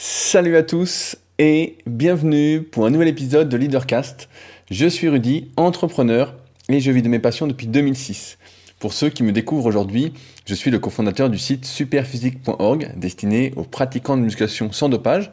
Salut 0.00 0.56
à 0.56 0.62
tous 0.62 1.16
et 1.40 1.76
bienvenue 1.84 2.62
pour 2.62 2.86
un 2.86 2.90
nouvel 2.90 3.08
épisode 3.08 3.48
de 3.48 3.56
Leadercast. 3.56 4.28
Je 4.70 4.86
suis 4.86 5.08
Rudy, 5.08 5.50
entrepreneur 5.56 6.36
et 6.68 6.78
je 6.78 6.92
vis 6.92 7.02
de 7.02 7.08
mes 7.08 7.18
passions 7.18 7.48
depuis 7.48 7.66
2006. 7.66 8.38
Pour 8.78 8.92
ceux 8.92 9.08
qui 9.08 9.24
me 9.24 9.32
découvrent 9.32 9.66
aujourd'hui, 9.66 10.12
je 10.46 10.54
suis 10.54 10.70
le 10.70 10.78
cofondateur 10.78 11.30
du 11.30 11.36
site 11.36 11.64
superphysique.org 11.64 12.92
destiné 12.96 13.52
aux 13.56 13.64
pratiquants 13.64 14.16
de 14.16 14.22
musculation 14.22 14.70
sans 14.70 14.88
dopage, 14.88 15.32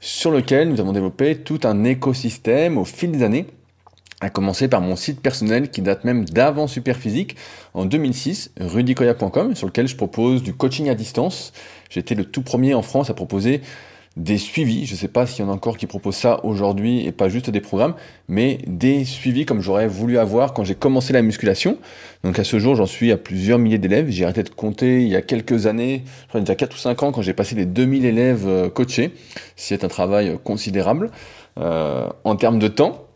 sur 0.00 0.30
lequel 0.30 0.68
nous 0.68 0.80
avons 0.80 0.92
développé 0.92 1.36
tout 1.36 1.60
un 1.64 1.82
écosystème 1.84 2.76
au 2.76 2.84
fil 2.84 3.10
des 3.10 3.22
années 3.22 3.46
à 4.20 4.28
commencer 4.28 4.68
par 4.68 4.82
mon 4.82 4.96
site 4.96 5.20
personnel 5.20 5.70
qui 5.70 5.80
date 5.80 6.04
même 6.04 6.26
d'avant 6.26 6.66
Superphysique 6.66 7.36
en 7.72 7.86
2006, 7.86 8.52
rudicoya.com, 8.60 9.54
sur 9.54 9.66
lequel 9.66 9.88
je 9.88 9.96
propose 9.96 10.42
du 10.42 10.52
coaching 10.52 10.90
à 10.90 10.94
distance. 10.94 11.54
J'étais 11.88 12.14
le 12.14 12.26
tout 12.26 12.42
premier 12.42 12.74
en 12.74 12.82
France 12.82 13.08
à 13.08 13.14
proposer 13.14 13.62
des 14.16 14.38
suivis. 14.38 14.86
Je 14.86 14.92
ne 14.92 14.96
sais 14.96 15.08
pas 15.08 15.26
s'il 15.26 15.44
y 15.44 15.48
en 15.48 15.50
a 15.50 15.54
encore 15.54 15.76
qui 15.76 15.86
proposent 15.86 16.16
ça 16.16 16.40
aujourd'hui 16.44 17.04
et 17.04 17.12
pas 17.12 17.28
juste 17.28 17.50
des 17.50 17.60
programmes, 17.60 17.94
mais 18.28 18.58
des 18.66 19.04
suivis 19.04 19.44
comme 19.44 19.60
j'aurais 19.60 19.88
voulu 19.88 20.18
avoir 20.18 20.54
quand 20.54 20.64
j'ai 20.64 20.74
commencé 20.74 21.12
la 21.12 21.22
musculation. 21.22 21.78
Donc 22.22 22.38
à 22.38 22.44
ce 22.44 22.58
jour, 22.58 22.76
j'en 22.76 22.86
suis 22.86 23.10
à 23.10 23.16
plusieurs 23.16 23.58
milliers 23.58 23.78
d'élèves. 23.78 24.08
J'ai 24.08 24.24
arrêté 24.24 24.42
de 24.42 24.50
compter 24.50 25.02
il 25.02 25.08
y 25.08 25.16
a 25.16 25.22
quelques 25.22 25.66
années, 25.66 26.04
je 26.22 26.28
crois 26.28 26.40
déjà 26.40 26.54
4 26.54 26.74
ou 26.74 26.78
5 26.78 27.02
ans, 27.02 27.12
quand 27.12 27.22
j'ai 27.22 27.34
passé 27.34 27.54
les 27.54 27.66
2000 27.66 28.04
élèves 28.04 28.46
euh, 28.46 28.70
coachés. 28.70 29.12
C'est 29.56 29.84
un 29.84 29.88
travail 29.88 30.38
considérable. 30.44 31.10
Euh, 31.58 32.08
en 32.24 32.36
termes 32.36 32.58
de 32.58 32.68
temps, 32.68 33.06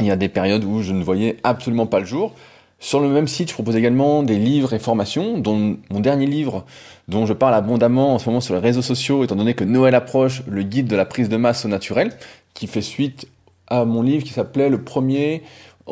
il 0.00 0.06
y 0.06 0.10
a 0.10 0.16
des 0.16 0.28
périodes 0.28 0.64
où 0.64 0.82
je 0.82 0.92
ne 0.92 1.02
voyais 1.02 1.36
absolument 1.44 1.86
pas 1.86 2.00
le 2.00 2.06
jour. 2.06 2.34
Sur 2.82 2.98
le 2.98 3.08
même 3.08 3.28
site, 3.28 3.48
je 3.48 3.54
propose 3.54 3.76
également 3.76 4.24
des 4.24 4.36
livres 4.36 4.74
et 4.74 4.80
formations, 4.80 5.38
dont 5.38 5.76
mon 5.90 6.00
dernier 6.00 6.26
livre, 6.26 6.64
dont 7.08 7.26
je 7.26 7.32
parle 7.32 7.54
abondamment 7.54 8.14
en 8.14 8.18
ce 8.18 8.28
moment 8.28 8.40
sur 8.40 8.54
les 8.54 8.60
réseaux 8.60 8.82
sociaux, 8.82 9.24
étant 9.24 9.36
donné 9.36 9.54
que 9.54 9.64
Noël 9.64 9.94
approche, 9.94 10.42
le 10.48 10.62
guide 10.62 10.86
de 10.86 10.96
la 10.96 11.04
prise 11.04 11.28
de 11.28 11.36
masse 11.36 11.64
au 11.64 11.68
naturel, 11.68 12.12
qui 12.54 12.66
fait 12.66 12.82
suite 12.82 13.26
à 13.68 13.84
mon 13.84 14.02
livre 14.02 14.24
qui 14.24 14.32
s'appelait 14.32 14.68
le 14.68 14.82
premier, 14.82 15.42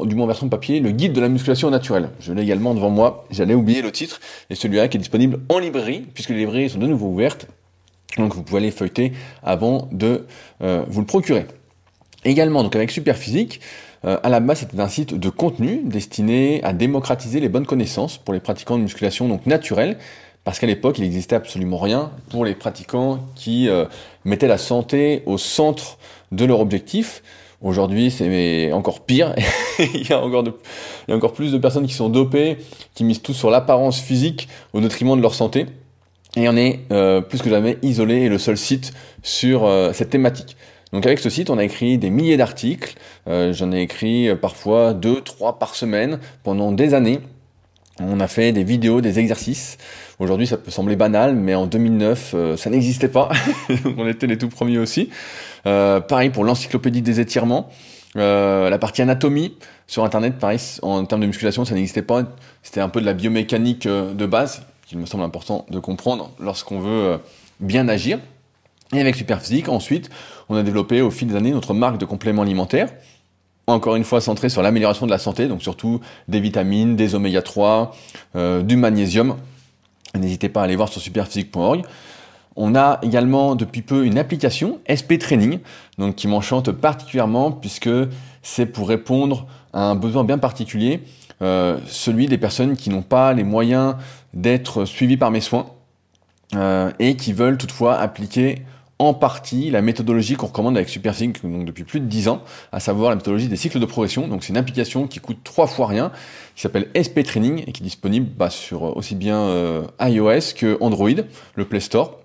du 0.03 0.15
moins 0.15 0.27
version 0.27 0.49
papier, 0.49 0.81
le 0.81 0.91
guide 0.91 1.13
de 1.13 1.21
la 1.21 1.29
musculation 1.29 1.69
au 1.69 1.71
naturel. 1.71 2.11
Je 2.21 2.33
l'ai 2.33 2.43
également 2.43 2.75
devant 2.75 2.91
moi, 2.91 3.27
j'allais 3.31 3.55
oublier 3.55 3.83
le 3.83 3.91
titre, 3.91 4.21
et 4.51 4.55
celui-là 4.55 4.89
qui 4.89 4.97
est 4.97 5.01
disponible 5.01 5.41
en 5.49 5.59
librairie, 5.59 6.07
puisque 6.15 6.31
les 6.31 6.39
librairies 6.39 6.71
sont 6.71 6.79
de 6.79 6.87
nouveau 6.87 7.09
ouvertes, 7.09 7.47
donc 8.17 8.35
vous 8.35 8.43
pouvez 8.43 8.59
aller 8.59 8.71
feuilleter 8.71 9.13
avant 9.43 9.89
de 9.93 10.27
euh, 10.63 10.85
vous 10.89 11.01
le 11.01 11.07
procurer. 11.07 11.47
Également, 12.25 12.63
donc 12.63 12.77
avec 12.77 12.91
Superphysique, 12.91 13.61
euh, 14.05 14.19
à 14.23 14.29
la 14.29 14.41
base, 14.41 14.61
c'était 14.61 14.81
un 14.81 14.89
site 14.89 15.15
de 15.15 15.29
contenu 15.31 15.83
destiné 15.85 16.63
à 16.65 16.73
démocratiser 16.73 17.41
les 17.41 17.49
bonnes 17.49 17.67
connaissances 17.67 18.19
pour 18.19 18.35
les 18.35 18.41
pratiquants 18.41 18.79
de 18.79 18.83
musculation 18.83 19.29
donc 19.29 19.47
naturelle, 19.47 19.99
parce 20.45 20.59
qu'à 20.59 20.67
l'époque, 20.67 20.99
il 20.99 21.03
n'existait 21.03 21.37
absolument 21.37 21.79
rien 21.79 22.11
pour 22.31 22.45
les 22.45 22.55
pratiquants 22.55 23.21
qui 23.35 23.69
euh, 23.69 23.85
mettaient 24.25 24.49
la 24.49 24.59
santé 24.59 25.23
au 25.27 25.39
centre 25.39 25.99
de 26.33 26.45
leur 26.45 26.61
objectif. 26.61 27.23
Aujourd'hui, 27.61 28.11
c'est 28.11 28.73
encore 28.73 29.01
pire. 29.01 29.35
il, 29.79 30.09
y 30.09 30.13
a 30.13 30.21
encore 30.23 31.33
plus 31.33 31.53
de 31.53 31.59
personnes 31.59 31.87
qui 31.87 31.93
sont 31.93 32.09
dopées, 32.09 32.57
qui 32.95 33.05
misent 33.05 33.23
tout 33.23 33.35
sur 33.35 33.51
l'apparence 33.51 34.01
physique 34.01 34.49
au 34.73 34.81
détriment 34.81 35.17
de 35.17 35.23
leur 35.23 35.35
santé. 35.35 35.67
Et 36.37 36.49
on 36.49 36.57
est 36.57 36.81
euh, 36.91 37.21
plus 37.21 37.43
que 37.43 37.51
jamais 37.51 37.77
isolé 37.83 38.15
et 38.23 38.29
le 38.29 38.39
seul 38.39 38.57
site 38.57 38.93
sur 39.23 39.69
cette 39.93 40.11
thématique. 40.11 40.57
Donc 40.93 41.07
avec 41.07 41.21
ce 41.21 41.31
site, 41.31 41.51
on 41.51 41.59
a 41.59 41.65
écrit 41.65 41.99
des 41.99 42.11
milliers 42.11 42.37
d'articles. 42.37 42.95
Euh, 43.29 43.53
j'en 43.53 43.73
ai 43.73 43.81
écrit 43.83 44.29
euh, 44.29 44.37
parfois 44.37 44.93
deux, 44.93 45.21
trois 45.21 45.59
par 45.59 45.75
semaine 45.75 46.19
pendant 46.43 46.73
des 46.73 46.95
années. 46.95 47.21
On 48.01 48.19
a 48.21 48.29
fait 48.29 48.53
des 48.53 48.65
vidéos, 48.65 49.01
des 49.01 49.19
exercices. 49.19 49.77
Aujourd'hui, 50.19 50.47
ça 50.47 50.57
peut 50.57 50.71
sembler 50.71 50.97
banal, 50.97 51.37
mais 51.37 51.55
en 51.55 51.67
2009, 51.67 52.33
euh, 52.35 52.57
ça 52.57 52.71
n'existait 52.71 53.09
pas. 53.09 53.29
on 53.99 54.09
était 54.09 54.27
les 54.27 54.39
tout 54.39 54.49
premiers 54.49 54.79
aussi. 54.79 55.11
pareil 55.65 56.31
pour 56.31 56.45
l'encyclopédie 56.45 57.03
des 57.03 57.21
étirements. 57.21 57.69
la 58.15 58.79
partie 58.79 59.03
anatomie 59.03 59.55
sur 59.87 60.05
Internet, 60.05 60.39
pareil, 60.39 60.59
en 60.83 61.05
termes 61.05 61.21
de 61.21 61.27
musculation, 61.27 61.65
ça 61.65 61.75
n'existait 61.75 62.03
pas. 62.03 62.23
C'était 62.63 62.81
un 62.81 62.89
peu 62.89 63.01
de 63.01 63.07
la 63.07 63.13
biomécanique 63.13 63.87
de 63.87 64.27
base, 64.27 64.63
qu'il 64.87 64.99
me 64.99 65.07
semble 65.07 65.25
important 65.25 65.67
de 65.71 65.79
comprendre 65.79 66.31
lorsqu'on 66.41 66.81
veut 66.81 67.19
bien 67.61 67.87
agir. 67.89 68.19
Et 68.93 69.01
avec 69.01 69.15
Superphysique, 69.15 69.69
ensuite, 69.69 70.11
on 70.49 70.57
a 70.57 70.63
développé 70.63 71.01
au 71.01 71.11
fil 71.11 71.29
des 71.29 71.37
années 71.37 71.53
notre 71.53 71.75
marque 71.75 71.99
de 71.99 72.05
compléments 72.05 72.43
alimentaires, 72.43 72.89
encore 73.73 73.97
une 73.97 74.05
fois 74.05 74.21
centrée 74.21 74.49
sur 74.49 74.63
l'amélioration 74.63 75.07
de 75.07 75.11
la 75.11 75.19
santé, 75.19 75.47
donc 75.47 75.63
surtout 75.63 76.01
des 76.29 76.41
vitamines, 76.41 76.97
des 76.97 77.15
oméga 77.15 77.43
3, 77.43 77.95
euh, 78.37 78.63
du 78.63 78.77
magnésium. 78.77 79.37
N'hésitez 80.19 80.49
pas 80.49 80.63
à 80.63 80.65
aller 80.65 80.77
voir 80.77 80.89
sur 80.89 81.01
superphysique.org. 81.01 81.83
On 82.57 82.75
a 82.75 82.99
également 83.03 83.55
depuis 83.55 83.83
peu 83.83 84.05
une 84.05 84.19
application 84.19 84.81
SP 84.91 85.19
Training, 85.19 85.61
donc 85.99 86.17
qui 86.17 86.29
m'enchante 86.29 86.73
particulièrement 86.73 87.53
puisque 87.53 87.91
c'est 88.43 88.67
pour 88.67 88.89
répondre 88.89 89.47
à 89.73 89.85
un 89.85 89.95
besoin 89.95 90.25
bien 90.25 90.39
particulier, 90.39 91.03
euh, 91.43 91.79
celui 91.87 92.27
des 92.27 92.39
personnes 92.39 92.77
qui 92.77 92.91
n'ont 92.91 93.03
pas 93.03 93.33
les 93.33 93.45
moyens 93.45 93.95
d'être 94.35 94.85
suivies 94.85 95.17
par 95.17 95.31
mes 95.31 95.41
soins 95.41 95.67
euh, 96.55 96.91
et 96.99 97.17
qui 97.17 97.33
veulent 97.33 97.57
toutefois 97.57 97.97
appliquer 97.99 98.63
en 99.01 99.15
partie 99.15 99.71
la 99.71 99.81
méthodologie 99.81 100.35
qu'on 100.35 100.47
recommande 100.47 100.77
avec 100.77 100.91
Superphysique 100.91 101.43
donc 101.43 101.65
depuis 101.65 101.85
plus 101.85 102.01
de 102.01 102.05
10 102.05 102.29
ans, 102.29 102.43
à 102.71 102.81
savoir 102.81 103.09
la 103.09 103.17
méthodologie 103.17 103.49
des 103.49 103.57
cycles 103.57 103.81
de 103.81 103.87
progression. 103.87 104.29
Donc 104.29 104.45
c'est 104.45 104.51
une 104.51 104.59
application 104.59 105.07
qui 105.09 105.21
coûte 105.21 105.39
trois 105.43 105.67
fois 105.67 105.87
rien, 105.87 106.13
qui 106.55 106.61
s'appelle 106.61 106.89
SP 106.93 107.25
Training 107.25 107.65
et 107.67 107.73
qui 107.73 107.83
est 107.83 107.85
disponible 107.85 108.29
bah, 108.37 108.51
sur 108.51 108.95
aussi 108.95 109.15
bien 109.15 109.39
euh, 109.39 109.85
iOS 110.03 110.55
que 110.55 110.77
Android, 110.83 111.09
le 111.55 111.65
Play 111.65 111.81
Store. 111.81 112.19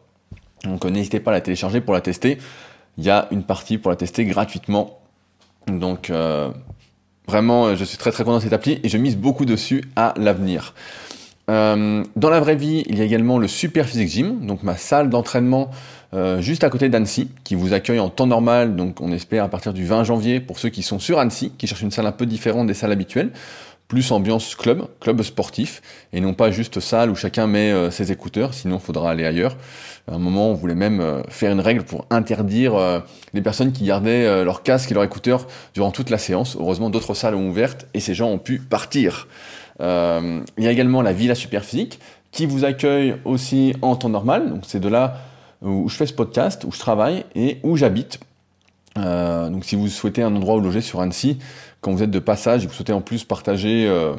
Donc 0.65 0.83
euh, 0.83 0.89
n'hésitez 0.89 1.21
pas 1.21 1.31
à 1.31 1.35
la 1.35 1.41
télécharger 1.41 1.79
pour 1.79 1.93
la 1.93 2.01
tester. 2.01 2.39
Il 2.97 3.05
y 3.05 3.09
a 3.09 3.29
une 3.31 3.43
partie 3.43 3.77
pour 3.77 3.89
la 3.89 3.95
tester 3.95 4.25
gratuitement. 4.25 4.99
Donc 5.67 6.09
euh, 6.09 6.51
vraiment, 7.25 7.73
je 7.73 7.85
suis 7.85 7.97
très 7.97 8.11
très 8.11 8.25
content 8.25 8.37
de 8.37 8.43
cette 8.43 8.53
appli 8.53 8.81
et 8.83 8.89
je 8.89 8.97
mise 8.97 9.15
beaucoup 9.15 9.45
dessus 9.45 9.85
à 9.95 10.13
l'avenir. 10.17 10.73
dans 11.47 12.03
la 12.29 12.39
vraie 12.41 12.57
vie, 12.57 12.83
il 12.87 12.97
y 12.97 13.01
a 13.01 13.05
également 13.05 13.37
le 13.37 13.47
Super 13.47 13.87
Physique 13.87 14.09
Gym, 14.09 14.45
donc 14.45 14.61
ma 14.61 14.75
salle 14.75 15.09
d'entraînement 15.09 15.69
euh, 16.15 16.39
juste 16.39 16.63
à 16.63 16.69
côté 16.69 16.87
d'Annecy, 16.87 17.29
qui 17.43 17.55
vous 17.55 17.73
accueille 17.73 17.99
en 17.99 18.09
temps 18.09 18.27
normal, 18.27 18.77
donc 18.77 19.01
on 19.01 19.11
espère 19.11 19.43
à 19.43 19.49
partir 19.49 19.73
du 19.73 19.85
20 19.85 20.05
janvier 20.05 20.39
pour 20.39 20.59
ceux 20.59 20.69
qui 20.69 20.81
sont 20.81 20.97
sur 20.97 21.19
Annecy, 21.19 21.51
qui 21.57 21.67
cherchent 21.67 21.81
une 21.81 21.91
salle 21.91 22.07
un 22.07 22.13
peu 22.13 22.25
différente 22.25 22.67
des 22.67 22.73
salles 22.73 22.93
habituelles, 22.93 23.31
plus 23.89 24.11
ambiance 24.13 24.55
club, 24.55 24.87
club 25.01 25.21
sportif, 25.23 25.81
et 26.13 26.21
non 26.21 26.33
pas 26.33 26.51
juste 26.51 26.79
salle 26.79 27.09
où 27.09 27.15
chacun 27.15 27.47
met 27.47 27.71
euh, 27.73 27.91
ses 27.91 28.13
écouteurs, 28.13 28.53
sinon 28.53 28.77
il 28.77 28.81
faudra 28.81 29.11
aller 29.11 29.25
ailleurs. 29.25 29.57
À 30.09 30.15
un 30.15 30.17
moment, 30.17 30.51
on 30.51 30.53
voulait 30.53 30.73
même 30.73 31.01
euh, 31.01 31.21
faire 31.27 31.51
une 31.51 31.59
règle 31.59 31.83
pour 31.83 32.05
interdire 32.09 33.03
les 33.33 33.41
personnes 33.41 33.73
qui 33.73 33.83
gardaient 33.83 34.45
leur 34.45 34.63
casque 34.63 34.91
et 34.91 34.93
leurs 34.93 35.03
écouteurs 35.03 35.47
durant 35.73 35.91
toute 35.91 36.09
la 36.09 36.17
séance. 36.17 36.55
Heureusement, 36.57 36.89
d'autres 36.89 37.13
salles 37.13 37.35
ont 37.35 37.49
ouvert 37.49 37.75
et 37.93 37.99
ces 37.99 38.13
gens 38.13 38.29
ont 38.29 38.37
pu 38.37 38.59
partir. 38.59 39.27
il 39.81 40.63
y 40.63 40.67
a 40.67 40.71
également 40.71 41.01
la 41.01 41.11
Villa 41.11 41.35
Superphysique 41.35 41.99
qui 42.31 42.45
vous 42.45 42.63
accueille 42.63 43.15
aussi 43.25 43.73
en 43.81 43.95
temps 43.95 44.09
normal, 44.09 44.49
donc 44.49 44.63
c'est 44.65 44.79
de 44.79 44.87
là 44.87 45.17
où 45.65 45.89
je 45.89 45.95
fais 45.95 46.05
ce 46.05 46.13
podcast, 46.13 46.63
où 46.63 46.71
je 46.71 46.79
travaille 46.79 47.25
et 47.35 47.59
où 47.63 47.75
j'habite. 47.75 48.19
Euh, 48.97 49.49
donc 49.49 49.65
si 49.65 49.75
vous 49.75 49.87
souhaitez 49.87 50.21
un 50.21 50.33
endroit 50.35 50.55
où 50.55 50.61
loger 50.61 50.81
sur 50.81 51.01
Annecy, 51.01 51.39
quand 51.81 51.91
vous 51.91 52.03
êtes 52.03 52.11
de 52.11 52.19
passage 52.19 52.63
et 52.63 52.67
vous 52.67 52.73
souhaitez 52.73 52.93
en 52.93 53.01
plus 53.01 53.23
partager, 53.23 53.85
euh, 53.87 54.13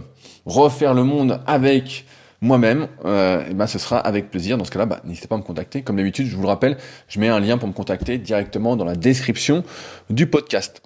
refaire 0.44 0.92
le 0.92 1.04
monde 1.04 1.40
avec 1.46 2.04
moi-même, 2.42 2.88
euh, 3.04 3.48
et 3.48 3.54
ben 3.54 3.66
ce 3.66 3.78
sera 3.78 3.98
avec 3.98 4.30
plaisir. 4.30 4.58
Dans 4.58 4.64
ce 4.64 4.70
cas-là, 4.70 4.86
bah, 4.86 5.00
n'hésitez 5.04 5.26
pas 5.26 5.36
à 5.36 5.38
me 5.38 5.42
contacter. 5.42 5.82
Comme 5.82 5.96
d'habitude, 5.96 6.26
je 6.26 6.36
vous 6.36 6.42
le 6.42 6.48
rappelle, 6.48 6.76
je 7.08 7.18
mets 7.18 7.28
un 7.28 7.40
lien 7.40 7.56
pour 7.56 7.68
me 7.68 7.72
contacter 7.72 8.18
directement 8.18 8.76
dans 8.76 8.84
la 8.84 8.94
description 8.94 9.64
du 10.10 10.26
podcast. 10.26 10.82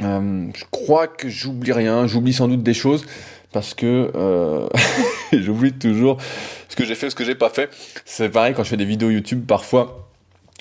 je 0.00 0.64
crois 0.70 1.08
que 1.08 1.28
j'oublie 1.28 1.72
rien, 1.72 2.06
j'oublie 2.06 2.34
sans 2.34 2.48
doute 2.48 2.62
des 2.62 2.74
choses 2.74 3.04
parce 3.52 3.74
que 3.74 4.10
euh, 4.14 4.68
j'oublie 5.32 5.72
toujours 5.72 6.18
ce 6.68 6.76
que 6.76 6.84
j'ai 6.84 6.94
fait, 6.94 7.10
ce 7.10 7.16
que 7.16 7.24
j'ai 7.24 7.34
pas 7.34 7.50
fait. 7.50 7.70
C'est 8.04 8.28
pareil 8.28 8.54
quand 8.54 8.64
je 8.64 8.70
fais 8.70 8.76
des 8.76 8.84
vidéos 8.84 9.10
YouTube, 9.10 9.44
parfois 9.46 10.08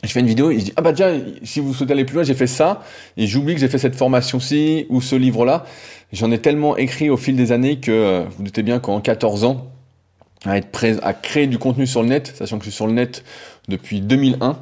je 0.04 0.10
fais 0.10 0.20
une 0.20 0.28
vidéo 0.28 0.52
et 0.52 0.60
je 0.60 0.66
dis 0.66 0.74
ah 0.76 0.82
bah 0.82 0.94
tiens 0.94 1.20
si 1.44 1.60
vous 1.60 1.74
souhaitez 1.74 1.94
aller 1.94 2.06
plus 2.06 2.14
loin 2.16 2.24
j'ai 2.24 2.36
fait 2.36 2.46
ça 2.46 2.84
et 3.18 3.26
j'oublie 3.26 3.56
que 3.56 3.60
j'ai 3.60 3.68
fait 3.68 3.80
cette 3.80 3.96
formation-ci 3.96 4.86
ou 4.90 5.02
ce 5.02 5.16
livre-là. 5.16 5.66
J'en 6.14 6.32
ai 6.32 6.40
tellement 6.40 6.78
écrit 6.78 7.10
au 7.10 7.18
fil 7.18 7.36
des 7.36 7.52
années 7.52 7.80
que 7.80 7.92
euh, 7.92 8.24
vous 8.38 8.44
doutez 8.44 8.64
bien 8.64 8.80
qu'en 8.80 9.02
14 9.02 9.44
ans 9.44 9.72
à 10.46 10.58
être 10.58 10.86
à 11.02 11.14
créer 11.14 11.48
du 11.48 11.58
contenu 11.58 11.88
sur 11.88 12.04
le 12.04 12.10
net, 12.10 12.34
sachant 12.36 12.58
que 12.58 12.66
je 12.66 12.70
suis 12.70 12.76
sur 12.76 12.88
le 12.88 12.94
net 12.94 13.24
depuis 13.68 14.02
2001. 14.02 14.58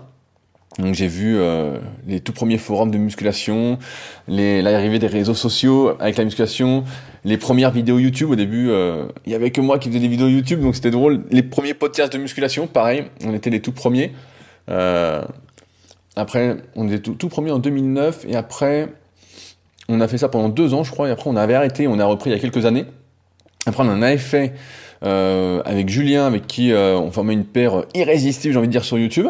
Donc 0.79 0.93
j'ai 0.93 1.07
vu 1.07 1.37
euh, 1.37 1.77
les 2.05 2.19
tout 2.19 2.33
premiers 2.33 2.57
forums 2.57 2.91
de 2.91 2.97
musculation, 2.97 3.79
l'arrivée 4.27 4.99
des 4.99 5.07
réseaux 5.07 5.33
sociaux 5.33 5.93
avec 5.99 6.17
la 6.17 6.25
musculation, 6.25 6.83
les 7.23 7.37
premières 7.37 7.71
vidéos 7.71 7.97
YouTube 7.97 8.31
au 8.31 8.35
début, 8.35 8.69
euh, 8.69 9.05
il 9.25 9.31
y 9.31 9.35
avait 9.35 9.51
que 9.51 9.61
moi 9.61 9.79
qui 9.79 9.87
faisais 9.87 10.01
des 10.01 10.09
vidéos 10.09 10.27
YouTube, 10.27 10.59
donc 10.59 10.75
c'était 10.75 10.91
drôle. 10.91 11.23
Les 11.31 11.43
premiers 11.43 11.73
podcasts 11.73 12.11
de 12.11 12.17
musculation, 12.17 12.67
pareil, 12.67 13.05
on 13.25 13.33
était 13.33 13.49
les 13.49 13.61
tout 13.61 13.71
premiers. 13.71 14.11
Euh, 14.69 15.23
après, 16.17 16.57
on 16.75 16.87
était 16.89 16.99
tout, 16.99 17.29
premiers 17.29 17.51
en 17.51 17.59
2009, 17.59 18.25
et 18.27 18.35
après, 18.35 18.89
on 19.87 20.01
a 20.01 20.07
fait 20.09 20.17
ça 20.17 20.27
pendant 20.27 20.49
deux 20.49 20.73
ans, 20.73 20.83
je 20.83 20.91
crois, 20.91 21.07
et 21.07 21.11
après 21.11 21.29
on 21.29 21.35
avait 21.37 21.55
arrêté, 21.55 21.87
on 21.87 21.99
a 21.99 22.05
repris 22.05 22.31
il 22.31 22.33
y 22.33 22.35
a 22.35 22.39
quelques 22.39 22.65
années. 22.65 22.85
Après, 23.65 23.83
on 23.83 23.89
en 23.89 24.01
avait 24.01 24.17
fait 24.17 24.53
euh, 25.03 25.61
avec 25.63 25.87
Julien, 25.87 26.27
avec 26.27 26.47
qui 26.47 26.73
on 26.73 27.11
formait 27.11 27.33
une 27.33 27.45
paire 27.45 27.85
irrésistible, 27.93 28.53
j'ai 28.53 28.59
envie 28.59 28.67
de 28.67 28.73
dire, 28.73 28.83
sur 28.83 28.97
YouTube. 28.97 29.27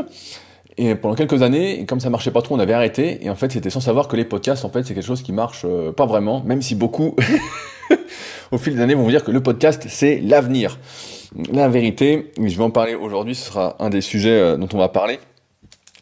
Et 0.78 0.96
pendant 0.96 1.16
quelques 1.16 1.42
années, 1.42 1.86
comme 1.86 2.02
ça 2.02 2.10
marchait 2.10 2.32
pas 2.32 2.42
trop, 2.42 2.56
on 2.56 2.60
avait 2.60 2.74
arrêté. 2.74 3.26
Et 3.26 3.30
en 3.30 3.36
fait, 3.36 3.52
c'était 3.52 3.70
sans 3.70 3.80
savoir 3.80 4.08
que 4.08 4.18
les 4.18 4.26
podcasts, 4.26 4.66
en 4.66 4.70
fait, 4.70 4.84
c'est 4.84 4.94
quelque 4.94 5.06
chose 5.06 5.22
qui 5.22 5.32
marche 5.32 5.62
euh, 5.64 5.94
pas 5.94 6.06
vraiment, 6.06 6.44
même 6.44 6.62
si 6.62 6.76
beaucoup, 6.76 7.16
au 8.52 8.58
fil 8.58 8.76
des 8.76 8.82
années, 8.82 8.94
vont 8.94 9.04
vous 9.04 9.10
dire 9.10 9.24
que 9.24 9.32
le 9.32 9.42
podcast, 9.42 9.86
c'est 9.88 10.20
l'avenir. 10.20 10.78
La 11.52 11.70
vérité, 11.70 12.32
je 12.38 12.58
vais 12.58 12.64
en 12.64 12.72
parler 12.72 12.94
aujourd'hui, 12.94 13.36
ce 13.36 13.46
sera 13.46 13.78
un 13.80 13.90
des 13.90 14.02
sujets 14.02 14.38
euh, 14.38 14.58
dont 14.58 14.68
on 14.74 14.78
va 14.78 14.90
parler, 14.90 15.20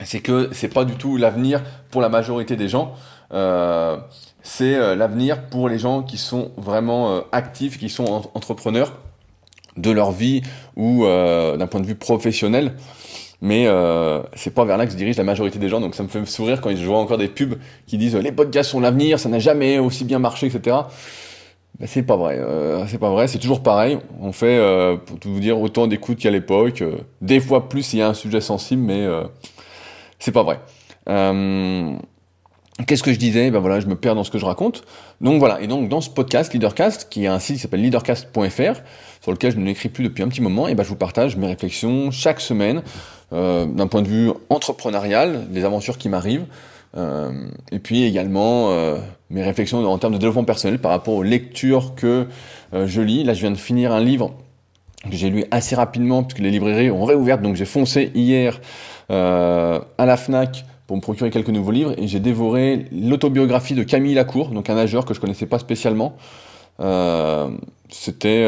c'est 0.03 0.21
que 0.21 0.49
c'est 0.51 0.73
pas 0.73 0.85
du 0.85 0.93
tout 0.93 1.17
l'avenir 1.17 1.61
pour 1.91 2.01
la 2.01 2.09
majorité 2.09 2.55
des 2.55 2.67
gens. 2.67 2.93
Euh, 3.31 3.97
c'est 4.41 4.77
l'avenir 4.95 5.47
pour 5.47 5.69
les 5.69 5.79
gens 5.79 6.03
qui 6.03 6.17
sont 6.17 6.51
vraiment 6.57 7.23
actifs, 7.31 7.79
qui 7.79 7.87
sont 7.87 8.23
entrepreneurs 8.33 8.91
de 9.77 9.89
leur 9.89 10.11
vie 10.11 10.41
ou 10.75 11.05
d'un 11.05 11.67
point 11.67 11.79
de 11.79 11.85
vue 11.85 11.95
professionnel. 11.95 12.73
Mais 13.45 13.67
c'est 14.35 14.53
pas 14.53 14.63
vers 14.63 14.77
là 14.77 14.85
que 14.85 14.93
se 14.93 14.97
dirige 14.97 15.17
la 15.17 15.25
majorité 15.25 15.59
des 15.59 15.67
gens, 15.67 15.81
donc 15.81 15.95
ça 15.95 16.03
me 16.03 16.07
fait 16.07 16.25
sourire 16.25 16.61
quand 16.61 16.73
je 16.73 16.85
vois 16.85 16.97
encore 16.97 17.17
des 17.17 17.27
pubs 17.27 17.55
qui 17.85 17.97
disent 17.97 18.15
les 18.15 18.31
podcasts 18.31 18.69
sont 18.69 18.79
l'avenir, 18.79 19.19
ça 19.19 19.27
n'a 19.27 19.39
jamais 19.39 19.79
aussi 19.79 20.05
bien 20.05 20.17
marché, 20.17 20.47
etc. 20.47 20.77
Ben, 21.79 21.87
c'est 21.87 22.03
pas 22.03 22.17
vrai, 22.17 22.37
euh, 22.37 22.85
c'est 22.87 22.99
pas 22.99 23.09
vrai, 23.09 23.27
c'est 23.27 23.39
toujours 23.39 23.63
pareil. 23.63 23.97
On 24.21 24.31
fait, 24.31 24.57
euh, 24.57 24.95
pour 24.95 25.19
tout 25.19 25.33
vous 25.33 25.39
dire, 25.39 25.59
autant 25.59 25.87
d'écoute 25.87 26.19
qu'à 26.19 26.29
l'époque. 26.29 26.81
Euh, 26.81 26.97
des 27.21 27.39
fois 27.39 27.67
plus 27.67 27.81
s'il 27.83 27.99
y 27.99 28.01
a 28.03 28.07
un 28.07 28.13
sujet 28.13 28.41
sensible, 28.41 28.83
mais 28.83 29.07
c'est 30.19 30.31
pas 30.31 30.43
vrai. 30.43 30.59
Qu'est-ce 32.87 33.03
que 33.03 33.13
je 33.13 33.19
disais? 33.19 33.51
Ben 33.51 33.59
voilà, 33.59 33.79
je 33.79 33.87
me 33.87 33.95
perds 33.95 34.15
dans 34.15 34.23
ce 34.23 34.31
que 34.31 34.39
je 34.39 34.45
raconte. 34.45 34.83
Donc 35.21 35.39
voilà, 35.39 35.61
et 35.61 35.67
donc 35.67 35.89
dans 35.89 36.01
ce 36.01 36.09
podcast, 36.09 36.53
Leadercast, 36.53 37.07
qui 37.09 37.25
est 37.25 37.27
un 37.27 37.39
site 37.39 37.57
qui 37.57 37.61
s'appelle 37.61 37.81
leadercast.fr, 37.81 38.81
sur 39.21 39.31
lequel 39.31 39.51
je 39.51 39.59
n'écris 39.59 39.89
plus 39.89 40.03
depuis 40.03 40.23
un 40.23 40.27
petit 40.27 40.41
moment, 40.41 40.67
et 40.67 40.73
ben 40.73 40.83
je 40.83 40.89
vous 40.89 40.95
partage 40.95 41.37
mes 41.37 41.47
réflexions 41.47 42.09
chaque 42.09 42.41
semaine, 42.41 42.81
d'un 43.31 43.87
point 43.87 44.01
de 44.01 44.07
vue 44.07 44.31
entrepreneurial, 44.49 45.47
les 45.51 45.65
aventures 45.65 45.97
qui 45.97 46.09
m'arrivent, 46.09 46.45
euh, 46.95 47.31
et 47.71 47.79
puis 47.79 48.03
également 48.03 48.69
euh, 48.71 48.97
mes 49.31 49.41
réflexions 49.41 49.83
en 49.83 49.97
termes 49.97 50.13
de 50.13 50.19
développement 50.19 50.43
personnel 50.43 50.77
par 50.77 50.91
rapport 50.91 51.15
aux 51.15 51.23
lectures 51.23 51.95
que 51.95 52.27
euh, 52.73 52.87
je 52.87 53.01
lis. 53.01 53.23
Là, 53.23 53.33
je 53.33 53.41
viens 53.41 53.51
de 53.51 53.57
finir 53.57 53.91
un 53.91 54.01
livre 54.01 54.33
que 55.03 55.15
j'ai 55.15 55.29
lu 55.29 55.43
assez 55.51 55.75
rapidement 55.75 56.23
puisque 56.23 56.39
les 56.39 56.51
librairies 56.51 56.91
ont 56.91 57.03
réouvert. 57.03 57.39
Donc 57.39 57.55
j'ai 57.55 57.65
foncé 57.65 58.11
hier 58.13 58.61
à 59.09 60.05
la 60.05 60.17
Fnac 60.17 60.65
pour 60.87 60.97
me 60.97 61.01
procurer 61.01 61.29
quelques 61.29 61.49
nouveaux 61.49 61.71
livres 61.71 61.93
et 61.97 62.07
j'ai 62.07 62.19
dévoré 62.19 62.85
l'autobiographie 62.91 63.73
de 63.73 63.83
Camille 63.83 64.13
Lacour, 64.15 64.49
donc 64.49 64.69
un 64.69 64.75
nageur 64.75 65.05
que 65.05 65.13
je 65.13 65.19
connaissais 65.19 65.45
pas 65.45 65.59
spécialement. 65.59 66.15
c'était 67.89 68.45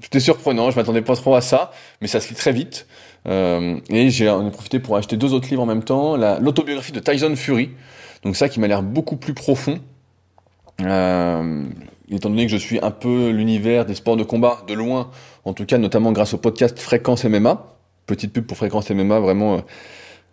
c'était 0.00 0.20
surprenant, 0.20 0.70
je 0.70 0.76
m'attendais 0.76 1.02
pas 1.02 1.14
trop 1.14 1.34
à 1.34 1.40
ça, 1.40 1.72
mais 2.00 2.08
ça 2.08 2.20
se 2.20 2.28
lit 2.30 2.34
très 2.34 2.52
vite. 2.52 2.86
Euh, 3.28 3.78
et 3.90 4.08
j'ai 4.08 4.30
en 4.30 4.46
ai 4.46 4.50
profité 4.50 4.78
pour 4.78 4.96
acheter 4.96 5.16
deux 5.16 5.34
autres 5.34 5.48
livres 5.50 5.62
en 5.62 5.66
même 5.66 5.84
temps. 5.84 6.16
L'autobiographie 6.40 6.92
de 6.92 7.00
Tyson 7.00 7.34
Fury, 7.36 7.70
donc 8.24 8.36
ça 8.36 8.48
qui 8.48 8.60
m'a 8.60 8.66
l'air 8.66 8.82
beaucoup 8.82 9.16
plus 9.16 9.34
profond. 9.34 9.78
Euh, 10.80 11.64
étant 12.10 12.30
donné 12.30 12.46
que 12.46 12.52
je 12.52 12.56
suis 12.56 12.78
un 12.80 12.90
peu 12.90 13.28
l'univers 13.28 13.84
des 13.84 13.94
sports 13.94 14.16
de 14.16 14.24
combat 14.24 14.62
de 14.66 14.72
loin, 14.72 15.10
en 15.44 15.52
tout 15.52 15.66
cas 15.66 15.76
notamment 15.76 16.12
grâce 16.12 16.32
au 16.32 16.38
podcast 16.38 16.78
Fréquence 16.78 17.24
MMA. 17.24 17.66
Petite 18.06 18.32
pub 18.32 18.46
pour 18.46 18.56
Fréquence 18.56 18.90
MMA, 18.90 19.20
vraiment 19.20 19.56
euh, 19.56 19.60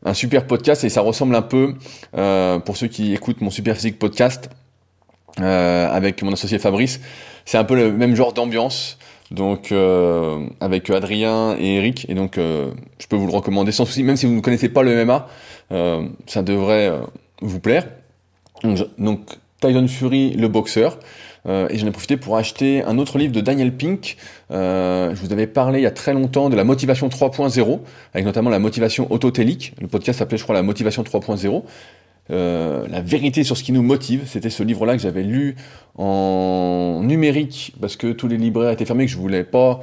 un 0.04 0.14
super 0.14 0.46
podcast 0.46 0.84
et 0.84 0.90
ça 0.90 1.02
ressemble 1.02 1.36
un 1.36 1.42
peu, 1.42 1.74
euh, 2.16 2.60
pour 2.60 2.78
ceux 2.78 2.88
qui 2.88 3.14
écoutent 3.14 3.42
mon 3.42 3.50
Super 3.50 3.76
Physique 3.76 4.00
podcast 4.00 4.50
euh, 5.40 5.90
avec 5.90 6.22
mon 6.24 6.34
associé 6.34 6.60
Fabrice, 6.60 7.00
c'est 7.46 7.58
un 7.58 7.64
peu 7.64 7.76
le 7.76 7.92
même 7.92 8.16
genre 8.16 8.34
d'ambiance 8.34 8.98
donc 9.30 9.72
euh, 9.72 10.46
avec 10.62 10.90
Adrien 10.90 11.56
et 11.60 11.76
Eric. 11.76 12.06
Et 12.10 12.14
donc 12.14 12.36
je 12.38 13.08
peux 13.10 13.16
vous 13.16 13.28
le 13.28 13.34
recommander 13.34 13.72
sans 13.72 13.86
souci 13.86 14.04
même 14.04 14.16
si 14.16 14.26
vous 14.26 14.34
ne 14.34 14.42
connaissez 14.42 14.70
pas 14.70 14.84
le 14.84 15.06
MMA 15.06 15.28
ça 16.28 16.44
devrait 16.44 16.94
vous 17.42 17.60
plaire. 17.60 17.88
Donc, 18.64 18.80
donc, 18.98 19.20
Tyson 19.62 19.88
Fury 19.88 20.32
le 20.32 20.48
boxeur 20.48 20.98
euh, 21.48 21.68
et 21.70 21.78
j'en 21.78 21.88
ai 21.88 21.92
profité 21.92 22.18
pour 22.18 22.38
acheter 22.38 22.84
un 22.84 22.98
autre 22.98 23.18
livre 23.18 23.34
de 23.34 23.42
Daniel 23.42 23.76
Pink 23.76 24.18
je 24.50 25.20
vous 25.22 25.34
avais 25.34 25.48
parlé 25.48 25.80
il 25.80 25.84
y 25.84 25.88
a 25.88 25.92
très 25.92 26.14
longtemps 26.14 26.50
de 26.50 26.56
la 26.56 26.64
motivation 26.64 27.08
3.0 27.08 27.80
avec 28.14 28.26
notamment 28.26 28.50
la 28.50 28.60
motivation 28.60 29.12
autotélique 29.12 29.74
le 29.82 29.88
podcast 29.88 30.20
s'appelait 30.20 30.38
je 30.38 30.44
crois 30.44 30.56
la 30.56 30.64
motivation 30.64 31.04
3.0 31.04 31.64
euh, 32.30 32.86
la 32.90 33.00
vérité 33.00 33.44
sur 33.44 33.56
ce 33.56 33.64
qui 33.64 33.72
nous 33.72 33.82
motive. 33.82 34.24
C'était 34.26 34.50
ce 34.50 34.62
livre-là 34.64 34.96
que 34.96 35.02
j'avais 35.02 35.24
lu 35.24 35.56
en 35.98 37.02
numérique 37.04 37.74
parce 37.80 37.96
que 37.96 38.12
tous 38.12 38.28
les 38.28 38.38
libraires 38.38 38.72
étaient 38.72 38.86
fermés, 38.86 39.06
que 39.06 39.12
je 39.12 39.18
voulais 39.18 39.46
pas 39.46 39.80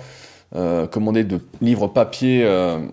euh, 0.55 0.87
commander 0.87 1.25
de 1.25 1.41
livres 1.63 1.87
papier 1.87 2.43
euh, 2.45 2.87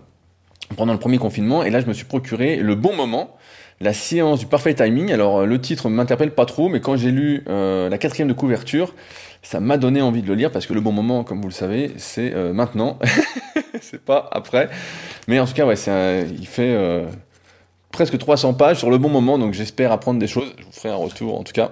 pendant 0.76 0.94
le 0.94 0.98
premier 0.98 1.18
confinement. 1.18 1.62
Et 1.62 1.70
là, 1.70 1.80
je 1.80 1.86
me 1.86 1.92
suis 1.92 2.06
procuré 2.06 2.56
le 2.56 2.74
bon 2.74 2.96
moment. 2.96 3.36
La 3.80 3.92
science 3.92 4.38
du 4.38 4.46
parfait 4.46 4.74
timing. 4.74 5.12
Alors, 5.12 5.44
le 5.44 5.60
titre 5.60 5.88
m'interpelle 5.88 6.32
pas 6.32 6.46
trop, 6.46 6.68
mais 6.68 6.80
quand 6.80 6.96
j'ai 6.96 7.10
lu 7.10 7.42
la 7.46 7.98
quatrième 7.98 8.28
de 8.28 8.32
couverture, 8.32 8.94
ça 9.42 9.58
m'a 9.58 9.76
donné 9.76 10.00
envie 10.00 10.22
de 10.22 10.28
le 10.28 10.34
lire 10.34 10.52
parce 10.52 10.66
que 10.66 10.72
le 10.72 10.80
bon 10.80 10.92
moment, 10.92 11.24
comme 11.24 11.40
vous 11.40 11.48
le 11.48 11.54
savez, 11.54 11.90
c'est 11.96 12.32
maintenant. 12.52 12.98
c'est 13.80 14.04
pas 14.04 14.28
après. 14.30 14.68
Mais 15.26 15.40
en 15.40 15.46
tout 15.46 15.54
cas, 15.54 15.66
il 15.66 16.46
fait 16.46 16.76
presque 17.92 18.18
300 18.18 18.54
pages 18.54 18.78
sur 18.78 18.90
le 18.90 18.98
bon 18.98 19.10
moment, 19.10 19.38
donc 19.38 19.52
j'espère 19.52 19.92
apprendre 19.92 20.18
des 20.18 20.26
choses. 20.26 20.52
Je 20.58 20.64
vous 20.64 20.72
ferai 20.72 20.88
un 20.88 20.96
retour 20.96 21.38
en 21.38 21.44
tout 21.44 21.52
cas 21.52 21.70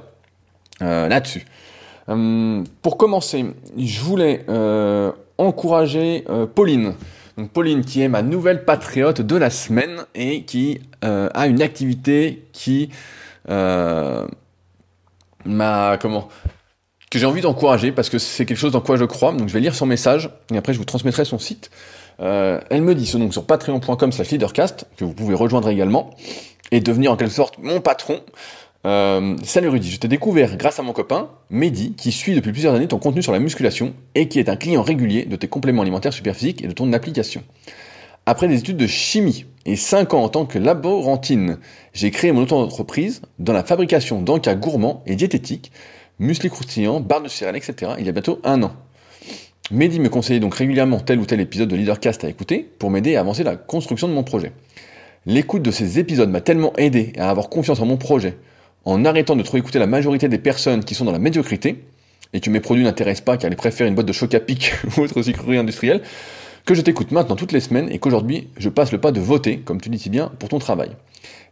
euh, 0.82 1.08
là-dessus. 1.08 1.44
Euh, 2.08 2.62
pour 2.82 2.96
commencer, 2.96 3.44
je 3.76 4.00
voulais 4.00 4.44
euh, 4.48 5.10
encourager 5.38 6.24
Pauline. 6.54 6.94
Donc 7.40 7.50
Pauline 7.52 7.84
qui 7.84 8.02
est 8.02 8.08
ma 8.08 8.20
nouvelle 8.22 8.64
patriote 8.64 9.22
de 9.22 9.36
la 9.36 9.48
semaine 9.48 10.04
et 10.14 10.42
qui 10.42 10.80
a 11.00 11.46
une 11.46 11.62
activité 11.62 12.44
qui 12.52 12.90
m'a 13.48 14.28
comment 15.98 16.28
que 17.10 17.18
j'ai 17.18 17.26
envie 17.26 17.40
d'encourager 17.40 17.90
parce 17.90 18.08
que 18.08 18.18
c'est 18.18 18.46
quelque 18.46 18.58
chose 18.58 18.72
dans 18.72 18.80
quoi 18.80 18.96
je 18.96 19.04
crois. 19.04 19.32
Donc 19.32 19.48
je 19.48 19.52
vais 19.52 19.60
lire 19.60 19.74
son 19.74 19.86
message 19.86 20.30
et 20.52 20.56
après 20.56 20.72
je 20.72 20.78
vous 20.78 20.84
transmettrai 20.84 21.24
son 21.24 21.38
site. 21.38 21.70
Euh, 22.20 22.60
elle 22.70 22.82
me 22.82 22.94
dit 22.94 23.10
donc 23.14 23.32
sur 23.32 23.46
patreon.com 23.46 24.12
slash 24.12 24.30
leadercast, 24.30 24.86
que 24.96 25.04
vous 25.04 25.14
pouvez 25.14 25.34
rejoindre 25.34 25.68
également, 25.68 26.10
et 26.70 26.80
devenir 26.80 27.12
en 27.12 27.16
quelque 27.16 27.32
sorte 27.32 27.58
mon 27.58 27.80
patron. 27.80 28.20
Euh, 28.86 29.36
salut 29.42 29.68
Rudy, 29.68 29.90
je 29.90 29.98
t'ai 29.98 30.08
découvert 30.08 30.56
grâce 30.56 30.78
à 30.78 30.82
mon 30.82 30.94
copain, 30.94 31.28
Mehdi, 31.50 31.92
qui 31.92 32.12
suit 32.12 32.34
depuis 32.34 32.50
plusieurs 32.50 32.74
années 32.74 32.88
ton 32.88 32.98
contenu 32.98 33.22
sur 33.22 33.32
la 33.32 33.38
musculation 33.38 33.92
et 34.14 34.26
qui 34.26 34.38
est 34.38 34.48
un 34.48 34.56
client 34.56 34.80
régulier 34.80 35.26
de 35.26 35.36
tes 35.36 35.48
compléments 35.48 35.82
alimentaires 35.82 36.14
superphysiques 36.14 36.64
et 36.64 36.66
de 36.66 36.72
ton 36.72 36.90
application. 36.94 37.42
Après 38.24 38.48
des 38.48 38.58
études 38.58 38.78
de 38.78 38.86
chimie 38.86 39.44
et 39.66 39.76
5 39.76 40.14
ans 40.14 40.22
en 40.22 40.28
tant 40.30 40.46
que 40.46 40.58
laborantine, 40.58 41.58
j'ai 41.92 42.10
créé 42.10 42.32
mon 42.32 42.42
auto-entreprise 42.42 43.20
dans 43.38 43.52
la 43.52 43.64
fabrication 43.64 44.22
d'encas 44.22 44.54
gourmands 44.54 45.02
et 45.06 45.14
diététiques, 45.14 45.72
muesli 46.18 46.48
croustillants, 46.48 47.00
barres 47.00 47.22
de 47.22 47.28
céréales, 47.28 47.56
etc. 47.56 47.92
il 47.98 48.06
y 48.06 48.08
a 48.08 48.12
bientôt 48.12 48.40
un 48.44 48.62
an. 48.62 48.72
Mehdi 49.70 50.00
me 50.00 50.08
conseillait 50.08 50.40
donc 50.40 50.54
régulièrement 50.54 51.00
tel 51.00 51.18
ou 51.18 51.26
tel 51.26 51.40
épisode 51.40 51.68
de 51.68 51.76
Leadercast 51.76 52.24
à 52.24 52.30
écouter 52.30 52.66
pour 52.78 52.90
m'aider 52.90 53.16
à 53.16 53.20
avancer 53.20 53.44
la 53.44 53.56
construction 53.56 54.08
de 54.08 54.14
mon 54.14 54.24
projet. 54.24 54.52
L'écoute 55.26 55.62
de 55.62 55.70
ces 55.70 55.98
épisodes 55.98 56.30
m'a 56.30 56.40
tellement 56.40 56.72
aidé 56.78 57.12
à 57.18 57.28
avoir 57.28 57.50
confiance 57.50 57.80
en 57.80 57.86
mon 57.86 57.98
projet, 57.98 58.38
en 58.84 59.04
arrêtant 59.04 59.36
de 59.36 59.42
trop 59.42 59.56
écouter 59.56 59.78
la 59.78 59.86
majorité 59.86 60.28
des 60.28 60.38
personnes 60.38 60.84
qui 60.84 60.94
sont 60.94 61.04
dans 61.04 61.12
la 61.12 61.18
médiocrité, 61.18 61.84
et 62.32 62.40
que 62.40 62.50
mes 62.50 62.60
produits 62.60 62.84
n'intéressent 62.84 63.24
pas 63.24 63.36
car 63.36 63.50
ils 63.50 63.56
préfèrent 63.56 63.86
une 63.86 63.94
boîte 63.94 64.06
de 64.06 64.12
choc 64.12 64.34
à 64.34 64.40
pic 64.40 64.72
ou 64.96 65.00
autre 65.00 65.22
sucrerie 65.22 65.56
industrielle, 65.56 66.02
que 66.64 66.74
je 66.74 66.82
t'écoute 66.82 67.10
maintenant 67.10 67.36
toutes 67.36 67.52
les 67.52 67.60
semaines 67.60 67.90
et 67.90 67.98
qu'aujourd'hui 67.98 68.48
je 68.56 68.68
passe 68.68 68.92
le 68.92 68.98
pas 68.98 69.12
de 69.12 69.20
voter, 69.20 69.58
comme 69.58 69.80
tu 69.80 69.88
dis 69.88 69.98
si 69.98 70.10
bien, 70.10 70.30
pour 70.38 70.48
ton 70.48 70.58
travail. 70.58 70.90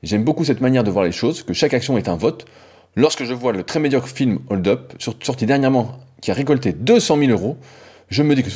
J'aime 0.03 0.25
beaucoup 0.25 0.45
cette 0.45 0.61
manière 0.61 0.85
de 0.85 0.91
voir 0.91 1.05
les 1.05 1.13
choses, 1.13 1.43
que 1.43 1.53
chaque 1.53 1.75
action 1.75 1.99
est 1.99 2.09
un 2.09 2.17
vote. 2.17 2.47
Lorsque 2.95 3.25
je 3.25 3.35
vois 3.35 3.53
le 3.53 3.65
très 3.65 3.81
médiocre 3.81 4.09
film 4.09 4.39
Hold 4.49 4.69
Up, 4.69 4.93
sorti 4.99 5.47
dernièrement, 5.47 5.99
qui 6.21 6.31
a 6.31 6.35
récolté 6.35 6.73
200 6.73 7.19
000 7.19 7.31
euros, 7.33 7.57
je 8.09 8.23
me 8.23 8.35
dis 8.35 8.43
que 8.43 8.51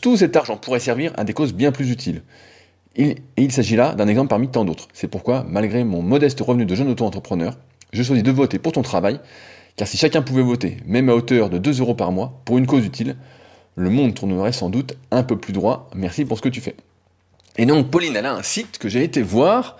tout 0.00 0.16
cet 0.16 0.36
argent 0.36 0.56
pourrait 0.56 0.80
servir 0.80 1.12
à 1.16 1.24
des 1.24 1.32
causes 1.32 1.54
bien 1.54 1.72
plus 1.72 1.90
utiles. 1.90 2.22
et 2.96 3.16
il 3.36 3.52
s'agit 3.52 3.76
là 3.76 3.94
d'un 3.94 4.08
exemple 4.08 4.28
parmi 4.28 4.48
tant 4.48 4.64
d'autres. 4.64 4.88
C'est 4.92 5.08
pourquoi, 5.08 5.46
malgré 5.48 5.84
mon 5.84 6.02
modeste 6.02 6.40
revenu 6.40 6.66
de 6.66 6.74
jeune 6.74 6.88
auto-entrepreneur, 6.88 7.56
je 7.92 8.02
choisis 8.02 8.22
de 8.22 8.30
voter 8.30 8.58
pour 8.58 8.72
ton 8.72 8.82
travail, 8.82 9.20
car 9.76 9.86
si 9.86 9.96
chacun 9.96 10.22
pouvait 10.22 10.42
voter, 10.42 10.78
même 10.86 11.08
à 11.08 11.14
hauteur 11.14 11.50
de 11.50 11.58
2 11.58 11.80
euros 11.80 11.94
par 11.94 12.12
mois, 12.12 12.40
pour 12.44 12.58
une 12.58 12.66
cause 12.66 12.84
utile, 12.84 13.16
le 13.76 13.90
monde 13.90 14.14
tournerait 14.14 14.52
sans 14.52 14.70
doute 14.70 14.96
un 15.10 15.22
peu 15.22 15.38
plus 15.38 15.52
droit. 15.52 15.88
Merci 15.94 16.24
pour 16.24 16.36
ce 16.36 16.42
que 16.42 16.48
tu 16.48 16.60
fais. 16.60 16.74
Et 17.56 17.66
donc, 17.66 17.90
Pauline, 17.90 18.14
elle 18.16 18.26
a 18.26 18.34
un 18.34 18.42
site 18.42 18.78
que 18.78 18.88
j'ai 18.88 19.04
été 19.04 19.22
voir. 19.22 19.76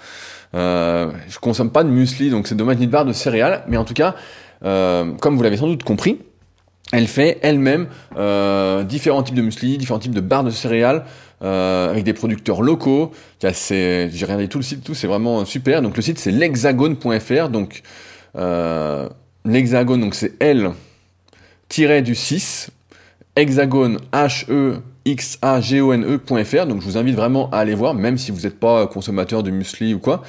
Euh, 0.55 1.11
je 1.29 1.38
consomme 1.38 1.71
pas 1.71 1.85
de 1.85 1.88
muesli, 1.88 2.31
donc 2.31 2.47
c'est 2.47 2.55
dommage 2.55 2.79
ni 2.79 2.87
de 2.87 2.93
barre 2.93 3.05
de 3.05 3.12
céréales, 3.12 3.65
mais 3.69 3.77
en 3.77 3.85
tout 3.85 3.95
cas, 3.95 4.15
euh, 4.65 5.12
comme 5.21 5.37
vous 5.37 5.43
l'avez 5.43 5.57
sans 5.57 5.67
doute 5.67 5.83
compris, 5.83 6.19
elle 6.93 7.07
fait 7.07 7.38
elle-même 7.43 7.88
euh, 8.17 8.83
différents 8.83 9.23
types 9.23 9.35
de 9.35 9.43
muesli, 9.43 9.79
différents 9.79 9.99
types 9.99 10.15
de 10.15 10.21
barres 10.21 10.45
de 10.45 10.50
céréales 10.50 11.05
euh, 11.42 11.90
avec 11.90 12.04
des 12.04 12.12
producteurs 12.12 12.62
locaux. 12.62 13.12
J'ai 13.40 14.09
regardé 14.23 14.49
tout 14.49 14.59
le 14.59 14.64
site, 14.64 14.85
tout 14.85 14.95
c'est 14.95 15.07
vraiment 15.07 15.45
super. 15.45 15.83
Donc 15.83 15.97
le 15.97 16.02
site 16.02 16.18
c'est 16.18 16.30
l'hexagone.fr. 16.30 17.49
Donc 17.49 17.83
euh, 18.37 19.09
l'hexagone, 19.45 20.00
donc 20.00 20.14
c'est 20.14 20.40
L 20.42 20.73
du 22.02 22.14
6 22.14 22.71
hexagone, 23.37 23.99
H-E, 24.12 24.80
X-A-G-O-N-E.fr. 25.04 26.66
Donc 26.66 26.80
je 26.80 26.87
vous 26.87 26.97
invite 26.97 27.14
vraiment 27.14 27.50
à 27.50 27.59
aller 27.59 27.75
voir, 27.75 27.95
même 27.95 28.18
si 28.18 28.30
vous 28.30 28.40
n'êtes 28.40 28.59
pas 28.59 28.87
consommateur 28.87 29.42
de 29.42 29.50
muesli 29.50 29.95
ou 29.95 29.99
quoi. 29.99 30.23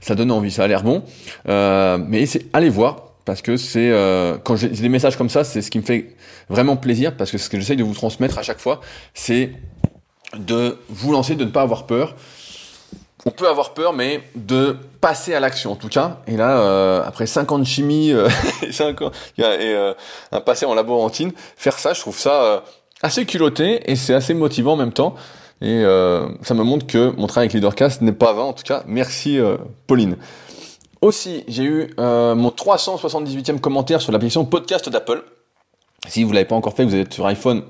Ça 0.00 0.14
donne 0.14 0.30
envie, 0.30 0.50
ça 0.50 0.64
a 0.64 0.66
l'air 0.68 0.82
bon. 0.82 1.02
Euh, 1.48 1.98
mais 2.06 2.24
allez 2.52 2.68
voir 2.68 3.10
parce 3.24 3.42
que 3.42 3.56
c'est 3.56 3.90
euh, 3.90 4.36
quand 4.42 4.56
j'ai 4.56 4.68
des 4.68 4.88
messages 4.88 5.16
comme 5.16 5.28
ça, 5.28 5.44
c'est 5.44 5.62
ce 5.62 5.70
qui 5.70 5.78
me 5.78 5.84
fait 5.84 6.14
vraiment 6.48 6.76
plaisir 6.76 7.16
parce 7.16 7.30
que 7.30 7.38
ce 7.38 7.48
que 7.48 7.58
j'essaye 7.58 7.76
de 7.76 7.84
vous 7.84 7.94
transmettre 7.94 8.38
à 8.38 8.42
chaque 8.42 8.60
fois, 8.60 8.80
c'est 9.14 9.50
de 10.36 10.78
vous 10.88 11.12
lancer, 11.12 11.34
de 11.34 11.44
ne 11.44 11.50
pas 11.50 11.62
avoir 11.62 11.86
peur. 11.86 12.14
On 13.26 13.30
peut 13.30 13.48
avoir 13.48 13.74
peur, 13.74 13.92
mais 13.92 14.22
de 14.34 14.76
passer 15.00 15.34
à 15.34 15.40
l'action 15.40 15.72
en 15.72 15.76
tout 15.76 15.88
cas. 15.88 16.18
Et 16.26 16.36
là, 16.36 16.60
euh, 16.60 17.02
après 17.04 17.26
5 17.26 17.52
ans 17.52 17.58
de 17.58 17.64
chimie 17.64 18.12
euh, 18.12 18.28
et, 18.62 18.72
5 18.72 19.02
ans, 19.02 19.10
et 19.36 19.42
euh, 19.44 19.92
un 20.32 20.40
passé 20.40 20.64
en 20.64 20.74
laborantine, 20.74 21.32
faire 21.56 21.78
ça, 21.78 21.92
je 21.92 22.00
trouve 22.00 22.18
ça 22.18 22.42
euh, 22.42 22.60
assez 23.02 23.26
culotté 23.26 23.90
et 23.90 23.96
c'est 23.96 24.14
assez 24.14 24.32
motivant 24.32 24.72
en 24.72 24.76
même 24.76 24.92
temps. 24.92 25.14
Et 25.62 25.82
ça 26.40 26.54
me 26.54 26.62
montre 26.62 26.86
que 26.86 27.10
mon 27.18 27.26
travail 27.26 27.44
avec 27.44 27.52
Leadercast 27.52 28.00
n'est 28.00 28.12
pas 28.12 28.32
vain. 28.32 28.44
En 28.44 28.54
tout 28.54 28.62
cas, 28.62 28.82
merci 28.86 29.38
Pauline. 29.86 30.16
Aussi, 31.02 31.44
j'ai 31.48 31.64
eu 31.64 31.90
mon 31.98 32.48
378e 32.48 33.60
commentaire 33.60 34.00
sur 34.00 34.10
l'application 34.10 34.46
podcast 34.46 34.88
d'Apple. 34.88 35.22
Si 36.08 36.24
vous 36.24 36.32
l'avez 36.32 36.46
pas 36.46 36.54
encore 36.54 36.74
fait, 36.74 36.86
vous 36.86 36.94
êtes 36.94 37.12
sur 37.12 37.26
iPhone, 37.26 37.62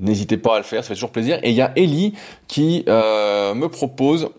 n'hésitez 0.00 0.36
pas 0.36 0.56
à 0.56 0.58
le 0.58 0.64
faire, 0.64 0.82
ça 0.82 0.88
fait 0.88 0.94
toujours 0.94 1.12
plaisir. 1.12 1.38
Et 1.42 1.50
il 1.50 1.56
y 1.56 1.62
a 1.62 1.72
Ellie 1.76 2.14
qui 2.48 2.84
me 2.86 3.66
propose 3.66 4.30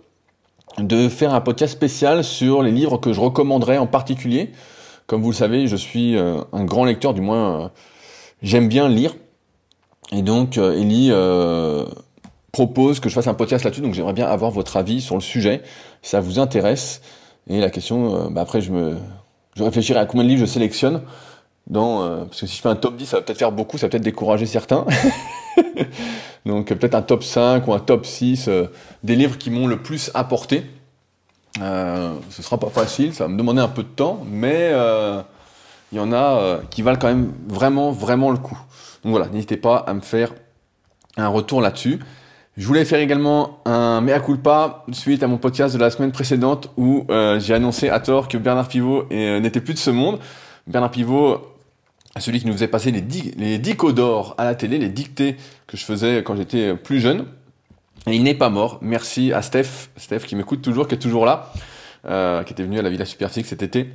de 0.77 1.09
faire 1.09 1.33
un 1.33 1.41
podcast 1.41 1.73
spécial 1.73 2.23
sur 2.23 2.61
les 2.61 2.71
livres 2.71 2.97
que 2.97 3.13
je 3.13 3.19
recommanderais 3.19 3.77
en 3.77 3.87
particulier. 3.87 4.51
Comme 5.07 5.21
vous 5.21 5.31
le 5.31 5.35
savez, 5.35 5.67
je 5.67 5.75
suis 5.75 6.15
euh, 6.15 6.41
un 6.53 6.65
grand 6.65 6.85
lecteur, 6.85 7.13
du 7.13 7.21
moins 7.21 7.61
euh, 7.61 7.67
j'aime 8.41 8.67
bien 8.67 8.87
lire. 8.87 9.15
Et 10.11 10.21
donc 10.21 10.57
euh, 10.57 10.79
Ellie 10.79 11.11
propose 12.51 12.99
que 12.99 13.09
je 13.09 13.13
fasse 13.13 13.27
un 13.27 13.33
podcast 13.33 13.63
là-dessus, 13.63 13.81
donc 13.81 13.93
j'aimerais 13.93 14.13
bien 14.13 14.27
avoir 14.27 14.51
votre 14.51 14.77
avis 14.77 15.01
sur 15.01 15.15
le 15.15 15.21
sujet, 15.21 15.61
si 16.01 16.11
ça 16.11 16.19
vous 16.19 16.39
intéresse. 16.39 17.01
Et 17.49 17.59
la 17.59 17.69
question, 17.69 18.29
bah 18.29 18.41
après 18.41 18.61
je 18.61 18.71
me 18.71 18.97
je 19.55 19.63
réfléchirai 19.63 19.99
à 19.99 20.05
combien 20.05 20.23
de 20.23 20.29
livres 20.29 20.41
je 20.41 20.45
sélectionne. 20.45 21.01
Parce 21.71 22.41
que 22.41 22.47
si 22.47 22.55
je 22.55 22.61
fais 22.61 22.69
un 22.69 22.75
top 22.75 22.95
10, 22.95 23.05
ça 23.05 23.17
va 23.17 23.23
peut-être 23.23 23.37
faire 23.37 23.51
beaucoup, 23.51 23.77
ça 23.77 23.87
va 23.87 23.91
peut-être 23.91 24.03
décourager 24.03 24.45
certains. 24.45 24.85
Donc 26.45 26.67
peut-être 26.67 26.95
un 26.95 27.01
top 27.01 27.23
5 27.23 27.67
ou 27.67 27.73
un 27.73 27.79
top 27.79 28.05
6 28.05 28.47
euh, 28.47 28.65
des 29.03 29.15
livres 29.15 29.37
qui 29.37 29.49
m'ont 29.49 29.67
le 29.67 29.77
plus 29.77 30.11
apporté. 30.13 30.63
Euh, 31.61 32.15
ce 32.29 32.41
sera 32.41 32.57
pas 32.57 32.69
facile, 32.69 33.13
ça 33.13 33.25
va 33.25 33.29
me 33.29 33.37
demander 33.37 33.61
un 33.61 33.67
peu 33.67 33.83
de 33.83 33.87
temps, 33.87 34.23
mais 34.29 34.69
euh, 34.71 35.21
il 35.91 35.97
y 35.97 36.01
en 36.01 36.11
a 36.11 36.39
euh, 36.39 36.59
qui 36.69 36.81
valent 36.81 36.99
quand 36.99 37.07
même 37.07 37.31
vraiment, 37.47 37.91
vraiment 37.91 38.31
le 38.31 38.37
coup. 38.37 38.57
Donc 39.03 39.11
voilà, 39.11 39.27
n'hésitez 39.27 39.57
pas 39.57 39.77
à 39.77 39.93
me 39.93 40.01
faire 40.01 40.33
un 41.17 41.27
retour 41.27 41.61
là-dessus. 41.61 41.99
Je 42.57 42.65
voulais 42.65 42.85
faire 42.85 42.99
également 42.99 43.59
un 43.65 44.01
mea 44.01 44.19
culpa 44.19 44.83
suite 44.91 45.21
à 45.23 45.27
mon 45.27 45.37
podcast 45.37 45.75
de 45.75 45.79
la 45.79 45.89
semaine 45.91 46.11
précédente 46.11 46.71
où 46.75 47.05
j'ai 47.37 47.53
annoncé 47.53 47.89
à 47.89 47.99
tort 47.99 48.27
que 48.27 48.39
Bernard 48.39 48.67
Pivot 48.67 49.05
n'était 49.11 49.61
plus 49.61 49.75
de 49.75 49.79
ce 49.79 49.91
monde. 49.91 50.17
Bernard 50.65 50.89
Pivot 50.89 51.39
celui 52.19 52.39
qui 52.39 52.47
nous 52.47 52.53
faisait 52.53 52.67
passer 52.67 52.91
les, 52.91 53.01
les 53.37 53.57
dicos 53.59 53.93
d'or 53.93 54.35
à 54.37 54.45
la 54.45 54.55
télé, 54.55 54.77
les 54.77 54.89
dictées 54.89 55.37
que 55.67 55.77
je 55.77 55.83
faisais 55.83 56.23
quand 56.23 56.35
j'étais 56.35 56.75
plus 56.75 56.99
jeune. 56.99 57.25
Et 58.07 58.15
il 58.15 58.23
n'est 58.23 58.35
pas 58.35 58.49
mort. 58.49 58.79
Merci 58.81 59.33
à 59.33 59.41
Steph, 59.41 59.89
Steph 59.97 60.19
qui 60.19 60.35
m'écoute 60.35 60.61
toujours, 60.61 60.87
qui 60.87 60.95
est 60.95 60.99
toujours 60.99 61.25
là, 61.25 61.51
euh, 62.05 62.43
qui 62.43 62.53
était 62.53 62.63
venu 62.63 62.79
à 62.79 62.81
la 62.81 62.89
Villa 62.89 63.05
Superphysique 63.05 63.47
cet 63.47 63.63
été. 63.63 63.89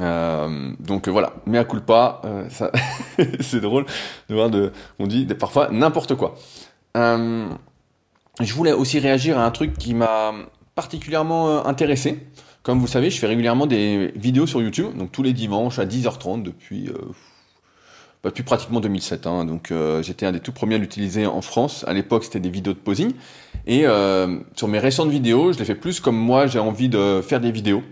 Euh, 0.00 0.72
donc 0.80 1.08
voilà, 1.08 1.34
mais 1.46 1.58
à 1.58 1.66
euh, 2.24 2.48
ça 2.50 2.72
c'est 3.40 3.60
drôle 3.60 3.86
de 4.28 4.34
voir 4.34 4.50
de, 4.50 4.72
on 4.98 5.06
dit 5.06 5.26
parfois 5.26 5.68
n'importe 5.70 6.16
quoi. 6.16 6.34
Euh, 6.96 7.46
je 8.40 8.52
voulais 8.52 8.72
aussi 8.72 8.98
réagir 8.98 9.38
à 9.38 9.44
un 9.44 9.50
truc 9.50 9.78
qui 9.78 9.94
m'a 9.94 10.32
particulièrement 10.74 11.48
euh, 11.48 11.62
intéressé. 11.64 12.26
Comme 12.66 12.80
vous 12.80 12.88
savez, 12.88 13.10
je 13.10 13.18
fais 13.20 13.28
régulièrement 13.28 13.66
des 13.66 14.10
vidéos 14.16 14.44
sur 14.44 14.60
YouTube, 14.60 14.88
donc 14.96 15.12
tous 15.12 15.22
les 15.22 15.32
dimanches 15.32 15.78
à 15.78 15.84
10h30 15.84 16.42
depuis, 16.42 16.88
euh, 16.88 16.94
bah, 18.24 18.30
depuis 18.30 18.42
pratiquement 18.42 18.80
2007. 18.80 19.28
Hein. 19.28 19.44
donc 19.44 19.70
euh, 19.70 20.02
j'étais 20.02 20.26
un 20.26 20.32
des 20.32 20.40
tout 20.40 20.50
premiers 20.50 20.74
à 20.74 20.78
l'utiliser 20.78 21.26
en 21.26 21.42
France. 21.42 21.84
À 21.86 21.92
l'époque, 21.92 22.24
c'était 22.24 22.40
des 22.40 22.50
vidéos 22.50 22.72
de 22.72 22.78
posing. 22.78 23.12
Et 23.68 23.86
euh, 23.86 24.40
sur 24.56 24.66
mes 24.66 24.80
récentes 24.80 25.10
vidéos, 25.10 25.52
je 25.52 25.60
les 25.60 25.64
fais 25.64 25.76
plus 25.76 26.00
comme 26.00 26.16
moi, 26.16 26.48
j'ai 26.48 26.58
envie 26.58 26.88
de 26.88 27.20
faire 27.22 27.40
des 27.40 27.52
vidéos. 27.52 27.84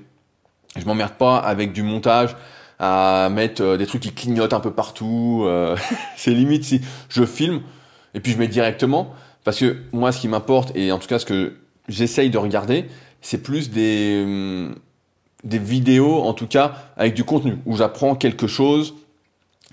Je 0.76 0.84
m'emmerde 0.86 1.12
pas 1.12 1.36
avec 1.36 1.72
du 1.72 1.84
montage 1.84 2.34
à 2.80 3.28
mettre 3.30 3.76
des 3.76 3.86
trucs 3.86 4.02
qui 4.02 4.12
clignotent 4.12 4.54
un 4.54 4.60
peu 4.60 4.72
partout. 4.72 5.46
c'est 6.16 6.32
limite 6.32 6.64
si 6.64 6.80
je 7.10 7.24
filme 7.24 7.60
et 8.12 8.18
puis 8.18 8.32
je 8.32 8.38
mets 8.38 8.48
directement. 8.48 9.14
Parce 9.44 9.60
que 9.60 9.76
moi, 9.92 10.10
ce 10.10 10.18
qui 10.18 10.26
m'importe, 10.26 10.74
et 10.74 10.90
en 10.90 10.98
tout 10.98 11.06
cas 11.06 11.20
ce 11.20 11.26
que 11.26 11.58
j'essaye 11.86 12.30
de 12.30 12.38
regarder, 12.38 12.86
c'est 13.24 13.38
plus 13.38 13.70
des, 13.70 14.22
hum, 14.22 14.74
des 15.44 15.58
vidéos, 15.58 16.22
en 16.22 16.34
tout 16.34 16.46
cas, 16.46 16.74
avec 16.96 17.14
du 17.14 17.24
contenu, 17.24 17.56
où 17.64 17.76
j'apprends 17.76 18.14
quelque 18.14 18.46
chose 18.46 18.94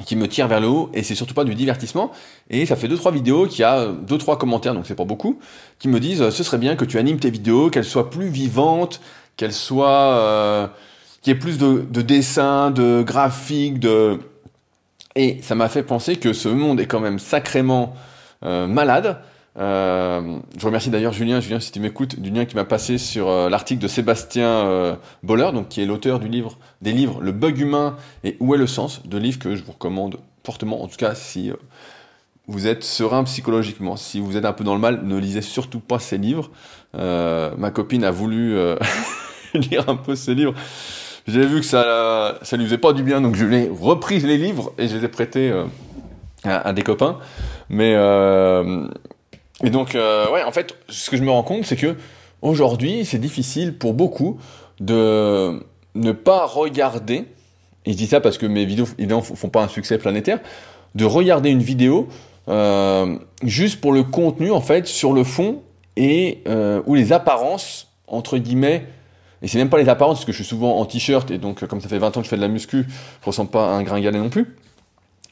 qui 0.06 0.16
me 0.16 0.28
tire 0.28 0.48
vers 0.48 0.62
le 0.62 0.68
haut, 0.68 0.90
et 0.94 1.04
c'est 1.04 1.16
surtout 1.16 1.34
pas 1.34 1.44
du 1.44 1.54
divertissement. 1.54 2.12
Et 2.50 2.66
ça 2.66 2.78
fait 2.78 2.88
deux 2.88 2.96
trois 2.96 3.12
vidéos 3.12 3.46
qui 3.48 3.62
a 3.62 3.88
deux 3.88 4.18
trois 4.18 4.38
commentaires, 4.38 4.74
donc 4.74 4.88
c'est 4.88 4.96
pas 4.96 5.06
beaucoup, 5.06 5.38
qui 5.80 5.90
me 5.90 6.00
disent 6.00 6.30
ce 6.30 6.44
serait 6.44 6.58
bien 6.58 6.78
que 6.78 6.86
tu 6.86 6.98
animes 6.98 7.20
tes 7.20 7.30
vidéos, 7.30 7.70
qu'elles 7.70 7.86
soient 7.86 8.10
plus 8.10 8.30
vivantes, 8.30 9.02
qu'elles 9.36 9.54
soient 9.54 10.14
euh, 10.14 10.68
qu'il 11.22 11.34
y 11.34 11.36
ait 11.36 11.40
plus 11.40 11.58
de, 11.58 11.86
de 11.88 12.02
dessins, 12.02 12.72
de 12.72 13.04
graphiques, 13.04 13.80
de 13.80 14.18
et 15.16 15.42
ça 15.42 15.56
m'a 15.56 15.68
fait 15.68 15.84
penser 15.84 16.16
que 16.16 16.32
ce 16.32 16.48
monde 16.48 16.80
est 16.80 16.88
quand 16.88 17.02
même 17.02 17.20
sacrément 17.20 17.94
euh, 18.44 18.66
malade 18.66 19.18
euh, 19.58 20.40
je 20.58 20.66
remercie 20.66 20.90
d'ailleurs 20.90 21.12
Julien, 21.12 21.42
Julien 21.42 21.60
si 21.60 21.72
tu 21.72 21.80
m'écoutes, 21.80 22.20
du 22.20 22.30
lien 22.30 22.46
qui 22.46 22.56
m'a 22.56 22.64
passé 22.64 22.98
sur 22.98 23.28
euh, 23.28 23.50
l'article 23.50 23.82
de 23.82 23.88
Sébastien 23.88 24.48
euh, 24.48 24.96
Boller, 25.24 25.52
donc 25.54 25.68
qui 25.68 25.82
est 25.82 25.86
l'auteur 25.86 26.20
du 26.20 26.30
livre, 26.30 26.58
des 26.82 26.94
livres 26.94 27.20
Le 27.22 27.32
bug 27.34 27.60
humain 27.60 27.98
et 28.24 28.38
Où 28.40 28.56
est 28.56 28.58
le 28.58 28.68
sens, 28.68 29.02
deux 29.06 29.18
livres 29.18 29.40
que 29.40 29.56
je 29.56 29.64
vous 29.64 29.74
recommande 29.74 30.20
fortement, 30.46 30.82
en 30.82 30.88
tout 30.88 30.96
cas 30.96 31.16
si 31.16 31.52
vous 32.48 32.68
êtes 32.68 32.84
serein 32.84 33.24
psychologiquement, 33.26 33.98
si 33.98 34.20
vous 34.20 34.38
êtes 34.38 34.46
un 34.46 34.54
peu 34.54 34.64
dans 34.64 34.74
le 34.74 34.80
mal, 34.80 35.04
ne 35.04 35.18
lisez 35.18 35.42
surtout 35.42 35.80
pas 35.80 36.00
ces 36.00 36.18
livres. 36.18 36.50
ma 36.94 37.72
copine 37.72 38.04
a 38.04 38.12
voulu 38.12 38.56
lire 39.54 39.90
un 39.90 39.96
peu 39.96 40.16
ces 40.16 40.34
livres. 40.34 40.54
J'ai 41.28 41.46
vu 41.46 41.60
que 41.60 41.66
ça, 41.66 42.40
ça 42.42 42.58
lui 42.58 42.66
faisait 42.66 42.80
pas 42.80 42.94
du 42.94 43.04
bien, 43.04 43.22
donc 43.22 43.36
je 43.36 43.46
l'ai 43.46 43.70
repris 43.70 44.20
les 44.20 44.38
livres 44.38 44.74
et 44.80 44.88
je 44.88 44.98
les 44.98 45.06
ai 45.06 45.08
prêtés 45.08 45.54
à, 46.44 46.58
à, 46.58 46.74
des 46.74 46.82
copains. 46.82 47.20
Mais 47.70 47.96
et 49.64 49.70
donc, 49.70 49.96
euh, 49.96 50.30
ouais, 50.32 50.44
en 50.44 50.52
fait, 50.52 50.76
ce 50.90 51.10
que 51.10 51.18
je 51.18 51.24
me 51.24 51.32
rends 51.32 51.44
compte, 51.44 51.66
c'est 51.66 51.76
que 51.76 51.96
aujourd'hui, 52.42 53.06
c'est 53.06 53.20
difficile 53.20 53.78
pour 53.78 53.94
beaucoup 53.94 54.40
de 54.80 55.60
ne 55.96 56.12
pas 56.12 56.46
regarder, 56.46 57.26
et 57.86 57.92
je 57.92 57.98
dis 57.98 58.08
ça 58.08 58.22
parce 58.22 58.38
que 58.38 58.46
mes 58.46 58.66
vidéos, 58.66 58.88
évidemment, 58.98 59.22
font 59.22 59.50
pas 59.50 59.64
un 59.64 59.68
succès 59.68 59.98
planétaire, 59.98 60.40
de 60.96 61.06
regarder 61.06 61.50
une 61.50 61.62
vidéo 61.62 62.08
euh, 62.48 63.18
juste 63.44 63.82
pour 63.82 63.94
le 63.94 64.04
contenu, 64.04 64.52
en 64.52 64.62
fait, 64.62 64.88
sur 64.88 65.14
le 65.14 65.24
fond, 65.24 65.62
et 65.96 66.42
euh, 66.48 66.82
où 66.86 66.96
les 66.96 67.14
apparences, 67.14 67.90
entre 68.08 68.38
guillemets, 68.38 68.88
et 69.44 69.48
c'est 69.48 69.58
même 69.58 69.70
pas 69.70 69.80
les 69.80 69.90
apparences, 69.90 70.18
parce 70.18 70.26
que 70.26 70.32
je 70.32 70.38
suis 70.38 70.46
souvent 70.46 70.78
en 70.78 70.86
t-shirt, 70.86 71.30
et 71.30 71.38
donc, 71.38 71.66
comme 71.68 71.82
ça 71.82 71.88
fait 71.88 72.00
20 72.00 72.18
ans 72.18 72.22
que 72.22 72.26
je 72.26 72.30
fais 72.30 72.36
de 72.36 72.42
la 72.42 72.48
muscu, 72.48 72.86
je 73.22 73.26
ressemble 73.26 73.52
pas 73.52 73.66
à 73.66 73.74
un 73.74 73.84
gringalet 73.84 74.20
non 74.20 74.30
plus. 74.30 74.56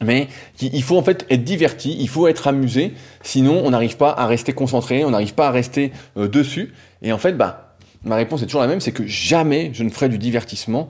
Mais 0.01 0.27
il 0.61 0.81
faut 0.81 0.97
en 0.97 1.03
fait 1.03 1.25
être 1.29 1.43
diverti, 1.43 1.97
il 1.99 2.07
faut 2.07 2.27
être 2.27 2.47
amusé, 2.47 2.93
sinon 3.21 3.61
on 3.65 3.71
n'arrive 3.71 3.97
pas 3.97 4.11
à 4.11 4.27
rester 4.27 4.53
concentré, 4.53 5.03
on 5.03 5.09
n'arrive 5.09 5.33
pas 5.33 5.47
à 5.47 5.51
rester 5.51 5.91
euh, 6.17 6.29
dessus. 6.29 6.73
Et 7.01 7.11
en 7.11 7.17
fait, 7.17 7.33
bah, 7.33 7.75
ma 8.03 8.15
réponse 8.15 8.41
est 8.41 8.45
toujours 8.45 8.61
la 8.61 8.67
même, 8.67 8.79
c'est 8.79 8.93
que 8.93 9.05
jamais 9.05 9.71
je 9.73 9.83
ne 9.83 9.89
ferai 9.89 10.07
du 10.07 10.17
divertissement 10.17 10.87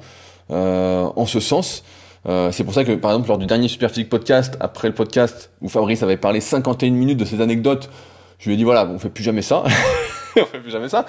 euh, 0.52 1.08
en 1.16 1.26
ce 1.26 1.40
sens. 1.40 1.84
Euh, 2.28 2.52
c'est 2.52 2.64
pour 2.64 2.74
ça 2.74 2.84
que, 2.84 2.92
par 2.92 3.12
exemple, 3.12 3.30
lors 3.30 3.40
du 3.40 3.48
dernier 3.48 3.68
Superphysique 3.68 4.10
podcast, 4.10 4.58
après 4.60 4.90
le 4.90 4.94
podcast 4.94 5.50
où 5.62 5.70
Fabrice 5.70 6.04
avait 6.04 6.18
parlé 6.18 6.40
51 6.40 6.92
minutes 6.92 7.18
de 7.18 7.26
ses 7.26 7.42
anecdotes, 7.42 7.90
je 8.38 8.50
lui 8.50 8.54
ai 8.54 8.58
dit 8.58 8.64
voilà, 8.64 8.88
on 8.88 9.00
fait 9.00 9.10
plus 9.10 9.24
jamais 9.24 9.42
ça, 9.42 9.64
on 10.36 10.46
fait 10.46 10.60
plus 10.60 10.72
jamais 10.72 10.90
ça. 10.90 11.06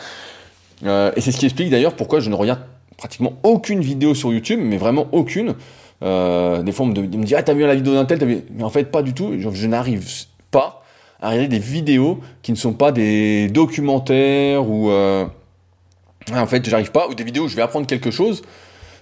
Et 0.83 1.21
c'est 1.21 1.33
ce 1.33 1.37
qui 1.37 1.45
explique 1.45 1.69
d'ailleurs 1.69 1.93
pourquoi 1.93 2.21
je 2.21 2.31
ne 2.31 2.35
regarde 2.35 2.61
pratiquement 2.97 3.35
aucune 3.43 3.83
vidéo 3.83 4.15
sur 4.15 4.33
YouTube, 4.33 4.61
mais 4.63 4.79
vraiment 4.79 5.09
aucune. 5.13 5.55
Euh, 6.03 6.63
des 6.63 6.73
fois, 6.73 6.87
on 6.87 6.89
me, 6.89 7.07
dit 7.07 7.35
Ah, 7.35 7.43
t'as 7.43 7.55
vu 7.55 7.67
la 7.67 7.75
vidéo 7.75 7.95
d'un 7.95 8.05
tel 8.05 8.43
Mais 8.51 8.65
en 8.65 8.71
fait, 8.71 8.85
pas 8.85 9.03
du 9.03 9.13
tout. 9.13 9.35
Je, 9.39 9.67
n'arrive 9.67 10.07
pas 10.51 10.83
à 11.21 11.31
regarder 11.31 11.49
des 11.49 11.59
vidéos 11.59 12.21
qui 12.43 12.53
ne 12.53 12.57
sont 12.57 12.73
pas 12.73 12.93
des 12.93 13.49
documentaires 13.49 14.69
ou. 14.69 14.91
Euh... 14.91 15.27
En 16.33 16.47
fait, 16.47 16.69
j'arrive 16.69 16.93
pas. 16.93 17.09
Ou 17.09 17.15
des 17.15 17.25
vidéos 17.25 17.45
où 17.45 17.49
je 17.49 17.57
vais 17.57 17.63
apprendre 17.63 17.87
quelque 17.87 18.11
chose 18.11 18.43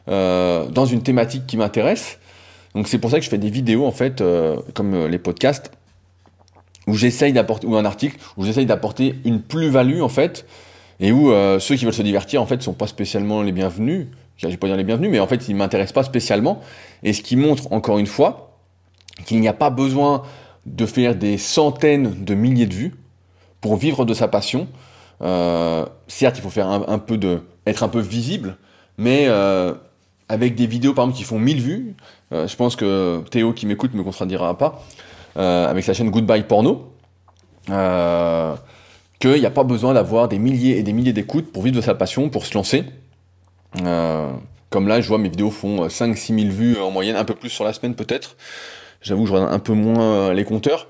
euh, 0.09 0.67
dans 0.67 0.87
une 0.87 1.03
thématique 1.03 1.47
qui 1.47 1.57
m'intéresse. 1.57 2.19
Donc, 2.75 2.89
c'est 2.89 2.99
pour 2.99 3.11
ça 3.11 3.19
que 3.19 3.25
je 3.25 3.31
fais 3.31 3.39
des 3.39 3.51
vidéos, 3.51 3.87
en 3.87 3.93
fait, 3.93 4.23
comme 4.75 5.07
les 5.07 5.19
podcasts, 5.19 5.73
où 6.87 6.95
j'essaye 6.95 7.33
d'apporter, 7.33 7.67
ou 7.67 7.77
un 7.77 7.85
article, 7.85 8.19
où 8.37 8.45
j'essaye 8.45 8.67
d'apporter 8.67 9.17
une 9.25 9.41
plus-value, 9.41 10.01
en 10.01 10.09
fait, 10.09 10.47
et 11.01 11.11
où 11.11 11.33
ceux 11.59 11.77
qui 11.77 11.85
veulent 11.85 11.95
se 11.95 12.03
divertir, 12.03 12.41
en 12.41 12.47
fait, 12.47 12.63
sont 12.63 12.75
pas 12.75 12.87
spécialement 12.87 13.43
les 13.43 13.53
bienvenus 13.53 14.07
je 14.39 14.47
vais 14.47 14.57
pas 14.57 14.69
dire 14.69 14.77
les 14.77 14.85
bienvenus, 14.85 15.11
mais 15.11 15.21
en 15.21 15.27
fait, 15.27 15.49
il 15.49 15.57
m'intéresse 15.57 15.93
pas 15.93 16.05
spécialement. 16.05 16.61
Et 17.03 17.13
ce 17.13 17.23
qui 17.23 17.37
montre, 17.37 17.73
encore 17.73 17.99
une 17.99 18.07
fois, 18.07 18.57
qu'il 19.25 19.41
n'y 19.41 19.49
a 19.49 19.53
pas 19.53 19.71
besoin 19.71 20.23
de 20.67 20.87
faire 20.87 21.15
des 21.15 21.39
centaines 21.39 22.25
de 22.25 22.35
milliers 22.35 22.67
de 22.67 22.75
vues 22.75 22.95
pour 23.61 23.77
vivre 23.77 24.05
de 24.05 24.15
sa 24.15 24.29
passion. 24.29 24.69
Euh, 25.23 25.85
certes, 26.07 26.39
il 26.39 26.43
faut 26.43 26.51
faire 26.51 26.69
un, 26.69 26.99
peu 26.99 27.19
de, 27.19 27.43
être 27.67 27.83
un 27.83 27.89
peu 27.89 28.01
visible, 28.01 28.57
mais 28.97 29.25
euh, 29.27 29.75
avec 30.29 30.55
des 30.55 30.67
vidéos 30.67 30.95
par 30.95 31.05
exemple 31.05 31.19
qui 31.19 31.25
font 31.25 31.39
1000 31.39 31.61
vues, 31.61 31.97
euh, 32.33 32.47
je 32.47 32.55
pense 32.55 32.77
que 32.77 33.23
Théo 33.31 33.53
qui 33.53 33.67
m'écoute 33.67 33.95
me 33.95 34.05
contredira 34.05 34.57
pas, 34.57 34.85
avec 35.35 35.85
sa 35.85 35.95
chaîne 35.95 36.11
Goodbye 36.11 36.43
Porno, 36.43 36.93
qu'il 37.67 37.73
n'y 39.33 39.47
a 39.47 39.51
pas 39.51 39.65
besoin 39.65 39.95
d'avoir 39.95 40.29
des 40.29 40.39
milliers 40.39 40.79
et 40.79 40.83
des 40.83 40.93
milliers 40.93 41.13
d'écoutes 41.13 41.53
pour 41.53 41.63
vivre 41.63 41.77
de 41.77 41.81
sa 41.81 41.95
passion, 41.95 42.29
pour 42.29 42.45
se 42.45 42.55
lancer. 42.55 42.85
Comme 43.75 44.89
là, 44.89 45.01
je 45.01 45.09
vois 45.09 45.19
mes 45.19 45.29
vidéos 45.29 45.51
font 45.51 45.87
5-6 45.87 46.41
000 46.41 46.53
vues 46.55 46.79
en 46.79 46.91
moyenne, 46.91 47.17
un 47.17 47.25
peu 47.25 47.35
plus 47.35 47.51
sur 47.51 47.65
la 47.65 47.73
semaine 47.73 47.95
peut-être. 47.95 48.37
J'avoue, 49.01 49.27
je 49.27 49.33
regarde 49.33 49.53
un 49.53 49.59
peu 49.59 49.73
moins 49.73 50.33
les 50.33 50.45
compteurs. 50.45 50.89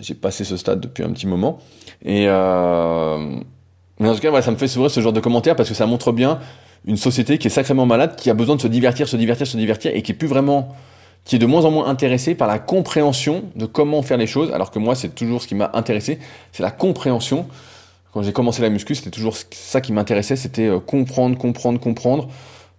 J'ai 0.00 0.14
passé 0.14 0.44
ce 0.44 0.56
stade 0.56 0.80
depuis 0.80 1.04
un 1.04 1.10
petit 1.12 1.26
moment. 1.26 1.58
Mais 2.02 2.28
en 2.30 4.14
tout 4.14 4.20
cas, 4.20 4.42
ça 4.42 4.50
me 4.50 4.56
fait 4.56 4.68
sourire 4.68 4.90
ce 4.90 5.00
genre 5.00 5.12
de 5.12 5.20
commentaires 5.20 5.56
parce 5.56 5.68
que 5.68 5.74
ça 5.74 5.86
montre 5.86 6.12
bien 6.12 6.38
une 6.86 6.96
société 6.96 7.38
qui 7.38 7.48
est 7.48 7.50
sacrément 7.50 7.84
malade, 7.84 8.16
qui 8.16 8.30
a 8.30 8.34
besoin 8.34 8.54
de 8.56 8.60
se 8.60 8.68
divertir, 8.68 9.08
se 9.08 9.16
divertir, 9.16 9.46
se 9.46 9.56
divertir, 9.56 9.90
et 9.94 10.02
qui 10.02 10.12
est 10.12 10.14
plus 10.14 10.28
vraiment, 10.28 10.74
qui 11.24 11.34
est 11.34 11.38
de 11.38 11.46
moins 11.46 11.64
en 11.64 11.70
moins 11.72 11.88
intéressée 11.88 12.34
par 12.36 12.46
la 12.46 12.60
compréhension 12.60 13.44
de 13.56 13.66
comment 13.66 14.02
faire 14.02 14.18
les 14.18 14.28
choses. 14.28 14.52
Alors 14.52 14.70
que 14.70 14.78
moi, 14.78 14.94
c'est 14.94 15.14
toujours 15.14 15.42
ce 15.42 15.48
qui 15.48 15.56
m'a 15.56 15.70
intéressé, 15.74 16.20
c'est 16.52 16.62
la 16.62 16.70
compréhension. 16.70 17.48
Quand 18.16 18.22
j'ai 18.22 18.32
commencé 18.32 18.62
la 18.62 18.70
muscu, 18.70 18.94
c'était 18.94 19.10
toujours 19.10 19.36
ça 19.50 19.82
qui 19.82 19.92
m'intéressait, 19.92 20.36
c'était 20.36 20.68
euh, 20.68 20.80
comprendre, 20.80 21.36
comprendre, 21.36 21.78
comprendre. 21.78 22.28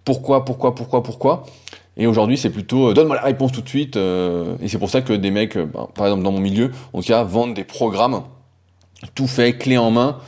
Pourquoi, 0.04 0.44
pourquoi, 0.44 0.74
pourquoi, 0.74 1.04
pourquoi? 1.04 1.44
Et 1.96 2.08
aujourd'hui, 2.08 2.36
c'est 2.36 2.50
plutôt 2.50 2.88
euh, 2.88 2.92
donne-moi 2.92 3.14
la 3.14 3.22
réponse 3.22 3.52
tout 3.52 3.62
de 3.62 3.68
suite. 3.68 3.96
Euh, 3.96 4.56
et 4.60 4.66
c'est 4.66 4.78
pour 4.78 4.90
ça 4.90 5.00
que 5.00 5.12
des 5.12 5.30
mecs, 5.30 5.56
ben, 5.56 5.86
par 5.94 6.06
exemple 6.06 6.24
dans 6.24 6.32
mon 6.32 6.40
milieu, 6.40 6.72
en 6.92 7.00
tout 7.00 7.06
cas, 7.06 7.22
vendent 7.22 7.54
des 7.54 7.62
programmes 7.62 8.24
tout 9.14 9.28
fait, 9.28 9.56
clé 9.56 9.78
en 9.78 9.92
main. 9.92 10.18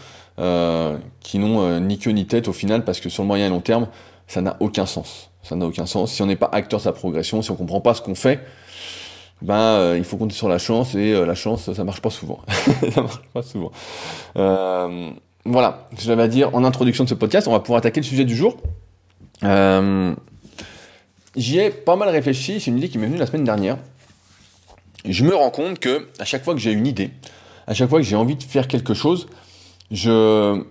Qui 1.19 1.41
n'ont 1.41 1.81
ni 1.81 1.99
queue 1.99 2.13
ni 2.13 2.29
tête 2.29 2.47
au 2.47 2.53
final, 2.53 2.85
parce 2.85 3.01
que 3.01 3.09
sur 3.09 3.25
le 3.25 3.27
moyen 3.27 3.47
et 3.47 3.51
long 3.51 3.61
terme, 3.61 3.89
ça 4.29 4.41
n'a 4.41 4.57
aucun 4.61 4.87
sens. 4.87 5.33
Ça 5.43 5.57
n'a 5.57 5.67
aucun 5.67 5.87
sens. 5.87 6.13
Si 6.13 6.23
on 6.23 6.27
n'est 6.27 6.37
pas 6.37 6.51
acteur 6.53 6.79
de 6.79 6.85
sa 6.85 6.93
progression, 6.93 7.43
si 7.43 7.51
on 7.51 7.57
comprend 7.57 7.81
pas 7.81 7.95
ce 7.95 8.01
qu'on 8.01 8.15
fait, 8.15 8.39
ben 9.43 9.55
euh, 9.55 9.95
il 9.99 10.05
faut 10.05 10.17
compter 10.17 10.35
sur 10.35 10.49
la 10.49 10.59
chance 10.59 10.95
et 10.95 11.13
la 11.25 11.35
chance 11.35 11.73
ça 11.73 11.85
marche 11.85 12.01
pas 12.01 12.11
souvent. 12.11 12.41
ça 12.93 13.03
marche 13.03 13.21
pas 13.33 13.43
souvent. 13.43 13.73
voilà, 15.45 15.87
ce 15.93 15.97
que 15.97 16.03
j'avais 16.03 16.23
à 16.23 16.29
dire 16.29 16.55
en 16.55 16.65
introduction 16.65 17.05
de 17.05 17.09
ce 17.09 17.15
podcast. 17.15 17.49
On 17.49 17.53
va 17.53 17.61
pouvoir 17.61 17.79
attaquer 17.79 18.01
le 18.01 18.07
sujet 18.07 18.25
du 18.25 18.37
jour. 18.37 18.57
J'y 21.37 21.59
ai 21.59 21.71
pas 21.71 21.97
mal 21.97 22.09
réfléchi. 22.09 22.61
C'est 22.61 22.71
une 22.71 22.79
idée 22.79 22.89
qui 22.89 22.99
m'est 22.99 23.07
venue 23.07 23.19
la 23.19 23.27
semaine 23.27 23.45
dernière. 23.45 23.79
je 25.05 25.25
me 25.25 25.35
rends 25.35 25.51
compte 25.51 25.79
que 25.79 26.09
à 26.19 26.25
chaque 26.25 26.45
fois 26.45 26.55
que 26.55 26.61
j'ai 26.61 26.73
une 26.73 26.87
idée, 26.87 27.11
à 27.67 27.75
chaque 27.75 27.89
fois 27.89 28.01
que 28.01 28.05
j'ai 28.05 28.17
envie 28.17 28.37
de 28.37 28.43
faire 28.43 28.69
quelque 28.69 28.95
chose, 28.95 29.29
je, 29.91 30.65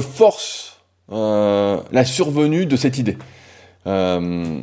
force 0.00 0.80
euh, 1.12 1.80
la 1.92 2.04
survenue 2.04 2.66
de 2.66 2.76
cette 2.76 2.98
idée. 2.98 3.18
Euh, 3.86 4.62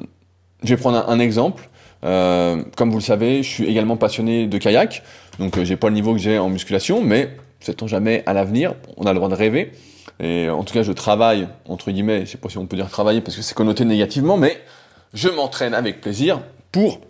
je 0.63 0.70
vais 0.70 0.77
prendre 0.77 1.08
un, 1.08 1.20
exemple. 1.20 1.70
Euh, 2.04 2.63
comme 2.75 2.89
vous 2.92 2.98
le 2.98 3.04
savez, 3.04 3.44
je 3.44 3.50
suis 3.50 3.66
également 3.66 3.98
passionné 3.98 4.48
de 4.48 4.58
kayak, 4.58 5.04
donc 5.39 5.62
j'ai 5.63 5.75
pas 5.75 5.89
le 5.89 5.96
niveau 5.96 6.13
que 6.13 6.20
j'ai 6.20 6.38
en 6.38 6.50
musculation, 6.50 7.01
mais 7.01 7.30
sait-on 7.60 7.88
jamais 7.88 8.24
à 8.25 8.34
l'avenir, 8.34 8.75
on 8.98 9.06
a 9.06 9.13
le 9.13 9.16
droit 9.18 9.30
de 9.30 9.36
rêver. 9.36 9.72
Et 10.20 10.50
en 10.50 10.63
tout 10.63 10.74
cas, 10.74 10.84
je 10.84 10.92
travaille, 10.92 11.48
entre 11.68 11.92
guillemets, 11.92 12.22
je 12.25 12.32
sais 12.32 12.38
pas 12.38 12.50
si 12.50 12.58
on 12.58 12.66
peut 12.66 12.75
dire 12.75 12.89
travailler 12.89 13.22
parce 13.22 13.36
que 13.36 13.42
c'est 13.42 13.56
connoté 13.56 13.86
négativement, 13.86 14.38
mais 14.38 14.58
je 15.13 15.30
m'entraîne 15.30 15.74
avec 15.74 16.01
plaisir 16.01 16.42
pour 16.72 17.01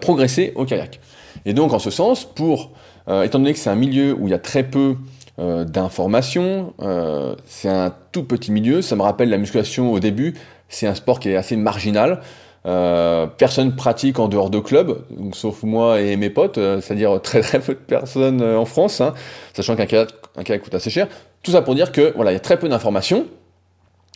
progresser 0.00 0.52
au 0.56 0.66
kayak. 0.66 1.00
Et 1.46 1.54
donc, 1.54 1.72
en 1.72 1.78
ce 1.78 1.90
sens, 1.90 2.24
pour, 2.24 2.72
étant 3.08 3.38
donné 3.38 3.54
que 3.54 3.58
c'est 3.58 3.70
un 3.70 3.76
milieu 3.76 4.14
où 4.14 4.28
il 4.28 4.30
y 4.30 4.34
a 4.34 4.38
très 4.38 4.62
peu 4.62 4.96
euh, 5.38 5.64
d'information. 5.64 6.74
Euh, 6.82 7.34
c'est 7.46 7.70
un 7.70 7.94
tout 8.12 8.22
petit 8.22 8.52
milieu. 8.52 8.82
Ça 8.82 8.96
me 8.96 9.02
rappelle 9.02 9.30
la 9.30 9.38
musculation 9.38 9.90
au 9.90 9.98
début. 9.98 10.34
C'est 10.68 10.86
un 10.86 10.94
sport 10.94 11.20
qui 11.20 11.30
est 11.30 11.36
assez 11.36 11.56
marginal. 11.56 12.20
Euh, 12.64 13.26
personne 13.26 13.74
pratique 13.74 14.18
en 14.18 14.28
dehors 14.28 14.48
de 14.48 14.60
club, 14.60 15.04
donc, 15.10 15.34
sauf 15.34 15.64
moi 15.64 16.00
et 16.00 16.16
mes 16.16 16.30
potes, 16.30 16.58
euh, 16.58 16.80
c'est-à-dire 16.80 17.20
très 17.22 17.40
très 17.40 17.58
peu 17.58 17.74
de 17.74 17.78
personnes 17.78 18.42
en 18.42 18.64
France, 18.64 19.00
hein, 19.00 19.14
sachant 19.52 19.74
qu'un 19.74 19.86
kayak, 19.86 20.10
un 20.36 20.42
kayak 20.42 20.62
coûte 20.62 20.74
assez 20.74 20.90
cher. 20.90 21.08
Tout 21.42 21.50
ça 21.50 21.62
pour 21.62 21.74
dire 21.74 21.90
que 21.90 22.12
voilà, 22.14 22.30
il 22.30 22.34
y 22.34 22.36
a 22.36 22.40
très 22.40 22.58
peu 22.58 22.68
d'informations. 22.68 23.26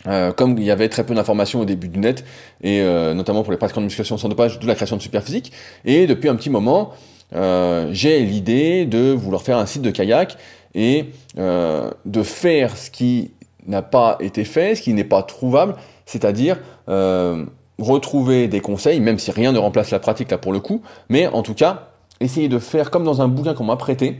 Euh, 0.05 0.31
comme 0.31 0.57
il 0.57 0.63
y 0.63 0.71
avait 0.71 0.87
très 0.87 1.05
peu 1.05 1.15
d'informations 1.15 1.59
au 1.59 1.65
début 1.65 1.89
du 1.89 1.99
net, 1.99 2.23
et 2.61 2.81
notamment 3.13 3.43
pour 3.43 3.51
les 3.51 3.57
pratiquants 3.57 3.81
de 3.81 3.85
musculation 3.87 4.17
sans 4.17 4.29
dopage, 4.29 4.59
de 4.59 4.67
la 4.67 4.75
création 4.75 4.95
de 4.95 5.01
Superphysique. 5.01 5.51
Et 5.83 6.07
depuis 6.07 6.29
un 6.29 6.35
petit 6.35 6.51
moment, 6.51 6.93
j'ai 7.33 8.21
l'idée 8.21 8.85
de 8.85 9.11
vouloir 9.11 9.41
faire 9.41 9.57
un 9.57 9.65
site 9.65 9.81
de 9.81 9.91
kayak 9.91 10.37
et 10.77 11.05
euh, 11.39 11.91
de 12.05 12.23
faire 12.23 12.77
ce 12.77 12.91
qui 12.91 13.31
n'a 13.65 13.81
pas 13.81 14.17
été 14.21 14.45
fait, 14.45 14.75
ce 14.75 14.81
qui 14.83 14.93
n'est 14.93 15.03
pas 15.03 15.23
trouvable, 15.23 15.75
c'est-à-dire 16.05 16.59
euh, 16.87 17.45
retrouver 17.79 18.47
des 18.47 18.59
conseils, 18.59 18.99
même 18.99 19.19
si 19.19 19.31
rien 19.31 19.51
ne 19.51 19.59
remplace 19.59 19.91
la 19.91 19.99
pratique 19.99 20.31
là 20.31 20.37
pour 20.37 20.53
le 20.53 20.59
coup, 20.59 20.81
mais 21.09 21.27
en 21.27 21.43
tout 21.43 21.53
cas, 21.53 21.89
essayer 22.19 22.49
de 22.49 22.59
faire 22.59 22.89
comme 22.91 23.03
dans 23.03 23.21
un 23.21 23.27
bouquin 23.27 23.53
qu'on 23.53 23.65
m'a 23.65 23.75
prêté, 23.75 24.19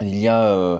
il 0.00 0.16
y 0.16 0.28
a 0.28 0.42
euh, 0.42 0.78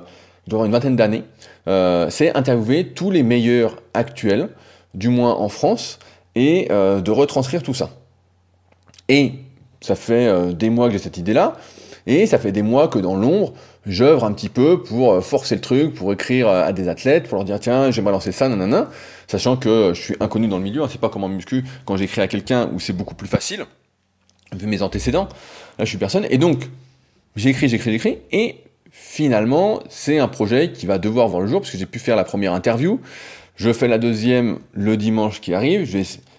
une 0.51 0.71
vingtaine 0.71 0.97
d'années, 0.97 1.25
euh, 1.67 2.09
c'est 2.11 2.37
interviewer 2.37 2.89
tous 2.89 3.11
les 3.11 3.23
meilleurs 3.23 3.77
actuels, 3.95 4.51
du 4.95 5.09
moins 5.09 5.35
en 5.35 5.49
France, 5.49 5.99
et 6.35 6.69
de 6.69 7.11
retranscrire 7.11 7.65
tout 7.65 7.75
ça. 7.75 7.91
Et 9.09 9.33
ça 9.81 9.97
fait 9.97 10.55
des 10.55 10.71
mois 10.71 10.87
que 10.87 10.93
j'ai 10.93 11.01
cette 11.01 11.19
idée-là, 11.19 11.55
et 12.09 12.27
ça 12.27 12.39
fait 12.39 12.53
des 12.53 12.63
mois 12.63 12.89
que 12.89 12.99
dans 12.99 13.17
l'ombre, 13.17 13.53
j'œuvre 13.85 14.25
un 14.25 14.33
petit 14.33 14.49
peu 14.49 14.83
pour 14.83 15.13
euh, 15.13 15.21
forcer 15.21 15.55
le 15.55 15.61
truc, 15.61 15.95
pour 15.95 16.11
écrire 16.11 16.49
euh, 16.49 16.65
à 16.65 16.73
des 16.73 16.89
athlètes, 16.89 17.29
pour 17.29 17.37
leur 17.37 17.45
dire 17.45 17.61
tiens, 17.61 17.91
j'ai 17.91 18.01
balancé 18.01 18.33
ça, 18.33 18.49
nanana, 18.49 18.89
sachant 19.29 19.57
que 19.57 19.93
je 19.95 20.01
suis 20.01 20.14
inconnu 20.19 20.49
dans 20.49 20.59
le 20.59 20.64
milieu, 20.64 20.83
hein, 20.83 20.88
c'est 20.91 21.01
pas 21.01 21.09
comme 21.09 21.23
en 21.23 21.29
muscu 21.29 21.64
quand 21.85 21.97
j'écris 21.97 22.21
à 22.21 22.27
quelqu'un 22.27 22.69
où 22.73 22.81
c'est 22.81 22.93
beaucoup 22.93 23.14
plus 23.14 23.29
facile, 23.29 23.67
vu 24.57 24.67
mes 24.67 24.83
antécédents, 24.83 25.29
là 25.79 25.85
je 25.85 25.91
suis 25.91 25.99
personne, 25.99 26.27
et 26.31 26.38
donc 26.38 26.69
j'écris, 27.37 27.69
j'écris, 27.69 27.93
j'écris, 27.93 28.19
et 28.33 28.57
finalement 28.91 29.81
c'est 29.88 30.19
un 30.19 30.29
projet 30.29 30.73
qui 30.73 30.87
va 30.87 30.99
devoir 30.99 31.29
voir 31.29 31.43
le 31.43 31.49
jour, 31.49 31.61
parce 31.61 31.71
que 31.71 31.79
j'ai 31.79 31.87
pu 31.87 31.99
faire 31.99 32.17
la 32.17 32.25
première 32.25 32.55
interview, 32.55 33.01
je 33.57 33.73
fais 33.73 33.87
la 33.87 33.99
deuxième 33.99 34.59
le 34.73 34.97
dimanche 34.97 35.41
qui 35.41 35.53
arrive, 35.55 35.85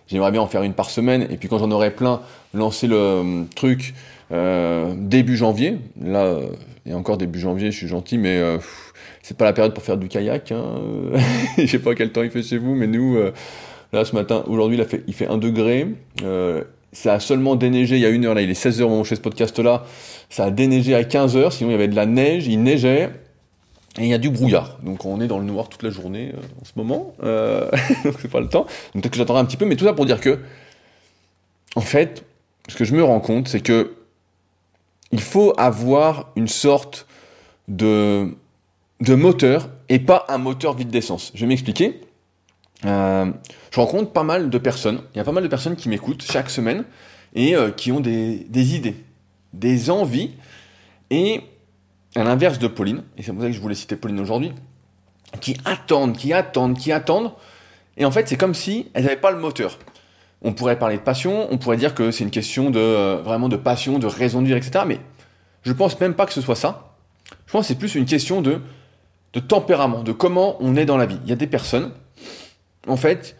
j'aimerais 0.08 0.32
bien 0.32 0.42
en 0.42 0.48
faire 0.48 0.64
une 0.64 0.74
par 0.74 0.90
semaine, 0.90 1.28
et 1.30 1.38
puis 1.38 1.48
quand 1.48 1.60
j'en 1.60 1.72
aurai 1.72 1.92
plein, 1.92 2.22
lancer 2.54 2.88
le 2.88 2.96
euh, 2.98 3.44
truc 3.56 3.94
euh, 4.32 4.94
début 4.98 5.38
janvier, 5.38 5.78
là, 6.02 6.26
euh, 6.26 6.50
et 6.86 6.94
encore 6.94 7.18
début 7.18 7.40
janvier, 7.40 7.72
je 7.72 7.78
suis 7.78 7.88
gentil, 7.88 8.18
mais 8.18 8.38
euh, 8.38 8.58
c'est 9.30 9.38
pas 9.38 9.46
la 9.46 9.54
période 9.54 9.76
pour 9.76 9.84
faire 9.84 9.98
du 9.98 10.08
kayak. 10.08 10.52
Hein. 10.52 10.82
je 11.60 11.68
sais 11.68 11.78
pas 11.78 11.94
quel 11.94 12.12
temps 12.12 12.24
il 12.24 12.32
fait 12.32 12.42
chez 12.42 12.58
vous, 12.58 12.74
mais 12.74 12.88
nous, 12.88 13.16
là 13.94 14.04
ce 14.04 14.16
matin, 14.16 14.44
aujourd'hui, 14.48 14.76
il, 14.76 14.84
fait, 14.86 15.04
il 15.06 15.14
fait 15.14 15.28
1 15.28 15.38
degré. 15.38 15.86
ça 16.92 17.14
a 17.14 17.20
seulement 17.20 17.56
déneigé 17.56 17.98
il 17.98 18.02
y 18.02 18.08
a 18.08 18.10
une 18.10 18.26
heure, 18.26 18.34
là 18.34 18.42
il 18.42 18.50
est 18.50 18.60
16h 18.60 18.82
au 18.82 18.90
moment 18.90 19.02
où 19.02 19.06
ce 19.06 19.14
podcast 19.14 19.60
là. 19.60 19.86
Ça 20.32 20.46
a 20.46 20.50
déneigé 20.50 20.96
à 20.96 21.04
15h, 21.04 21.52
sinon 21.52 21.70
il 21.70 21.74
y 21.74 21.76
avait 21.76 21.88
de 21.88 21.96
la 21.96 22.08
neige, 22.08 22.48
il 22.48 22.64
neigeait. 22.64 23.12
Et 24.00 24.04
il 24.04 24.08
y 24.08 24.16
a 24.16 24.18
du 24.18 24.32
brouillard, 24.32 24.80
donc 24.82 25.06
on 25.06 25.22
est 25.22 25.28
dans 25.28 25.38
le 25.38 25.46
noir 25.46 25.70
toute 25.70 25.84
la 25.84 25.92
journée 25.92 26.32
en 26.60 26.66
ce 26.66 26.72
moment, 26.76 27.14
donc 28.04 28.16
c'est 28.20 28.32
pas 28.32 28.40
le 28.40 28.50
temps. 28.50 28.66
Donc 28.96 29.04
peut-être 29.04 29.12
que 29.12 29.18
j'attendrai 29.18 29.44
un 29.44 29.46
petit 29.46 29.58
peu, 29.58 29.66
mais 29.66 29.76
tout 29.76 29.86
ça 29.86 29.94
pour 29.94 30.08
dire 30.08 30.20
que, 30.20 30.40
en 31.76 31.82
fait, 31.82 32.24
ce 32.68 32.76
que 32.76 32.84
je 32.84 32.96
me 32.96 33.04
rends 33.04 33.20
compte, 33.20 33.48
c'est 33.48 33.60
que 33.60 33.94
il 35.12 35.22
faut 35.22 35.54
avoir 35.56 36.32
une 36.36 36.48
sorte 36.48 37.08
de, 37.68 38.36
de 39.02 39.16
moteur 39.16 39.70
et 39.88 40.00
pas 40.00 40.26
un 40.30 40.38
moteur 40.38 40.76
vide 40.76 40.90
d'essence. 40.90 41.32
Je 41.34 41.42
vais 41.42 41.48
m'expliquer. 41.48 42.02
Euh, 42.86 43.32
je 43.72 43.80
rencontre 43.80 44.12
pas 44.12 44.24
mal 44.24 44.50
de 44.50 44.58
personnes, 44.58 45.02
il 45.14 45.18
y 45.18 45.22
a 45.22 45.24
pas 45.24 45.34
mal 45.34 45.44
de 45.44 45.50
personnes 45.50 45.76
qui 45.76 45.90
m'écoutent 45.90 46.24
chaque 46.24 46.50
semaine 46.50 46.86
et 47.34 47.56
euh, 47.56 47.72
qui 47.72 47.92
ont 47.92 48.00
des, 48.00 48.46
idées, 48.54 48.96
des 49.54 49.90
envies. 49.90 50.32
Et 51.10 51.42
à 52.16 52.24
l'inverse 52.24 52.60
de 52.60 52.68
Pauline, 52.68 53.04
et 53.18 53.24
c'est 53.24 53.32
pour 53.34 53.42
ça 53.42 53.48
que 53.48 53.54
je 53.54 53.60
voulais 53.60 53.76
citer 53.76 53.96
Pauline 53.96 54.20
aujourd'hui, 54.20 54.54
qui 55.42 55.58
attendent, 55.66 56.16
qui 56.16 56.34
attendent, 56.34 56.78
qui 56.78 56.92
attendent. 56.92 57.32
Et 57.98 58.06
en 58.06 58.12
fait, 58.12 58.28
c'est 58.28 58.38
comme 58.38 58.54
si 58.54 58.90
elles 58.94 59.04
n'avaient 59.04 59.18
pas 59.18 59.32
le 59.32 59.40
moteur. 59.40 59.78
On 60.42 60.54
pourrait 60.54 60.80
parler 60.80 60.96
de 60.96 61.02
passion, 61.02 61.48
on 61.52 61.58
pourrait 61.58 61.78
dire 61.78 61.94
que 61.94 62.12
c'est 62.12 62.24
une 62.24 62.32
question 62.32 62.70
de 62.70 62.80
euh, 62.80 63.22
vraiment 63.22 63.50
de 63.50 63.58
passion, 63.58 64.00
de 64.00 64.08
raison 64.08 64.42
de 64.42 64.48
vivre, 64.48 64.58
etc. 64.58 64.86
Mais 64.88 65.00
je 65.64 65.74
pense 65.74 66.00
même 66.00 66.14
pas 66.14 66.26
que 66.26 66.34
ce 66.34 66.42
soit 66.42 66.56
ça. 66.56 66.96
Je 67.46 67.52
pense 67.52 67.64
que 67.64 67.68
c'est 67.68 67.80
plus 67.80 67.96
une 67.96 68.06
question 68.06 68.42
de, 68.42 68.62
de 69.34 69.40
tempérament, 69.40 70.04
de 70.04 70.12
comment 70.12 70.58
on 70.60 70.76
est 70.76 70.86
dans 70.86 70.98
la 70.98 71.06
vie. 71.06 71.20
Il 71.24 71.30
y 71.30 71.34
a 71.34 71.36
des 71.36 71.48
personnes, 71.48 71.92
en 72.88 72.98
fait, 72.98 73.36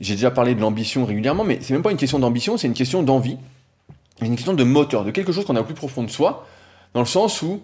j'ai 0.00 0.14
déjà 0.14 0.30
parlé 0.30 0.54
de 0.54 0.60
l'ambition 0.60 1.04
régulièrement, 1.04 1.44
mais 1.44 1.58
c'est 1.60 1.72
même 1.72 1.82
pas 1.82 1.90
une 1.90 1.96
question 1.96 2.18
d'ambition, 2.18 2.56
c'est 2.56 2.66
une 2.66 2.74
question 2.74 3.02
d'envie. 3.02 3.36
Une 4.22 4.36
question 4.36 4.52
de 4.52 4.64
moteur, 4.64 5.04
de 5.04 5.10
quelque 5.10 5.32
chose 5.32 5.44
qu'on 5.44 5.56
a 5.56 5.60
au 5.60 5.64
plus 5.64 5.74
profond 5.74 6.02
de 6.02 6.10
soi, 6.10 6.46
dans 6.92 7.00
le 7.00 7.06
sens 7.06 7.40
où 7.42 7.62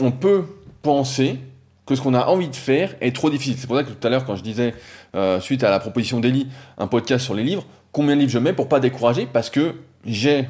on 0.00 0.10
peut 0.10 0.44
penser 0.82 1.38
que 1.84 1.94
ce 1.94 2.00
qu'on 2.00 2.14
a 2.14 2.26
envie 2.26 2.48
de 2.48 2.56
faire 2.56 2.94
est 3.00 3.14
trop 3.14 3.30
difficile. 3.30 3.56
C'est 3.58 3.66
pour 3.66 3.76
ça 3.76 3.84
que 3.84 3.90
tout 3.90 4.06
à 4.06 4.10
l'heure, 4.10 4.24
quand 4.24 4.36
je 4.36 4.42
disais, 4.42 4.74
euh, 5.14 5.38
suite 5.40 5.64
à 5.64 5.70
la 5.70 5.78
proposition 5.78 6.20
d'Eli, 6.20 6.48
un 6.78 6.86
podcast 6.86 7.24
sur 7.24 7.34
les 7.34 7.44
livres, 7.44 7.64
combien 7.92 8.14
de 8.14 8.20
livres 8.20 8.32
je 8.32 8.38
mets 8.38 8.52
pour 8.52 8.68
pas 8.68 8.80
décourager? 8.80 9.26
Parce 9.26 9.50
que 9.50 9.74
j'ai 10.04 10.48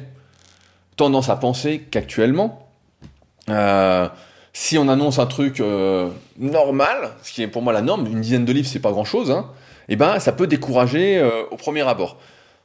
tendance 0.95 1.29
à 1.29 1.35
penser 1.35 1.85
qu'actuellement, 1.91 2.63
Euh, 3.49 4.09
si 4.59 4.79
on 4.79 4.87
annonce 4.87 5.19
un 5.19 5.27
truc 5.27 5.59
euh, 5.59 6.09
normal, 6.39 7.11
ce 7.21 7.31
qui 7.31 7.43
est 7.43 7.47
pour 7.47 7.61
moi 7.61 7.73
la 7.73 7.83
norme, 7.83 8.07
une 8.07 8.21
dizaine 8.21 8.43
de 8.43 8.51
livres 8.51 8.67
c'est 8.67 8.79
pas 8.79 8.89
grand 8.91 9.05
chose, 9.05 9.29
hein, 9.29 9.51
et 9.87 9.93
eh 9.93 9.95
ben 9.95 10.19
ça 10.19 10.31
peut 10.31 10.47
décourager 10.47 11.19
euh, 11.19 11.43
au 11.51 11.57
premier 11.57 11.87
abord. 11.87 12.17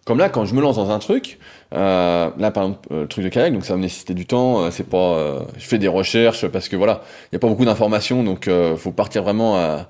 Comme 0.06 0.18
là, 0.18 0.30
quand 0.30 0.46
je 0.46 0.54
me 0.54 0.62
lance 0.62 0.76
dans 0.76 0.90
un 0.90 0.98
truc, 0.98 1.38
euh, 1.74 2.30
là 2.38 2.50
par 2.50 2.64
exemple 2.64 2.88
le 2.90 3.06
truc 3.06 3.24
de 3.24 3.28
kayak, 3.28 3.52
donc 3.52 3.66
ça 3.66 3.74
va 3.74 3.76
me 3.76 3.82
nécessiter 3.82 4.14
du 4.14 4.24
temps, 4.24 4.70
c'est 4.70 4.88
pas, 4.88 5.44
je 5.58 5.66
fais 5.66 5.76
des 5.76 5.86
recherches 5.86 6.48
parce 6.48 6.70
que 6.70 6.76
voilà, 6.76 7.02
il 7.30 7.34
y 7.34 7.36
a 7.36 7.38
pas 7.38 7.48
beaucoup 7.48 7.66
d'informations, 7.66 8.24
donc 8.24 8.48
faut 8.78 8.92
partir 8.92 9.22
vraiment 9.22 9.58
à, 9.58 9.86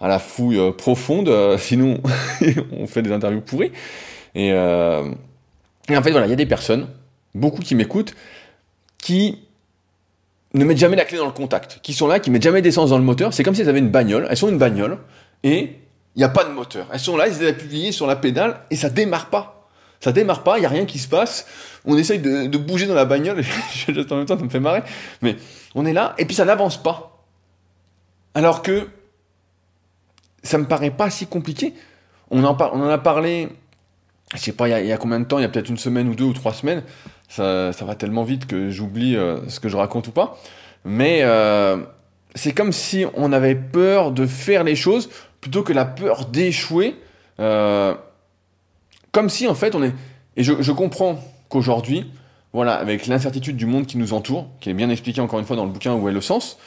à 0.00 0.08
la 0.08 0.20
fouille 0.20 0.72
profonde, 0.78 1.28
sinon 1.58 1.98
on 2.78 2.86
fait 2.86 3.02
des 3.02 3.10
interviews 3.10 3.40
pourries. 3.40 3.72
Et, 4.36 4.50
et 4.50 5.96
en 5.96 6.02
fait 6.02 6.12
voilà, 6.12 6.26
il 6.28 6.30
y 6.30 6.34
a 6.34 6.36
des 6.36 6.46
personnes, 6.46 6.86
beaucoup 7.34 7.60
qui 7.60 7.74
m'écoutent, 7.74 8.14
qui 8.98 9.40
ne 10.54 10.64
mettent 10.64 10.78
jamais 10.78 10.96
la 10.96 11.04
clé 11.04 11.18
dans 11.18 11.26
le 11.26 11.32
contact, 11.32 11.80
qui 11.82 11.94
sont 11.94 12.06
là, 12.06 12.20
qui 12.20 12.30
mettent 12.30 12.42
jamais 12.42 12.62
d'essence 12.62 12.90
dans 12.90 12.98
le 12.98 13.04
moteur. 13.04 13.32
C'est 13.32 13.42
comme 13.42 13.54
si 13.54 13.62
elles 13.62 13.68
avaient 13.68 13.78
une 13.78 13.90
bagnole, 13.90 14.26
elles 14.28 14.36
sont 14.36 14.48
une 14.48 14.58
bagnole, 14.58 14.98
et 15.42 15.78
il 16.14 16.18
n'y 16.18 16.24
a 16.24 16.28
pas 16.28 16.44
de 16.44 16.50
moteur. 16.50 16.86
Elles 16.92 17.00
sont 17.00 17.16
là, 17.16 17.26
elles 17.26 17.46
appuyées 17.46 17.92
sur 17.92 18.06
la 18.06 18.16
pédale, 18.16 18.60
et 18.70 18.76
ça 18.76 18.90
démarre 18.90 19.30
pas. 19.30 19.68
Ça 20.00 20.12
démarre 20.12 20.42
pas, 20.42 20.58
il 20.58 20.60
n'y 20.60 20.66
a 20.66 20.68
rien 20.68 20.84
qui 20.84 20.98
se 20.98 21.08
passe. 21.08 21.46
On 21.84 21.96
essaye 21.96 22.18
de, 22.18 22.58
bouger 22.58 22.86
dans 22.86 22.94
la 22.94 23.04
bagnole, 23.04 23.42
en 23.88 24.16
même 24.16 24.26
temps, 24.26 24.38
ça 24.38 24.44
me 24.44 24.50
fait 24.50 24.60
marrer. 24.60 24.82
Mais 25.22 25.36
on 25.74 25.86
est 25.86 25.92
là, 25.92 26.14
et 26.18 26.24
puis 26.24 26.34
ça 26.34 26.44
n'avance 26.44 26.82
pas. 26.82 27.24
Alors 28.34 28.62
que 28.62 28.88
ça 30.42 30.58
me 30.58 30.66
paraît 30.66 30.90
pas 30.90 31.08
si 31.10 31.26
compliqué. 31.26 31.74
On 32.30 32.44
en, 32.44 32.56
on 32.56 32.82
en 32.82 32.88
a 32.88 32.98
parlé, 32.98 33.48
je 34.34 34.38
sais 34.38 34.52
pas, 34.52 34.68
il 34.68 34.86
y, 34.86 34.92
a, 34.92 34.96
combien 34.96 35.20
de 35.20 35.24
temps, 35.24 35.38
il 35.38 35.42
y 35.42 35.44
a 35.44 35.48
peut-être 35.48 35.68
une 35.68 35.78
semaine 35.78 36.08
ou 36.08 36.14
deux 36.14 36.24
ou 36.24 36.32
trois 36.32 36.52
semaines 36.52 36.82
ça, 37.32 37.84
va 37.84 37.94
tellement 37.94 38.24
vite 38.24 38.46
que 38.46 38.70
j'oublie 38.70 39.16
euh, 39.16 39.38
ce 39.48 39.58
que 39.58 39.68
je 39.68 39.76
raconte 39.76 40.08
ou 40.08 40.12
pas. 40.12 40.36
Mais 40.84 41.20
euh, 41.22 41.78
c'est 42.34 42.52
comme 42.52 42.72
si 42.72 43.06
on 43.14 43.32
avait 43.32 43.54
peur 43.54 44.12
de 44.12 44.26
faire 44.26 44.64
les 44.64 44.76
choses 44.76 45.08
plutôt 45.40 45.62
que 45.62 45.72
la 45.72 45.84
peur 45.84 46.26
d'échouer. 46.26 46.96
Euh, 47.40 47.94
comme 49.12 49.30
si 49.30 49.46
en 49.46 49.54
fait 49.54 49.74
on 49.74 49.82
est... 49.82 49.92
Et 50.36 50.44
je, 50.44 50.72
comprends 50.72 51.18
qu'aujourd'hui, 51.50 52.10
voilà, 52.54 52.74
avec 52.74 53.06
l'incertitude 53.06 53.56
du 53.56 53.66
monde 53.66 53.86
qui 53.86 53.98
nous 53.98 54.14
entoure, 54.14 54.46
qui 54.60 54.70
est 54.70 54.74
bien 54.74 54.88
expliqué 54.88 55.20
encore 55.20 55.38
une 55.38 55.44
fois 55.44 55.56
dans 55.56 55.66
le 55.66 55.70
bouquin 55.70 55.94
où 55.94 56.08
est 56.08 56.12
le 56.12 56.22
sens, 56.22 56.58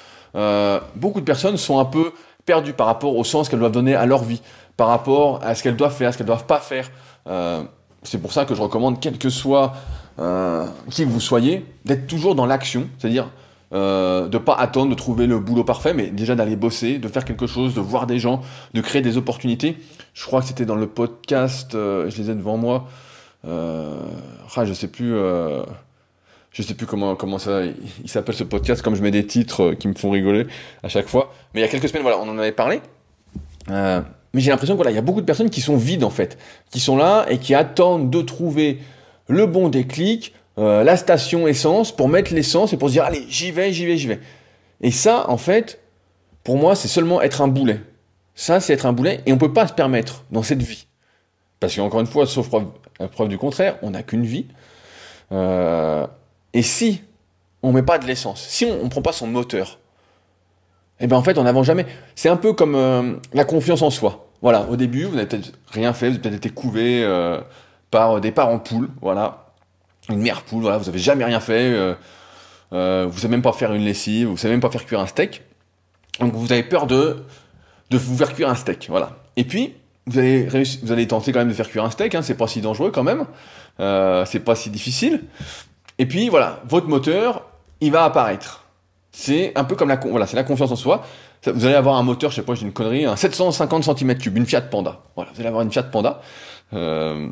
beaucoup 0.95 1.19
de 1.19 1.25
personnes 1.25 1.58
sont 1.58 1.80
un 1.80 1.86
peu 1.86 2.12
perdues 2.45 2.73
par 2.73 2.86
rapport 2.86 3.15
au 3.15 3.23
sens 3.23 3.49
qu'elles 3.49 3.58
doivent 3.58 3.71
donner 3.71 3.95
à 3.95 4.06
leur 4.06 4.23
vie, 4.23 4.41
par 4.78 4.88
rapport 4.88 5.43
à 5.43 5.56
ce 5.56 5.63
qu'elles 5.63 5.75
doivent 5.75 5.95
faire, 5.95 6.13
ce 6.13 6.19
qu'elles 6.19 6.28
doivent 6.28 6.45
pas 6.45 6.60
faire. 6.60 6.91
c'est 8.04 8.21
pour 8.21 8.32
ça 8.32 8.45
que 8.45 8.54
je 8.54 8.62
recommande, 8.62 8.99
quel 8.99 9.17
que 9.17 9.30
soit 9.30 9.73
euh, 10.19 10.65
qui 10.89 11.04
vous 11.04 11.19
soyez, 11.19 11.65
d'être 11.86 12.08
toujours 12.08 12.36
dans 12.36 12.45
l'action, 12.45 12.88
c'est-à-dire 12.97 13.30
euh, 13.73 14.28
de 14.28 14.38
pas 14.38 14.54
attendre 14.54 14.91
de 14.91 14.95
trouver 14.95 15.25
le 15.28 15.39
boulot 15.39 15.63
parfait, 15.63 15.93
mais 15.93 16.08
déjà 16.08 16.36
d'aller 16.36 16.56
bosser, 16.56 16.99
de 16.99 17.08
faire 17.08 17.25
quelque 17.25 17.47
chose, 17.47 17.73
de 17.73 17.82
voir 17.82 18.08
des 18.08 18.19
gens, 18.19 18.41
de 18.73 18.82
créer 18.82 19.01
des 19.01 19.17
opportunités. 19.17 19.78
Je 20.13 20.23
crois 20.23 20.41
que 20.41 20.47
c'était 20.47 20.65
dans 20.65 20.75
le 20.75 20.88
podcast, 20.88 21.75
euh, 21.75 22.10
je 22.10 22.21
les 22.21 22.30
ai 22.30 22.36
devant 22.36 22.58
moi. 22.58 22.88
Euh, 23.45 23.95
ah, 24.56 24.65
je 24.65 24.73
sais 24.73 24.88
plus, 24.88 25.13
euh, 25.15 25.63
je 26.51 26.62
sais 26.62 26.73
plus 26.73 26.86
comment 26.86 27.15
comment 27.15 27.38
ça, 27.38 27.63
il 27.65 28.10
s'appelle 28.10 28.36
ce 28.36 28.43
podcast. 28.43 28.82
Comme 28.82 28.95
je 28.95 29.01
mets 29.01 29.12
des 29.12 29.25
titres 29.25 29.73
qui 29.73 29.88
me 29.88 29.95
font 29.95 30.12
rigoler 30.12 30.47
à 30.84 30.88
chaque 30.88 31.08
fois. 31.08 31.34
Mais 31.54 31.60
il 31.60 31.63
y 31.63 31.67
a 31.67 31.69
quelques 31.69 31.89
semaines, 31.89 32.04
voilà, 32.04 32.19
on 32.19 32.30
en 32.30 32.38
avait 32.38 32.51
parlé. 32.54 32.82
mais 33.67 34.04
j'ai 34.36 34.51
l'impression 34.51 34.75
qu'il 34.75 34.84
voilà, 34.84 34.91
il 34.91 34.95
y 34.95 34.99
a 34.99 35.01
beaucoup 35.01 35.21
de 35.21 35.25
personnes 35.25 35.49
qui 35.49 35.62
sont 35.62 35.75
vides 35.75 36.04
en 36.04 36.10
fait, 36.10 36.38
qui 36.69 36.80
sont 36.80 36.97
là 36.97 37.25
et 37.30 37.39
qui 37.39 37.54
attendent 37.56 38.10
de 38.10 38.21
trouver 38.21 38.80
le 39.27 39.45
bon 39.45 39.69
déclic, 39.69 40.33
euh, 40.57 40.83
la 40.83 40.97
station 40.97 41.47
essence 41.47 41.91
pour 41.91 42.07
mettre 42.07 42.33
l'essence 42.33 42.73
et 42.73 42.77
pour 42.77 42.89
se 42.89 42.93
dire 42.93 43.03
allez 43.03 43.25
j'y 43.27 43.51
vais, 43.51 43.71
j'y 43.73 43.85
vais, 43.85 43.97
j'y 43.97 44.07
vais. 44.07 44.19
Et 44.81 44.91
ça, 44.91 45.29
en 45.29 45.38
fait, 45.38 45.81
pour 46.43 46.57
moi, 46.57 46.75
c'est 46.75 46.88
seulement 46.88 47.21
être 47.21 47.41
un 47.41 47.47
boulet. 47.47 47.79
Ça, 48.35 48.59
c'est 48.59 48.73
être 48.73 48.85
un 48.85 48.93
boulet 48.93 49.21
et 49.25 49.33
on 49.33 49.38
peut 49.38 49.53
pas 49.53 49.67
se 49.67 49.73
permettre 49.73 50.23
dans 50.31 50.43
cette 50.43 50.61
vie. 50.61 50.88
Parce 51.59 51.75
qu'encore 51.75 52.01
une 52.01 52.07
fois, 52.07 52.27
sauf 52.27 52.47
preuve, 52.47 52.67
preuve 53.11 53.29
du 53.29 53.38
contraire, 53.38 53.77
on 53.81 53.91
n'a 53.91 54.03
qu'une 54.03 54.25
vie. 54.25 54.47
Euh, 55.31 56.05
et 56.53 56.61
si 56.61 57.01
on 57.63 57.71
met 57.71 57.81
pas 57.81 57.97
de 57.97 58.05
l'essence, 58.05 58.45
si 58.47 58.65
on, 58.65 58.83
ne 58.83 58.89
prend 58.89 59.01
pas 59.01 59.13
son 59.13 59.27
moteur, 59.27 59.79
eh 60.99 61.07
ben 61.07 61.17
en 61.17 61.23
fait, 61.23 61.38
on 61.38 61.43
n'avance 61.43 61.65
jamais. 61.65 61.85
C'est 62.15 62.29
un 62.29 62.38
peu 62.38 62.53
comme 62.53 62.75
euh, 62.75 63.15
la 63.33 63.43
confiance 63.45 63.81
en 63.81 63.89
soi. 63.89 64.29
Voilà, 64.41 64.67
au 64.69 64.75
début, 64.75 65.05
vous 65.05 65.15
n'avez 65.15 65.27
peut-être 65.27 65.53
rien 65.71 65.93
fait, 65.93 66.07
vous 66.09 66.13
avez 66.13 66.21
peut-être 66.21 66.35
été 66.35 66.49
couvé, 66.49 67.03
par 67.95 68.19
des 68.19 68.31
parents 68.31 68.60
poules, 68.60 68.89
voilà. 69.01 69.45
Une 70.10 70.19
mère 70.19 70.41
poule, 70.41 70.63
voilà, 70.63 70.77
vous 70.77 70.89
avez 70.89 70.99
jamais 70.99 71.23
rien 71.23 71.39
fait, 71.39 71.71
euh, 71.71 71.93
euh, 72.73 73.08
vous 73.10 73.17
savez 73.17 73.31
même 73.31 73.41
pas 73.41 73.53
faire 73.53 73.73
une 73.73 73.86
lessive, 73.86 74.27
vous 74.27 74.36
savez 74.36 74.53
même 74.53 74.60
pas 74.60 74.69
faire 74.69 74.86
cuire 74.86 74.99
un 74.99 75.08
steak. 75.08 75.43
Donc 76.19 76.34
vous 76.34 76.51
avez 76.51 76.63
peur 76.63 76.88
de, 76.88 77.23
de 77.91 77.97
vous 77.97 78.17
faire 78.17 78.34
cuire 78.34 78.49
un 78.49 78.55
steak, 78.55 78.88
voilà. 78.89 79.12
Et 79.38 79.45
puis, 79.45 79.75
vous 80.08 80.19
allez, 80.19 80.43
vous 80.84 80.91
allez 80.91 81.08
tenter 81.08 81.31
quand 81.31 81.39
même 81.39 81.47
de 81.47 81.53
faire 81.53 81.69
cuire 81.69 81.86
un 81.86 81.89
steak, 81.89 82.15
hein, 82.15 82.21
c'est 82.21 82.36
pas 82.36 82.47
si 82.47 82.60
dangereux 82.60 82.91
quand 82.91 83.03
même, 83.03 83.27
euh, 83.79 84.25
c'est 84.25 84.41
pas 84.41 84.55
si 84.55 84.69
difficile. 84.69 85.23
Et 85.97 86.05
puis 86.05 86.27
voilà, 86.27 86.60
votre 86.67 86.89
moteur, 86.89 87.45
il 87.79 87.93
va 87.93 88.03
apparaître. 88.03 88.65
C'est 89.13 89.53
un 89.55 89.63
peu 89.63 89.77
comme 89.77 89.88
la, 89.88 89.95
voilà, 89.95 90.27
c'est 90.27 90.36
la 90.36 90.43
confiance 90.43 90.69
en 90.69 90.75
soi. 90.75 91.05
Vous 91.45 91.63
allez 91.63 91.75
avoir 91.75 91.95
un 91.95 92.03
moteur, 92.03 92.29
je 92.29 92.36
sais 92.36 92.41
pas, 92.41 92.55
j'ai 92.55 92.65
une 92.65 92.73
connerie, 92.73 93.05
un 93.05 93.15
750 93.15 93.86
cm3, 93.86 94.36
une 94.36 94.45
Fiat 94.45 94.63
Panda. 94.63 94.99
Voilà, 95.15 95.31
vous 95.34 95.39
allez 95.39 95.47
avoir 95.47 95.63
une 95.63 95.71
Fiat 95.71 95.84
Panda. 95.84 96.19
Euh, 96.73 97.29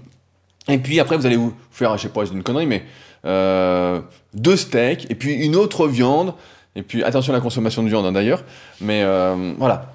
et 0.67 0.78
puis 0.78 0.99
après, 0.99 1.17
vous 1.17 1.26
allez 1.26 1.36
vous 1.36 1.54
faire, 1.71 1.95
je 1.97 2.04
sais 2.04 2.10
pas, 2.10 2.26
c'est 2.26 2.34
une 2.34 2.43
connerie, 2.43 2.65
mais 2.65 2.84
euh, 3.26 4.02
deux 4.34 4.56
steaks, 4.56 5.10
et 5.10 5.15
puis 5.15 5.34
une 5.34 5.56
autre 5.56 5.88
viande, 5.88 6.34
et 6.76 6.84
puis 6.84 7.04
attention 7.04 7.34
à 7.34 7.36
la 7.36 7.41
consommation 7.41 7.84
de 7.84 7.89
viande 7.89 8.06
hein, 8.06 8.12
d'ailleurs, 8.12 8.43
mais 8.82 9.04
euh, 9.04 9.54
voilà. 9.58 9.93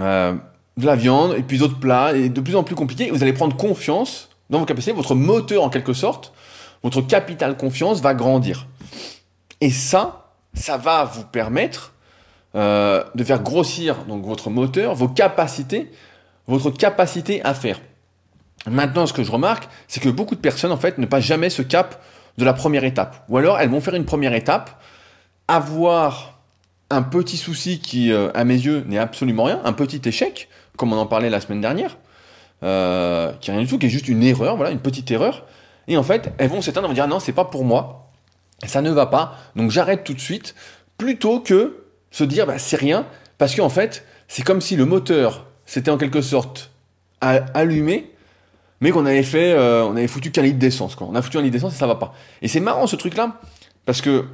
Euh, 0.00 0.34
de 0.76 0.86
la 0.86 0.96
viande, 0.96 1.34
et 1.38 1.42
puis 1.42 1.58
d'autres 1.58 1.78
plats, 1.78 2.16
et 2.16 2.28
de 2.28 2.40
plus 2.40 2.56
en 2.56 2.64
plus 2.64 2.74
compliqué, 2.74 3.10
vous 3.10 3.22
allez 3.22 3.32
prendre 3.32 3.56
confiance 3.56 4.28
dans 4.50 4.58
vos 4.58 4.64
capacités, 4.64 4.92
votre 4.92 5.14
moteur 5.14 5.62
en 5.62 5.70
quelque 5.70 5.92
sorte, 5.92 6.32
votre 6.82 7.00
capital 7.00 7.56
confiance 7.56 8.00
va 8.00 8.12
grandir. 8.14 8.66
Et 9.60 9.70
ça, 9.70 10.32
ça 10.52 10.76
va 10.76 11.04
vous 11.04 11.24
permettre 11.24 11.92
euh, 12.56 13.02
de 13.14 13.24
faire 13.24 13.42
grossir 13.42 14.04
donc 14.04 14.24
votre 14.24 14.50
moteur, 14.50 14.94
vos 14.94 15.08
capacités, 15.08 15.90
votre 16.46 16.70
capacité 16.70 17.42
à 17.44 17.54
faire. 17.54 17.80
Maintenant, 18.70 19.06
ce 19.06 19.12
que 19.12 19.22
je 19.22 19.30
remarque, 19.30 19.68
c'est 19.88 20.00
que 20.00 20.08
beaucoup 20.08 20.34
de 20.34 20.40
personnes, 20.40 20.72
en 20.72 20.76
fait, 20.76 20.98
ne 20.98 21.06
passent 21.06 21.24
jamais 21.24 21.50
ce 21.50 21.62
cap 21.62 22.02
de 22.38 22.44
la 22.44 22.52
première 22.52 22.84
étape. 22.84 23.24
Ou 23.28 23.36
alors, 23.38 23.58
elles 23.58 23.68
vont 23.68 23.80
faire 23.80 23.94
une 23.94 24.04
première 24.04 24.34
étape, 24.34 24.80
avoir 25.48 26.40
un 26.90 27.02
petit 27.02 27.36
souci 27.36 27.80
qui, 27.80 28.12
euh, 28.12 28.30
à 28.34 28.44
mes 28.44 28.54
yeux, 28.54 28.84
n'est 28.86 28.98
absolument 28.98 29.44
rien, 29.44 29.60
un 29.64 29.72
petit 29.72 30.00
échec, 30.04 30.48
comme 30.76 30.92
on 30.92 30.96
en 30.96 31.06
parlait 31.06 31.30
la 31.30 31.40
semaine 31.40 31.60
dernière, 31.60 31.96
euh, 32.62 33.32
qui 33.40 33.50
est 33.50 33.54
rien 33.54 33.62
du 33.62 33.68
tout, 33.68 33.78
qui 33.78 33.86
est 33.86 33.90
juste 33.90 34.08
une 34.08 34.22
erreur, 34.22 34.56
voilà, 34.56 34.70
une 34.70 34.80
petite 34.80 35.10
erreur. 35.10 35.44
Et 35.88 35.96
en 35.96 36.02
fait, 36.02 36.32
elles 36.38 36.48
vont 36.48 36.62
s'éteindre, 36.62 36.88
vont 36.88 36.94
dire 36.94 37.08
non, 37.08 37.20
c'est 37.20 37.32
pas 37.32 37.44
pour 37.44 37.64
moi, 37.64 38.10
ça 38.64 38.80
ne 38.80 38.90
va 38.90 39.06
pas, 39.06 39.36
donc 39.56 39.70
j'arrête 39.70 40.04
tout 40.04 40.14
de 40.14 40.20
suite, 40.20 40.54
plutôt 40.96 41.40
que 41.40 41.84
se 42.10 42.24
dire 42.24 42.46
bah, 42.46 42.58
c'est 42.58 42.76
rien, 42.76 43.06
parce 43.38 43.54
qu'en 43.54 43.68
fait, 43.68 44.06
c'est 44.28 44.42
comme 44.42 44.60
si 44.60 44.76
le 44.76 44.86
moteur 44.86 45.46
s'était 45.66 45.90
en 45.90 45.98
quelque 45.98 46.22
sorte 46.22 46.70
allumé 47.20 48.13
mais 48.80 48.90
qu'on 48.90 49.06
avait 49.06 49.22
fait, 49.22 49.52
euh, 49.52 49.84
on 49.84 49.96
avait 49.96 50.08
foutu 50.08 50.30
qu'un 50.30 50.42
litre 50.42 50.58
d'essence, 50.58 50.94
quoi. 50.94 51.06
On 51.10 51.14
a 51.14 51.22
foutu 51.22 51.38
un 51.38 51.42
litre 51.42 51.52
d'essence 51.52 51.74
et 51.74 51.78
ça 51.78 51.86
va 51.86 51.94
pas. 51.94 52.14
Et 52.42 52.48
c'est 52.48 52.60
marrant 52.60 52.86
ce 52.86 52.96
truc-là, 52.96 53.40
parce 53.86 54.00
que 54.00 54.24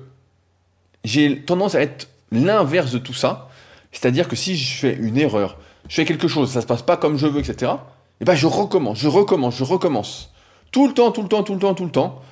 j'ai 1.05 1.43
tendance 1.43 1.75
à 1.75 1.81
être 1.83 2.09
l'inverse 2.33 2.93
de 2.93 2.99
tout 2.99 3.15
ça. 3.15 3.49
C'est-à-dire 3.93 4.29
que 4.29 4.37
si 4.37 4.57
je 4.57 4.79
fais 4.79 4.95
une 4.95 5.19
erreur, 5.19 5.59
je 5.89 5.95
fais 5.97 6.05
quelque 6.05 6.29
chose, 6.29 6.51
ça 6.51 6.61
se 6.61 6.67
passe 6.67 6.83
pas 6.83 6.97
comme 6.97 7.19
je 7.19 7.27
veux, 7.27 7.41
etc. 7.41 7.73
Et 8.21 8.25
ben 8.25 8.35
je 8.35 8.47
recommence, 8.47 8.99
je 8.99 9.09
recommence, 9.09 9.57
je 9.57 9.65
recommence. 9.65 10.33
Tout 10.71 10.87
le 10.87 10.95
temps, 10.95 11.11
tout 11.11 11.23
le 11.23 11.29
temps, 11.29 11.43
tout 11.43 11.55
le 11.55 11.61
temps, 11.61 11.75
tout 11.75 11.85
le 11.85 11.91
temps. 11.91 12.23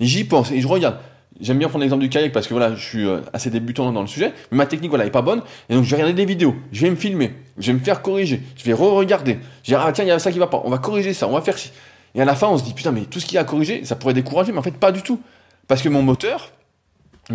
J'y 0.00 0.24
pense 0.24 0.50
et 0.50 0.60
je 0.60 0.66
regarde. 0.66 0.98
J'aime 1.40 1.58
bien 1.58 1.68
prendre 1.68 1.82
l'exemple 1.82 2.02
du 2.02 2.08
kayak 2.08 2.32
parce 2.32 2.46
que 2.46 2.54
voilà, 2.54 2.74
je 2.74 2.84
suis 2.84 3.06
euh, 3.06 3.20
assez 3.32 3.50
débutant 3.50 3.90
dans 3.90 4.02
le 4.02 4.06
sujet, 4.06 4.32
mais 4.50 4.58
ma 4.58 4.66
technique 4.66 4.90
voilà, 4.90 5.06
est 5.06 5.10
pas 5.10 5.22
bonne. 5.22 5.42
Et 5.68 5.74
donc 5.74 5.84
je 5.84 5.90
vais 5.90 5.96
regarder 5.96 6.14
des 6.14 6.26
vidéos, 6.26 6.54
je 6.72 6.82
vais 6.82 6.90
me 6.90 6.96
filmer, 6.96 7.34
je 7.58 7.72
vais 7.72 7.78
me 7.78 7.84
faire 7.84 8.02
corriger, 8.02 8.42
je 8.56 8.64
vais 8.64 8.72
re-regarder. 8.72 9.38
Je 9.62 9.70
vais 9.70 9.76
dire, 9.76 9.80
ah 9.86 9.92
tiens, 9.92 10.04
il 10.04 10.08
y 10.08 10.10
a 10.10 10.18
ça 10.18 10.32
qui 10.32 10.38
va 10.38 10.46
pas, 10.46 10.62
on 10.64 10.70
va 10.70 10.78
corriger 10.78 11.14
ça, 11.14 11.28
on 11.28 11.32
va 11.32 11.42
faire 11.42 11.58
ci. 11.58 11.70
Et 12.14 12.20
à 12.20 12.24
la 12.24 12.34
fin, 12.34 12.48
on 12.48 12.58
se 12.58 12.64
dit, 12.64 12.74
putain, 12.74 12.92
mais 12.92 13.02
tout 13.02 13.20
ce 13.20 13.26
qu'il 13.26 13.36
y 13.36 13.38
a 13.38 13.42
à 13.42 13.44
corriger, 13.44 13.84
ça 13.84 13.96
pourrait 13.96 14.14
décourager, 14.14 14.52
mais 14.52 14.58
en 14.58 14.62
fait, 14.62 14.72
pas 14.72 14.92
du 14.92 15.02
tout. 15.02 15.20
Parce 15.66 15.82
que 15.82 15.88
mon 15.88 16.02
moteur, 16.02 16.50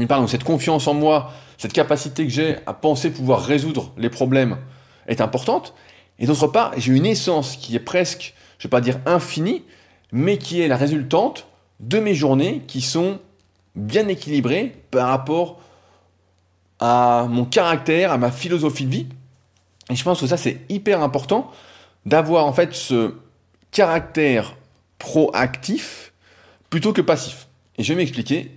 part, 0.07 0.29
cette 0.29 0.43
confiance 0.43 0.87
en 0.87 0.93
moi, 0.93 1.31
cette 1.57 1.73
capacité 1.73 2.25
que 2.25 2.31
j'ai 2.31 2.57
à 2.65 2.73
penser 2.73 3.09
pouvoir 3.09 3.41
résoudre 3.41 3.91
les 3.97 4.09
problèmes 4.09 4.57
est 5.07 5.21
importante. 5.21 5.73
Et 6.19 6.27
d'autre 6.27 6.47
part, 6.47 6.71
j'ai 6.77 6.93
une 6.93 7.05
essence 7.05 7.55
qui 7.55 7.75
est 7.75 7.79
presque, 7.79 8.33
je 8.59 8.67
vais 8.67 8.69
pas 8.69 8.81
dire 8.81 8.99
infinie, 9.05 9.63
mais 10.11 10.37
qui 10.37 10.61
est 10.61 10.67
la 10.67 10.77
résultante 10.77 11.47
de 11.79 11.99
mes 11.99 12.15
journées 12.15 12.63
qui 12.67 12.81
sont 12.81 13.19
bien 13.75 14.07
équilibré 14.07 14.75
par 14.91 15.09
rapport 15.09 15.59
à 16.79 17.27
mon 17.29 17.45
caractère, 17.45 18.11
à 18.11 18.17
ma 18.17 18.31
philosophie 18.31 18.85
de 18.85 18.91
vie. 18.91 19.07
Et 19.89 19.95
je 19.95 20.03
pense 20.03 20.19
que 20.19 20.27
ça, 20.27 20.37
c'est 20.37 20.61
hyper 20.69 21.01
important 21.01 21.51
d'avoir 22.05 22.45
en 22.45 22.53
fait 22.53 22.73
ce 22.73 23.15
caractère 23.71 24.55
proactif 24.99 26.13
plutôt 26.69 26.93
que 26.93 27.01
passif. 27.01 27.47
Et 27.77 27.83
je 27.83 27.93
vais 27.93 27.97
m'expliquer. 27.97 28.51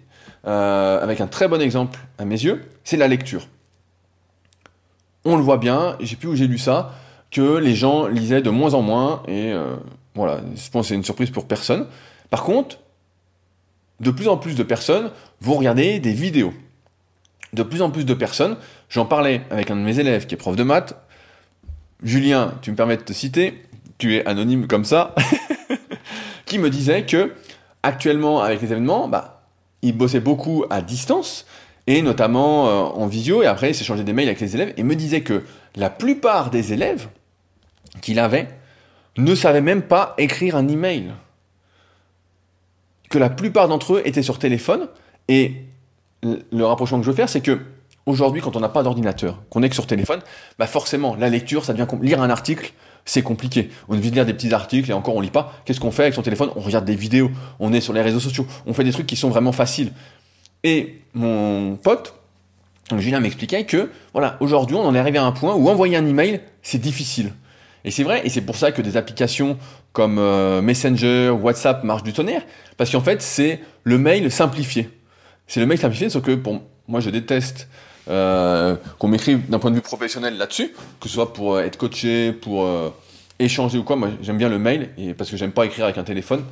euh, 0.47 1.03
avec 1.03 1.21
un 1.21 1.27
très 1.27 1.49
bon 1.49 1.61
exemple 1.61 1.99
à 2.19 2.25
mes 2.25 2.43
yeux, 2.43 2.63
c'est 2.85 2.97
la 2.97 3.09
lecture. 3.09 3.49
On 5.25 5.37
le 5.37 5.43
voit 5.43 5.59
bien, 5.59 5.97
j'ai 6.01 6.17
plus 6.17 6.29
où 6.29 6.37
j'ai 6.37 6.47
lu 6.47 6.59
ça, 6.59 6.95
que 7.31 7.59
les 7.59 7.75
gens 7.75 8.07
lisaient 8.07 8.43
de 8.43 8.51
moins 8.51 8.75
en 8.75 8.83
moins, 8.83 9.23
et 9.29 9.53
euh, 9.53 9.77
voilà, 10.15 10.41
je 10.57 10.71
pense 10.71 10.87
que 10.87 10.89
c'est 10.89 10.95
une 10.95 11.05
surprise 11.05 11.31
pour 11.31 11.47
personne. 11.47 11.87
Par 12.31 12.43
contre, 12.43 12.79
de 14.01 14.11
plus 14.11 14.29
en 14.29 14.39
plus 14.39 14.55
de 14.55 14.63
personnes 14.63 15.11
vont 15.41 15.55
regarder 15.55 15.99
des 15.99 16.13
vidéos. 16.13 16.55
De 17.53 17.63
plus 17.63 17.83
en 17.83 17.91
plus 17.91 18.05
de 18.05 18.15
personnes, 18.15 18.57
j'en 18.89 19.05
parlais 19.05 19.43
avec 19.51 19.71
un 19.71 19.77
de 19.77 19.83
mes 19.83 19.99
élèves 19.99 20.27
qui 20.27 20.35
est 20.35 20.39
prof 20.39 20.57
de 20.57 20.63
maths, 20.63 20.95
Julien, 22.03 22.55
tu 22.63 22.71
me 22.71 22.77
permets 22.77 22.97
de 22.97 23.03
te 23.03 23.13
citer, 23.13 23.63
tu 23.99 24.17
es 24.17 24.27
anonyme 24.27 24.67
comme 24.67 24.85
ça, 24.85 25.15
qui 26.47 26.59
me 26.59 26.71
disait 26.71 27.05
que 27.05 27.35
actuellement 27.83 28.41
avec 28.41 28.63
les 28.63 28.73
événements, 28.73 29.09
bah, 29.09 29.43
il 29.83 29.97
bossait 29.97 30.21
beaucoup 30.21 30.65
à 30.71 30.83
distance 30.83 31.47
et 31.87 32.03
notamment 32.03 32.69
euh, 32.69 32.71
en 33.01 33.07
visio 33.07 33.43
et 33.43 33.47
après 33.47 33.71
il 33.71 33.75
s'échangeait 33.75 34.05
des 34.05 34.13
mails 34.13 34.29
avec 34.29 34.41
les 34.41 34.55
élèves 34.55 34.75
et 34.77 34.83
me 34.83 34.95
disait 34.95 35.23
que 35.23 35.43
la 35.77 35.91
plupart 35.91 36.51
des 36.51 36.73
élèves 36.73 37.09
qu'il 38.01 38.19
avait 38.19 38.49
ne 39.17 39.35
savaient 39.35 39.61
même 39.61 39.83
pas 39.83 40.15
écrire 40.19 40.57
un 40.57 40.69
email. 40.69 41.13
Que 43.09 43.19
la 43.19 43.29
plupart 43.29 43.69
d'entre 43.69 43.95
eux 43.95 44.03
étaient 44.05 44.23
sur 44.23 44.39
téléphone 44.39 44.89
et 45.29 45.65
le 46.23 46.65
rapprochement 46.65 46.99
que 46.99 47.05
je 47.05 47.11
veux 47.11 47.17
faire, 47.17 47.29
c'est 47.29 47.41
que 47.41 47.61
aujourd'hui, 48.07 48.41
quand 48.43 48.57
on 48.57 48.61
n'a 48.61 48.69
pas 48.69 48.83
d'ordinateur, 48.83 49.43
qu'on 49.51 49.63
est 49.63 49.69
que 49.69 49.75
sur 49.75 49.87
téléphone, 49.87 50.21
bah 50.59 50.67
forcément, 50.67 51.17
la 51.17 51.29
lecture, 51.29 51.65
ça 51.65 51.73
devient 51.73 51.87
lire 52.03 52.23
un 52.23 52.31
article, 52.31 52.73
c'est 53.05 53.23
compliqué. 53.23 53.71
On 53.89 53.97
de 53.97 54.01
lire 54.01 54.27
des 54.27 54.35
petits 54.35 54.53
articles 54.53 54.91
et 54.91 54.93
encore 54.95 55.17
on 55.17 55.21
lit 55.21 55.31
pas. 55.31 55.53
Qu'est-ce 55.65 55.81
qu'on 55.81 55.91
fait 55.91 56.03
avec 56.03 56.15
son 56.15 56.23
téléphone? 56.23 56.51
On 56.57 56.61
regarde 56.61 56.85
des 56.85 56.95
vidéos, 56.95 57.31
on 57.59 57.73
est 57.73 57.81
sur 57.81 57.93
les 57.93 58.03
réseaux 58.03 58.21
sociaux, 58.21 58.47
on 58.67 58.75
fait 58.75 58.85
des 58.85 58.93
trucs 58.93 59.07
qui 59.07 59.17
sont 59.17 59.31
vraiment 59.31 59.53
faciles. 59.53 59.93
Et 60.63 61.01
mon 61.15 61.77
pote, 61.77 62.15
Julien 62.99 63.21
m'expliquait 63.21 63.65
que, 63.65 63.91
voilà, 64.13 64.37
aujourd'hui, 64.41 64.77
on 64.77 64.85
en 64.85 64.95
est 64.95 64.99
arrivé 64.99 65.19
à 65.19 65.25
un 65.25 65.33
point 65.33 65.55
où 65.55 65.69
envoyer 65.69 65.97
un 65.97 66.07
email, 66.07 66.41
c'est 66.63 66.81
difficile. 66.81 67.33
Et 67.85 67.91
c'est 67.91 68.03
vrai, 68.03 68.21
et 68.25 68.29
c'est 68.29 68.43
pour 68.43 68.57
ça 68.57 68.73
que 68.73 68.83
des 68.83 68.97
applications 68.97 69.57
comme 69.93 70.19
euh, 70.19 70.61
Messenger, 70.61 71.31
WhatsApp 71.31 71.83
marchent 71.83 72.03
du 72.03 72.13
tonnerre, 72.13 72.43
parce 72.77 72.91
qu'en 72.91 73.01
fait, 73.01 73.23
c'est 73.23 73.61
le 73.85 73.97
mail 73.97 74.31
simplifié. 74.31 74.91
C'est 75.47 75.61
le 75.61 75.67
mail 75.67 75.79
simplifié, 75.79 76.11
sauf 76.11 76.23
que 76.23 76.35
pour 76.35 76.61
moi, 76.89 77.01
je 77.01 77.11
déteste 77.11 77.69
euh, 78.11 78.75
qu'on 78.99 79.07
m'écrive 79.07 79.49
d'un 79.49 79.61
point 79.61 79.71
de 79.71 79.77
vue 79.77 79.83
professionnel 79.83 80.37
là-dessus, 80.37 80.75
que 81.01 81.09
ce 81.09 81.15
soit 81.15 81.33
pour 81.33 81.55
euh, 81.55 81.63
être 81.63 81.77
coaché, 81.77 82.33
pour 82.33 82.65
euh, 82.65 82.91
échanger 83.39 83.79
ou 83.79 83.85
quoi. 83.85 83.95
Moi, 83.95 84.11
j'aime 84.21 84.37
bien 84.37 84.49
le 84.49 84.59
mail, 84.59 84.91
parce 85.17 85.31
que 85.31 85.37
j'aime 85.37 85.53
pas 85.53 85.65
écrire 85.65 85.85
avec 85.85 85.97
un 85.97 86.03
téléphone. 86.03 86.45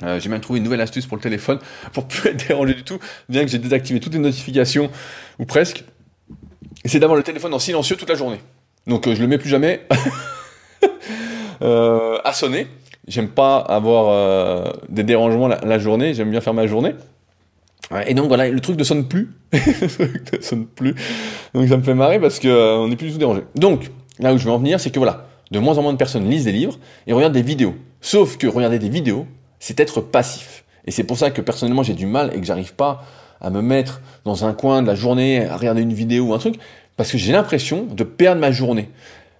j'ai 0.00 0.28
même 0.30 0.40
trouvé 0.40 0.58
une 0.58 0.64
nouvelle 0.64 0.80
astuce 0.80 1.04
pour 1.04 1.18
le 1.18 1.22
téléphone, 1.22 1.58
pour 1.92 2.08
plus 2.08 2.30
être 2.30 2.48
dérangé 2.48 2.72
du 2.72 2.82
tout, 2.82 2.98
bien 3.28 3.44
que 3.44 3.50
j'ai 3.50 3.58
désactivé 3.58 4.00
toutes 4.00 4.14
les 4.14 4.18
notifications, 4.18 4.90
ou 5.38 5.44
presque. 5.44 5.84
C'est 6.86 6.98
d'avoir 6.98 7.18
le 7.18 7.22
téléphone 7.22 7.52
en 7.52 7.58
silencieux 7.58 7.96
toute 7.96 8.08
la 8.08 8.14
journée. 8.14 8.40
Donc 8.86 9.06
je 9.12 9.20
le 9.20 9.28
mets 9.28 9.36
plus 9.36 9.50
jamais 9.50 9.86
à 11.60 12.32
sonner. 12.32 12.68
J'aime 13.06 13.28
pas 13.28 13.58
avoir 13.58 14.72
des 14.88 15.02
dérangements 15.02 15.48
la 15.48 15.78
journée, 15.78 16.14
j'aime 16.14 16.30
bien 16.30 16.40
faire 16.40 16.54
ma 16.54 16.66
journée 16.66 16.94
et 18.06 18.14
donc 18.14 18.28
voilà, 18.28 18.48
le 18.48 18.60
truc 18.60 18.78
ne 18.78 18.84
sonne 18.84 19.08
plus. 19.08 19.30
ne 19.52 20.40
sonne 20.40 20.66
plus. 20.66 20.94
Donc 21.54 21.68
ça 21.68 21.76
me 21.76 21.82
fait 21.82 21.94
marrer 21.94 22.20
parce 22.20 22.38
qu'on 22.38 22.48
euh, 22.48 22.88
n'est 22.88 22.96
plus 22.96 23.08
du 23.08 23.12
tout 23.14 23.18
dérangé. 23.18 23.42
Donc, 23.56 23.90
là 24.20 24.32
où 24.32 24.38
je 24.38 24.44
veux 24.44 24.52
en 24.52 24.58
venir, 24.58 24.78
c'est 24.78 24.90
que 24.90 24.98
voilà, 24.98 25.26
de 25.50 25.58
moins 25.58 25.76
en 25.76 25.82
moins 25.82 25.92
de 25.92 25.98
personnes 25.98 26.28
lisent 26.28 26.44
des 26.44 26.52
livres 26.52 26.78
et 27.06 27.12
regardent 27.12 27.32
des 27.32 27.42
vidéos. 27.42 27.74
Sauf 28.00 28.36
que 28.36 28.46
regarder 28.46 28.78
des 28.78 28.88
vidéos, 28.88 29.26
c'est 29.58 29.78
être 29.80 30.00
passif. 30.00 30.64
Et 30.86 30.92
c'est 30.92 31.04
pour 31.04 31.18
ça 31.18 31.30
que 31.30 31.40
personnellement 31.40 31.82
j'ai 31.82 31.94
du 31.94 32.06
mal 32.06 32.30
et 32.34 32.40
que 32.40 32.46
j'arrive 32.46 32.74
pas 32.74 33.02
à 33.40 33.50
me 33.50 33.60
mettre 33.60 34.00
dans 34.24 34.44
un 34.44 34.52
coin 34.52 34.82
de 34.82 34.86
la 34.86 34.94
journée 34.94 35.46
à 35.46 35.56
regarder 35.56 35.82
une 35.82 35.92
vidéo 35.92 36.26
ou 36.26 36.34
un 36.34 36.38
truc, 36.38 36.56
parce 36.96 37.10
que 37.10 37.18
j'ai 37.18 37.32
l'impression 37.32 37.86
de 37.90 38.04
perdre 38.04 38.40
ma 38.40 38.52
journée. 38.52 38.88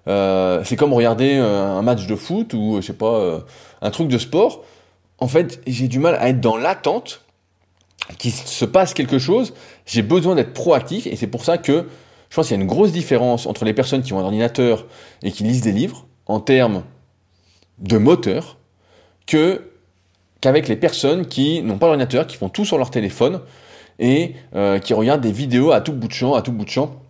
Euh, 0.08 0.62
c'est 0.64 0.76
comme 0.76 0.92
regarder 0.92 1.36
euh, 1.36 1.78
un 1.78 1.82
match 1.82 2.06
de 2.06 2.16
foot 2.16 2.52
ou 2.54 2.78
je 2.80 2.86
sais 2.86 2.94
pas 2.94 3.44
un 3.80 3.90
truc 3.90 4.08
de 4.08 4.18
sport. 4.18 4.64
En 5.18 5.28
fait, 5.28 5.60
j'ai 5.66 5.86
du 5.86 5.98
mal 5.98 6.16
à 6.16 6.30
être 6.30 6.40
dans 6.40 6.56
l'attente 6.56 7.22
qu'il 8.18 8.32
se 8.32 8.64
passe 8.64 8.94
quelque 8.94 9.18
chose, 9.18 9.54
j'ai 9.86 10.02
besoin 10.02 10.34
d'être 10.34 10.52
proactif 10.52 11.06
et 11.06 11.16
c'est 11.16 11.26
pour 11.26 11.44
ça 11.44 11.58
que 11.58 11.86
je 12.28 12.36
pense 12.36 12.48
qu'il 12.48 12.56
y 12.56 12.60
a 12.60 12.62
une 12.62 12.68
grosse 12.68 12.92
différence 12.92 13.46
entre 13.46 13.64
les 13.64 13.74
personnes 13.74 14.02
qui 14.02 14.12
ont 14.12 14.18
un 14.18 14.24
ordinateur 14.24 14.86
et 15.22 15.32
qui 15.32 15.42
lisent 15.42 15.62
des 15.62 15.72
livres 15.72 16.06
en 16.26 16.40
termes 16.40 16.84
de 17.78 17.98
moteur 17.98 18.56
que 19.26 19.62
qu'avec 20.40 20.68
les 20.68 20.76
personnes 20.76 21.26
qui 21.26 21.62
n'ont 21.62 21.76
pas 21.76 21.86
d'ordinateur, 21.86 22.26
qui 22.26 22.36
font 22.36 22.48
tout 22.48 22.64
sur 22.64 22.78
leur 22.78 22.90
téléphone 22.90 23.40
et 23.98 24.34
euh, 24.54 24.78
qui 24.78 24.94
regardent 24.94 25.20
des 25.20 25.32
vidéos 25.32 25.72
à 25.72 25.80
tout 25.80 25.92
bout 25.92 26.08
de 26.08 26.12
champ, 26.12 26.34
à 26.34 26.40
tout 26.40 26.52
bout 26.52 26.64
de 26.64 26.70
champ, 26.70 27.02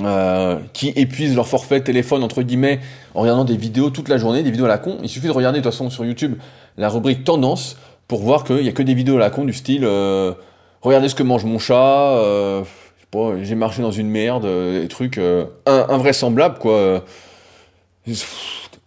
euh, 0.00 0.58
qui 0.72 0.88
épuisent 0.96 1.34
leur 1.34 1.46
forfait 1.46 1.80
téléphone 1.82 2.22
entre 2.22 2.42
guillemets 2.42 2.80
en 3.14 3.22
regardant 3.22 3.44
des 3.44 3.56
vidéos 3.56 3.90
toute 3.90 4.08
la 4.08 4.18
journée, 4.18 4.42
des 4.42 4.50
vidéos 4.50 4.66
à 4.66 4.68
la 4.68 4.78
con. 4.78 4.98
Il 5.02 5.08
suffit 5.08 5.26
de 5.26 5.32
regarder 5.32 5.58
de 5.58 5.64
toute 5.64 5.72
façon 5.72 5.90
sur 5.90 6.04
YouTube 6.04 6.36
la 6.76 6.88
rubrique 6.88 7.24
tendance 7.24 7.76
pour 8.10 8.22
voir 8.22 8.42
qu'il 8.42 8.56
n'y 8.56 8.68
a 8.68 8.72
que 8.72 8.82
des 8.82 8.94
vidéos 8.94 9.18
à 9.18 9.20
la 9.20 9.30
con 9.30 9.44
du 9.44 9.52
style 9.52 9.84
euh, 9.84 10.32
regardez 10.82 11.08
ce 11.08 11.14
que 11.14 11.22
mange 11.22 11.44
mon 11.44 11.60
chat, 11.60 12.16
euh, 12.16 12.64
j'ai 13.40 13.54
marché 13.54 13.82
dans 13.82 13.92
une 13.92 14.08
merde, 14.08 14.46
euh, 14.46 14.82
des 14.82 14.88
trucs 14.88 15.20
invraisemblables 15.64 16.58
quoi. 16.58 17.04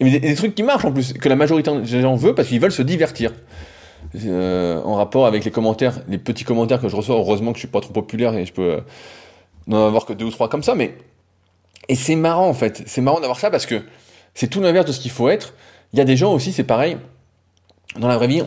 des, 0.01 0.35
trucs 0.35 0.55
qui 0.55 0.63
marchent 0.63 0.83
en 0.83 0.91
plus, 0.91 1.13
que 1.13 1.29
la 1.29 1.37
majorité 1.37 1.71
des 1.71 2.01
gens 2.01 2.17
veut 2.17 2.35
parce 2.35 2.49
qu'ils 2.49 2.59
veulent 2.59 2.73
se 2.73 2.81
divertir. 2.81 3.31
en 4.13 4.95
rapport 4.95 5.25
avec 5.25 5.45
les 5.45 5.51
commentaires, 5.51 6.01
les 6.09 6.17
petits 6.17 6.43
commentaires 6.43 6.81
que 6.81 6.89
je 6.89 6.95
reçois, 6.97 7.15
heureusement 7.15 7.53
que 7.53 7.59
je 7.59 7.61
suis 7.61 7.71
pas 7.71 7.79
trop 7.79 7.93
populaire 7.93 8.35
et 8.35 8.45
je 8.45 8.51
peux 8.51 8.81
n'en 9.67 9.87
avoir 9.87 10.05
que 10.05 10.11
deux 10.11 10.25
ou 10.25 10.31
trois 10.31 10.49
comme 10.49 10.63
ça, 10.63 10.75
mais 10.75 10.97
et 11.87 11.95
c'est 11.95 12.17
marrant 12.17 12.49
en 12.49 12.53
fait, 12.53 12.83
c'est 12.87 12.99
marrant 12.99 13.21
d'avoir 13.21 13.39
ça 13.39 13.49
parce 13.49 13.65
que 13.65 13.83
c'est 14.33 14.47
tout 14.47 14.59
l'inverse 14.59 14.85
de 14.85 14.91
ce 14.91 14.99
qu'il 14.99 15.11
faut 15.11 15.29
être. 15.29 15.53
Il 15.93 15.99
y 15.99 16.01
a 16.01 16.05
des 16.05 16.17
gens 16.17 16.33
aussi, 16.33 16.51
c'est 16.51 16.65
pareil, 16.65 16.97
dans 17.97 18.09
la 18.09 18.17
vraie 18.17 18.27
vie, 18.27 18.43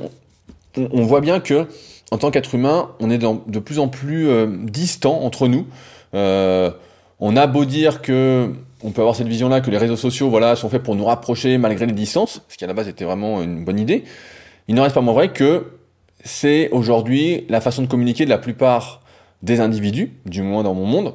on, 0.76 1.02
voit 1.02 1.20
bien 1.20 1.40
que 1.40 1.66
en 2.10 2.18
tant 2.18 2.30
qu'être 2.30 2.54
humain, 2.54 2.90
on 3.00 3.10
est 3.10 3.18
de 3.18 3.58
plus 3.58 3.78
en 3.78 3.88
plus 3.88 4.28
euh, 4.28 4.46
distant 4.46 5.20
entre 5.22 5.48
nous. 5.48 5.66
Euh, 6.14 6.70
on 7.18 7.36
a 7.36 7.46
beau 7.46 7.64
dire 7.64 8.02
que 8.02 8.52
on 8.84 8.90
peut 8.90 9.00
avoir 9.00 9.16
cette 9.16 9.26
vision-là 9.26 9.60
que 9.60 9.70
les 9.70 9.78
réseaux 9.78 9.96
sociaux, 9.96 10.28
voilà, 10.28 10.54
sont 10.54 10.68
faits 10.68 10.82
pour 10.82 10.94
nous 10.94 11.04
rapprocher 11.04 11.58
malgré 11.58 11.86
les 11.86 11.92
distances, 11.92 12.42
ce 12.48 12.56
qui 12.56 12.64
à 12.64 12.66
la 12.66 12.74
base 12.74 12.88
était 12.88 13.04
vraiment 13.04 13.42
une 13.42 13.64
bonne 13.64 13.80
idée. 13.80 14.04
Il 14.68 14.74
n'en 14.74 14.82
reste 14.82 14.94
pas 14.94 15.00
moins 15.00 15.14
vrai 15.14 15.32
que 15.32 15.72
c'est 16.24 16.70
aujourd'hui 16.70 17.46
la 17.48 17.60
façon 17.60 17.82
de 17.82 17.86
communiquer 17.86 18.24
de 18.24 18.30
la 18.30 18.38
plupart 18.38 19.00
des 19.42 19.60
individus, 19.60 20.12
du 20.26 20.42
moins 20.42 20.62
dans 20.62 20.74
mon 20.74 20.86
monde, 20.86 21.14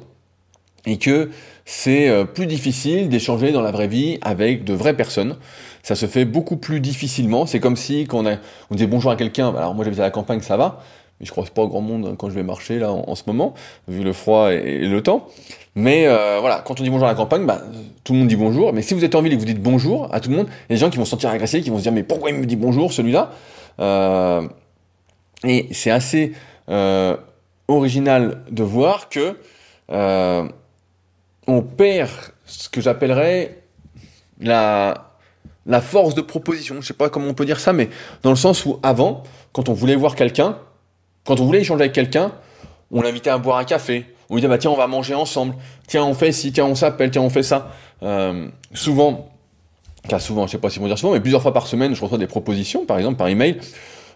et 0.86 0.98
que 0.98 1.30
c'est 1.64 2.08
euh, 2.08 2.24
plus 2.24 2.46
difficile 2.46 3.08
d'échanger 3.08 3.52
dans 3.52 3.62
la 3.62 3.70
vraie 3.70 3.88
vie 3.88 4.18
avec 4.22 4.64
de 4.64 4.74
vraies 4.74 4.96
personnes 4.96 5.36
ça 5.82 5.94
se 5.94 6.06
fait 6.06 6.24
beaucoup 6.24 6.56
plus 6.56 6.80
difficilement. 6.80 7.46
C'est 7.46 7.60
comme 7.60 7.76
si 7.76 8.06
quand 8.06 8.24
on, 8.24 8.74
disait 8.74 8.86
bonjour 8.86 9.10
à 9.10 9.16
quelqu'un, 9.16 9.54
alors 9.54 9.74
moi 9.74 9.84
j'habite 9.84 10.00
à 10.00 10.04
la 10.04 10.10
campagne, 10.10 10.40
ça 10.40 10.56
va, 10.56 10.80
mais 11.18 11.26
je 11.26 11.32
croise 11.32 11.50
pas 11.50 11.62
au 11.62 11.68
grand 11.68 11.80
monde 11.80 12.16
quand 12.16 12.30
je 12.30 12.34
vais 12.34 12.42
marcher 12.42 12.78
là 12.78 12.92
en, 12.92 13.14
ce 13.14 13.24
moment, 13.26 13.54
vu 13.88 14.02
le 14.02 14.12
froid 14.12 14.52
et, 14.52 14.86
le 14.86 15.02
temps. 15.02 15.26
Mais 15.74 16.06
euh, 16.06 16.38
voilà, 16.40 16.62
quand 16.64 16.80
on 16.80 16.84
dit 16.84 16.90
bonjour 16.90 17.06
à 17.06 17.10
la 17.10 17.16
campagne, 17.16 17.46
bah, 17.46 17.62
tout 18.04 18.12
le 18.12 18.20
monde 18.20 18.28
dit 18.28 18.36
bonjour. 18.36 18.72
Mais 18.72 18.82
si 18.82 18.94
vous 18.94 19.04
êtes 19.04 19.14
en 19.14 19.22
ville 19.22 19.32
et 19.32 19.36
que 19.36 19.40
vous 19.40 19.46
dites 19.46 19.62
bonjour 19.62 20.08
à 20.12 20.20
tout 20.20 20.30
le 20.30 20.36
monde, 20.36 20.46
il 20.48 20.72
y 20.72 20.74
a 20.74 20.76
des 20.76 20.80
gens 20.80 20.90
qui 20.90 20.98
vont 20.98 21.04
se 21.04 21.10
sentir 21.10 21.30
agressés, 21.30 21.60
qui 21.62 21.70
vont 21.70 21.78
se 21.78 21.82
dire 21.82 21.92
mais 21.92 22.02
pourquoi 22.02 22.30
il 22.30 22.36
me 22.36 22.46
dit 22.46 22.56
bonjour 22.56 22.92
celui-là? 22.92 23.30
Euh, 23.80 24.42
Et 25.44 25.68
c'est 25.72 25.90
assez 25.90 26.32
euh, 26.68 27.16
original 27.66 28.42
de 28.50 28.62
voir 28.62 29.08
que 29.08 29.36
on 31.48 31.62
perd 31.62 32.10
ce 32.46 32.68
que 32.68 32.80
j'appellerais 32.80 33.62
la 34.40 35.11
la 35.66 35.80
force 35.80 36.14
de 36.14 36.20
proposition, 36.20 36.76
je 36.80 36.86
sais 36.86 36.94
pas 36.94 37.08
comment 37.08 37.28
on 37.28 37.34
peut 37.34 37.44
dire 37.44 37.60
ça, 37.60 37.72
mais 37.72 37.88
dans 38.22 38.30
le 38.30 38.36
sens 38.36 38.64
où 38.66 38.78
avant, 38.82 39.22
quand 39.52 39.68
on 39.68 39.72
voulait 39.72 39.94
voir 39.94 40.16
quelqu'un, 40.16 40.58
quand 41.24 41.40
on 41.40 41.44
voulait 41.44 41.60
échanger 41.60 41.82
avec 41.82 41.92
quelqu'un, 41.92 42.32
on 42.90 43.02
l'invitait 43.02 43.30
à 43.30 43.38
boire 43.38 43.58
un 43.58 43.64
café, 43.64 44.06
on 44.28 44.34
lui 44.34 44.40
disait 44.40 44.48
bah 44.48 44.58
tiens 44.58 44.70
on 44.70 44.76
va 44.76 44.86
manger 44.86 45.14
ensemble, 45.14 45.54
tiens 45.86 46.04
on 46.04 46.14
fait 46.14 46.32
ci, 46.32 46.52
tiens 46.52 46.66
on 46.66 46.74
s'appelle, 46.74 47.10
tiens 47.10 47.22
on 47.22 47.30
fait 47.30 47.42
ça. 47.42 47.70
Euh, 48.02 48.48
souvent, 48.74 49.28
car 50.08 50.20
souvent, 50.20 50.46
je 50.46 50.52
sais 50.52 50.58
pas 50.58 50.70
si 50.70 50.80
on 50.80 50.86
dire 50.86 50.98
souvent, 50.98 51.12
mais 51.12 51.20
plusieurs 51.20 51.42
fois 51.42 51.52
par 51.52 51.66
semaine, 51.66 51.94
je 51.94 52.02
reçois 52.02 52.18
des 52.18 52.26
propositions, 52.26 52.84
par 52.84 52.98
exemple 52.98 53.16
par 53.16 53.28
email 53.28 53.58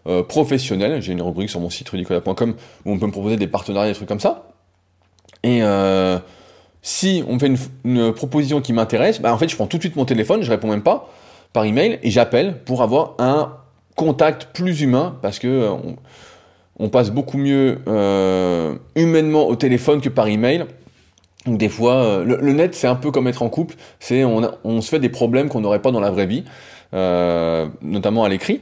euh, 0.09 0.23
professionnel. 0.23 1.01
J'ai 1.01 1.13
une 1.13 1.23
rubrique 1.23 1.51
sur 1.51 1.61
mon 1.61 1.71
site 1.71 1.89
rudicola.com 1.89 2.55
où 2.85 2.93
on 2.93 2.99
peut 2.99 3.07
me 3.07 3.13
proposer 3.13 3.37
des 3.37 3.47
partenariats, 3.47 3.91
des 3.91 3.95
trucs 3.95 4.09
comme 4.09 4.21
ça. 4.21 4.49
Et 5.45 5.63
euh, 5.63 6.19
si 6.83 7.23
on 7.29 7.35
me 7.35 7.39
fait 7.39 7.53
une, 7.85 8.13
proposition 8.13 8.61
qui 8.61 8.73
m'intéresse, 8.73 9.21
bah 9.21 9.33
en 9.33 9.39
fait 9.39 9.49
je 9.49 9.55
prends 9.55 9.67
tout 9.67 9.77
de 9.77 9.83
suite 9.83 9.97
mon 9.97 10.05
téléphone, 10.05 10.43
je 10.43 10.51
réponds 10.51 10.69
même 10.69 10.83
pas 10.83 11.09
par 11.57 11.65
email 11.65 11.99
et 12.03 12.11
j'appelle 12.11 12.59
pour 12.67 12.83
avoir 12.83 13.15
un 13.19 13.55
contact 13.95 14.49
plus 14.53 14.83
humain 14.83 15.17
parce 15.23 15.39
que 15.39 15.49
euh, 15.49 15.71
on, 16.79 16.91
passe 16.91 17.11
beaucoup 17.11 17.39
mieux 17.39 17.79
euh, 17.89 18.75
humainement 18.95 19.49
au 19.49 19.57
téléphone 19.57 20.03
que 20.03 20.11
par 20.11 20.29
email. 20.29 20.67
Donc 21.47 21.57
des 21.57 21.71
fois, 21.71 21.95
euh, 21.95 22.25
le, 22.25 22.53
net 22.53 22.75
c'est 22.75 22.89
un 22.89 22.95
peu 22.95 23.11
comme 23.11 23.27
être 23.27 23.41
en 23.41 23.49
couple, 23.49 23.77
c'est 24.01 24.23
on, 24.23 24.83
se 24.83 24.91
fait 24.91 24.99
des 24.99 25.09
problèmes 25.09 25.49
qu'on 25.49 25.63
n'aurait 25.63 25.81
pas 25.81 25.93
dans 25.93 26.01
la 26.01 26.11
vraie 26.11 26.27
vie, 26.27 26.45
notamment 26.93 28.25
à 28.25 28.29
l'écrit. 28.29 28.61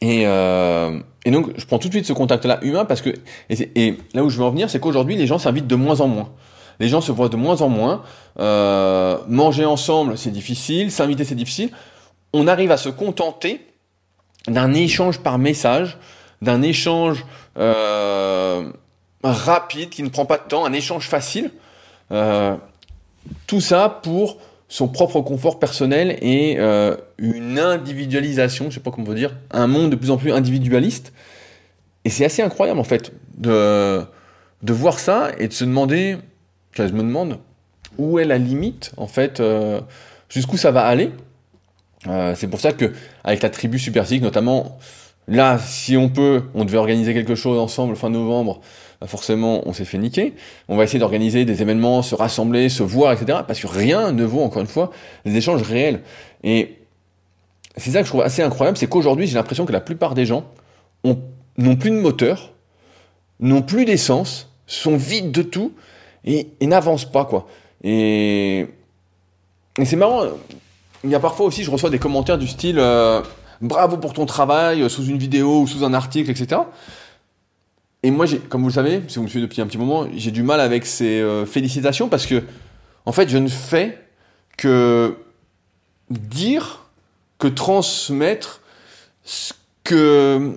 Et, 0.00 0.22
et 0.22 1.30
donc, 1.30 1.50
je 1.58 1.66
prends 1.66 1.78
tout 1.78 1.88
de 1.88 1.92
suite 1.92 2.06
ce 2.06 2.14
contact-là 2.14 2.58
humain 2.62 2.86
parce 2.86 3.02
que, 3.02 3.10
et, 3.50 3.98
là 4.14 4.24
où 4.24 4.30
je 4.30 4.38
veux 4.38 4.44
en 4.44 4.50
venir, 4.50 4.70
c'est 4.70 4.80
qu'aujourd'hui, 4.80 5.16
les 5.16 5.26
gens 5.26 5.38
s'invitent 5.38 5.66
de 5.66 5.76
moins 5.76 6.00
en 6.00 6.08
moins. 6.08 6.30
Les 6.82 6.88
gens 6.88 7.00
se 7.00 7.12
voient 7.12 7.28
de 7.28 7.36
moins 7.36 7.62
en 7.62 7.68
moins. 7.68 8.02
Euh, 8.40 9.16
manger 9.28 9.64
ensemble, 9.64 10.18
c'est 10.18 10.32
difficile. 10.32 10.90
S'inviter, 10.90 11.24
c'est 11.24 11.36
difficile. 11.36 11.70
On 12.32 12.48
arrive 12.48 12.72
à 12.72 12.76
se 12.76 12.88
contenter 12.88 13.64
d'un 14.48 14.74
échange 14.74 15.20
par 15.20 15.38
message, 15.38 15.96
d'un 16.42 16.60
échange 16.60 17.24
euh, 17.56 18.68
rapide 19.22 19.90
qui 19.90 20.02
ne 20.02 20.08
prend 20.08 20.26
pas 20.26 20.38
de 20.38 20.42
temps, 20.48 20.64
un 20.64 20.72
échange 20.72 21.08
facile. 21.08 21.52
Euh, 22.10 22.56
tout 23.46 23.60
ça 23.60 24.00
pour 24.02 24.38
son 24.68 24.88
propre 24.88 25.20
confort 25.20 25.60
personnel 25.60 26.18
et 26.20 26.58
une 27.18 27.58
individualisation, 27.60 28.70
je 28.70 28.74
sais 28.74 28.80
pas 28.80 28.90
comment 28.90 29.06
on 29.08 29.14
dire, 29.14 29.36
un 29.52 29.68
monde 29.68 29.90
de 29.90 29.96
plus 29.96 30.10
en 30.10 30.16
plus 30.16 30.32
individualiste. 30.32 31.12
Et 32.04 32.10
c'est 32.10 32.24
assez 32.24 32.42
incroyable 32.42 32.80
en 32.80 32.84
fait 32.84 33.12
de, 33.38 34.02
de 34.62 34.72
voir 34.72 34.98
ça 34.98 35.30
et 35.38 35.46
de 35.46 35.52
se 35.52 35.62
demander, 35.62 36.16
je 36.76 36.82
me 36.84 37.02
demande, 37.02 37.38
où 37.98 38.18
est 38.18 38.24
la 38.24 38.38
limite 38.38 38.92
en 38.96 39.06
fait, 39.06 39.40
euh, 39.40 39.80
jusqu'où 40.28 40.56
ça 40.56 40.70
va 40.70 40.84
aller. 40.86 41.10
Euh, 42.08 42.34
c'est 42.34 42.48
pour 42.48 42.60
ça 42.60 42.72
que 42.72 42.92
avec 43.22 43.42
la 43.42 43.50
tribu 43.50 43.78
Super 43.78 44.04
notamment, 44.20 44.78
là, 45.28 45.58
si 45.58 45.96
on 45.96 46.08
peut, 46.08 46.42
on 46.54 46.64
devait 46.64 46.78
organiser 46.78 47.14
quelque 47.14 47.34
chose 47.34 47.58
ensemble 47.58 47.96
fin 47.96 48.10
novembre 48.10 48.60
bah, 49.00 49.06
forcément 49.08 49.62
on 49.66 49.72
s'est 49.72 49.84
fait 49.84 49.98
niquer. 49.98 50.34
On 50.68 50.76
va 50.76 50.84
essayer 50.84 50.98
d'organiser 50.98 51.44
des 51.44 51.62
événements, 51.62 52.02
se 52.02 52.14
rassembler, 52.14 52.68
se 52.68 52.82
voir, 52.82 53.12
etc. 53.12 53.40
Parce 53.46 53.60
que 53.60 53.66
rien 53.66 54.12
ne 54.12 54.24
vaut, 54.24 54.42
encore 54.42 54.62
une 54.62 54.68
fois, 54.68 54.92
les 55.24 55.36
échanges 55.36 55.62
réels. 55.62 56.02
Et 56.44 56.78
c'est 57.76 57.90
ça 57.90 58.00
que 58.00 58.04
je 58.04 58.10
trouve 58.10 58.22
assez 58.22 58.42
incroyable, 58.42 58.76
c'est 58.76 58.86
qu'aujourd'hui 58.86 59.26
j'ai 59.26 59.34
l'impression 59.34 59.64
que 59.66 59.72
la 59.72 59.80
plupart 59.80 60.14
des 60.14 60.26
gens 60.26 60.44
n'ont 61.04 61.76
plus 61.76 61.90
de 61.90 61.96
moteur, 61.96 62.52
n'ont 63.40 63.62
plus 63.62 63.84
d'essence, 63.84 64.52
sont 64.66 64.96
vides 64.96 65.32
de 65.32 65.42
tout 65.42 65.72
et, 66.24 66.46
n'avancent 66.62 67.10
pas 67.10 67.24
quoi. 67.24 67.46
Et, 67.82 68.66
c'est 69.84 69.96
marrant. 69.96 70.24
Il 71.04 71.10
y 71.10 71.14
a 71.14 71.20
parfois 71.20 71.46
aussi, 71.46 71.64
je 71.64 71.70
reçois 71.70 71.90
des 71.90 71.98
commentaires 71.98 72.38
du 72.38 72.46
style 72.46 72.78
euh, 72.78 73.22
bravo 73.60 73.96
pour 73.96 74.12
ton 74.12 74.26
travail 74.26 74.88
sous 74.88 75.04
une 75.04 75.18
vidéo 75.18 75.62
ou 75.62 75.66
sous 75.66 75.84
un 75.84 75.94
article, 75.94 76.30
etc. 76.30 76.60
Et 78.02 78.10
moi, 78.10 78.26
comme 78.48 78.62
vous 78.62 78.68
le 78.68 78.74
savez, 78.74 79.02
si 79.08 79.16
vous 79.16 79.24
me 79.24 79.28
suivez 79.28 79.46
depuis 79.46 79.60
un 79.60 79.66
petit 79.66 79.78
moment, 79.78 80.06
j'ai 80.14 80.32
du 80.32 80.42
mal 80.42 80.60
avec 80.60 80.86
ces 80.86 81.20
euh, 81.20 81.46
félicitations 81.46 82.08
parce 82.08 82.26
que, 82.26 82.42
en 83.06 83.12
fait, 83.12 83.28
je 83.28 83.38
ne 83.38 83.48
fais 83.48 83.98
que 84.56 85.16
dire, 86.10 86.86
que 87.38 87.46
transmettre 87.46 88.60
ce 89.24 89.52
que 89.84 90.52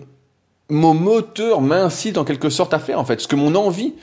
mon 0.69 0.93
moteur 0.95 1.61
m'incite 1.61 2.17
en 2.17 2.25
quelque 2.25 2.49
sorte 2.49 2.73
à 2.73 2.79
faire, 2.79 2.99
en 2.99 3.05
fait, 3.05 3.21
ce 3.21 3.27
que 3.27 3.35
mon 3.35 3.53
envie. 3.55 3.93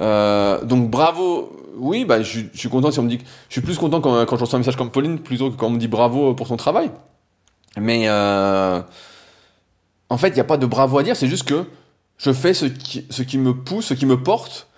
Euh, 0.00 0.64
donc 0.64 0.90
bravo, 0.90 1.52
oui, 1.76 2.04
bah, 2.04 2.22
je, 2.22 2.40
suis 2.54 2.68
content 2.68 2.90
si 2.90 2.98
on 2.98 3.02
me 3.02 3.08
dit, 3.08 3.18
je 3.48 3.52
suis 3.52 3.60
plus 3.60 3.78
content 3.78 4.00
quand, 4.00 4.26
je 4.26 4.40
reçois 4.40 4.56
un 4.56 4.60
message 4.60 4.76
comme 4.76 4.90
Pauline 4.90 5.18
plutôt 5.18 5.50
que 5.50 5.56
quand 5.56 5.66
on 5.66 5.70
me 5.70 5.78
dit 5.78 5.88
bravo 5.88 6.34
pour 6.34 6.46
son 6.46 6.56
travail. 6.56 6.90
Mais 7.78 8.04
euh, 8.06 8.80
en 10.08 10.16
fait, 10.18 10.28
il 10.28 10.34
n'y 10.34 10.40
a 10.40 10.44
pas 10.44 10.56
de 10.56 10.66
bravo 10.66 10.98
à 10.98 11.02
dire, 11.02 11.16
c'est 11.16 11.28
juste 11.28 11.48
que 11.48 11.64
je 12.18 12.32
fais 12.32 12.54
ce 12.54 12.66
qui, 12.66 13.38
me 13.38 13.54
pousse, 13.54 13.86
ce 13.86 13.94
qui 13.94 14.06
me 14.06 14.22
porte, 14.22 14.68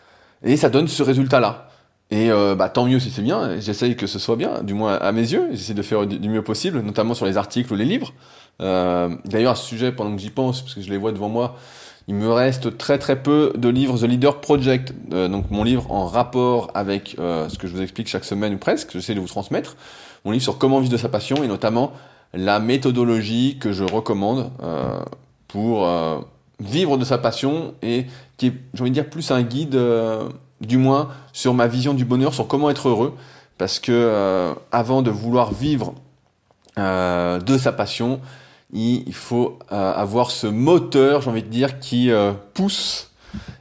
et 0.42 0.56
ça 0.56 0.70
donne 0.70 0.88
ce 0.88 1.02
résultat-là. 1.02 1.68
Et 2.10 2.30
euh, 2.30 2.54
bah, 2.54 2.68
tant 2.68 2.84
mieux 2.84 3.00
si 3.00 3.10
c'est 3.10 3.22
bien, 3.22 3.58
j'essaye 3.58 3.96
que 3.96 4.06
ce 4.06 4.18
soit 4.18 4.36
bien, 4.36 4.62
du 4.62 4.74
moins 4.74 4.94
à 4.94 5.10
mes 5.10 5.32
yeux, 5.32 5.48
j'essaie 5.50 5.74
de 5.74 5.82
faire 5.82 6.06
du 6.06 6.28
mieux 6.28 6.42
possible, 6.42 6.80
notamment 6.80 7.14
sur 7.14 7.26
les 7.26 7.36
articles 7.36 7.72
ou 7.72 7.76
les 7.76 7.84
livres. 7.84 8.12
D'ailleurs, 8.60 9.52
à 9.52 9.56
ce 9.56 9.66
sujet, 9.66 9.90
pendant 9.90 10.14
que 10.14 10.22
j'y 10.22 10.30
pense, 10.30 10.62
parce 10.62 10.74
que 10.74 10.80
je 10.80 10.90
les 10.90 10.98
vois 10.98 11.12
devant 11.12 11.28
moi, 11.28 11.56
il 12.06 12.14
me 12.14 12.30
reste 12.30 12.76
très 12.76 12.98
très 12.98 13.22
peu 13.22 13.52
de 13.56 13.68
livres 13.68 13.98
The 13.98 14.02
Leader 14.02 14.40
Project, 14.40 14.92
euh, 15.12 15.28
donc 15.28 15.50
mon 15.50 15.64
livre 15.64 15.90
en 15.90 16.06
rapport 16.06 16.70
avec 16.74 17.16
euh, 17.18 17.48
ce 17.48 17.58
que 17.58 17.66
je 17.66 17.72
vous 17.72 17.80
explique 17.80 18.08
chaque 18.08 18.24
semaine 18.24 18.54
ou 18.54 18.58
presque, 18.58 18.92
j'essaie 18.92 19.14
de 19.14 19.20
vous 19.20 19.26
transmettre, 19.26 19.76
mon 20.24 20.32
livre 20.32 20.42
sur 20.42 20.58
comment 20.58 20.80
vivre 20.80 20.92
de 20.92 20.98
sa 20.98 21.08
passion, 21.08 21.42
et 21.42 21.48
notamment 21.48 21.92
la 22.34 22.58
méthodologie 22.60 23.56
que 23.58 23.72
je 23.72 23.84
recommande 23.84 24.50
euh, 24.62 25.00
pour 25.48 25.88
vivre 26.58 26.98
de 26.98 27.04
sa 27.04 27.16
passion 27.16 27.74
et 27.80 28.06
qui 28.36 28.48
est, 28.48 28.52
j'ai 28.74 28.80
envie 28.80 28.90
de 28.90 28.94
dire, 28.94 29.08
plus 29.08 29.30
un 29.30 29.42
guide, 29.42 29.78
du 30.60 30.78
moins, 30.78 31.10
sur 31.32 31.54
ma 31.54 31.68
vision 31.68 31.94
du 31.94 32.04
bonheur, 32.04 32.34
sur 32.34 32.48
comment 32.48 32.70
être 32.70 32.88
heureux. 32.88 33.14
Parce 33.56 33.78
que 33.78 34.52
avant 34.72 35.02
de 35.02 35.12
vouloir 35.12 35.52
vivre 35.52 35.94
de 36.76 37.58
sa 37.58 37.70
passion, 37.70 38.18
il, 38.72 39.14
faut 39.14 39.58
avoir 39.68 40.30
ce 40.30 40.46
moteur, 40.46 41.22
j'ai 41.22 41.30
envie 41.30 41.42
de 41.42 41.48
dire, 41.48 41.78
qui 41.78 42.10
pousse 42.54 43.12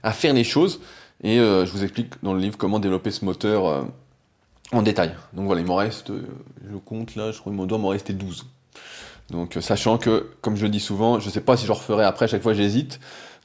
à 0.02 0.12
faire 0.12 0.34
les 0.34 0.44
choses. 0.44 0.80
Et 1.24 1.38
je 1.38 1.70
vous 1.72 1.84
explique 1.84 2.14
dans 2.24 2.34
le 2.34 2.40
livre 2.40 2.58
comment 2.58 2.80
développer 2.80 3.12
ce 3.12 3.26
moteur 3.26 3.86
en 4.72 4.82
détail. 4.82 5.14
Donc 5.34 5.46
voilà, 5.46 5.62
il 5.62 5.68
m'en 5.68 5.76
reste, 5.76 6.12
je 6.70 6.78
compte 6.78 7.16
là, 7.16 7.32
je 7.32 7.40
crois 7.40 7.54
qu'il 7.54 7.68
doit 7.68 7.78
m'en 7.78 7.90
rester 7.90 8.14
12. 8.14 8.46
Donc, 9.30 9.58
euh, 9.58 9.62
sachant 9.62 9.98
que, 9.98 10.30
comme 10.42 10.56
je 10.56 10.64
le 10.64 10.70
dis 10.70 10.80
souvent, 10.80 11.20
je 11.20 11.30
sais 11.30 11.42
pas 11.42 11.58
si 11.58 11.66
je 11.66 11.72
referai 11.72 12.04
après, 12.04 12.28
chaque 12.28 12.42
fois 12.42 12.54
j'hésite. 12.54 13.00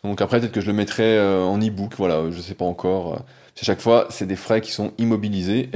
Donc 0.05 0.21
après, 0.21 0.41
peut-être 0.41 0.53
que 0.53 0.61
je 0.61 0.67
le 0.67 0.73
mettrai 0.73 1.17
euh, 1.17 1.43
en 1.43 1.59
e-book, 1.59 1.95
voilà, 1.97 2.31
je 2.31 2.41
sais 2.41 2.55
pas 2.55 2.65
encore. 2.65 3.15
À 3.15 3.65
chaque 3.65 3.81
fois, 3.81 4.07
c'est 4.11 4.27
des 4.27 4.37
frais 4.37 4.61
qui 4.61 4.71
sont 4.71 4.93
immobilisés. 4.99 5.71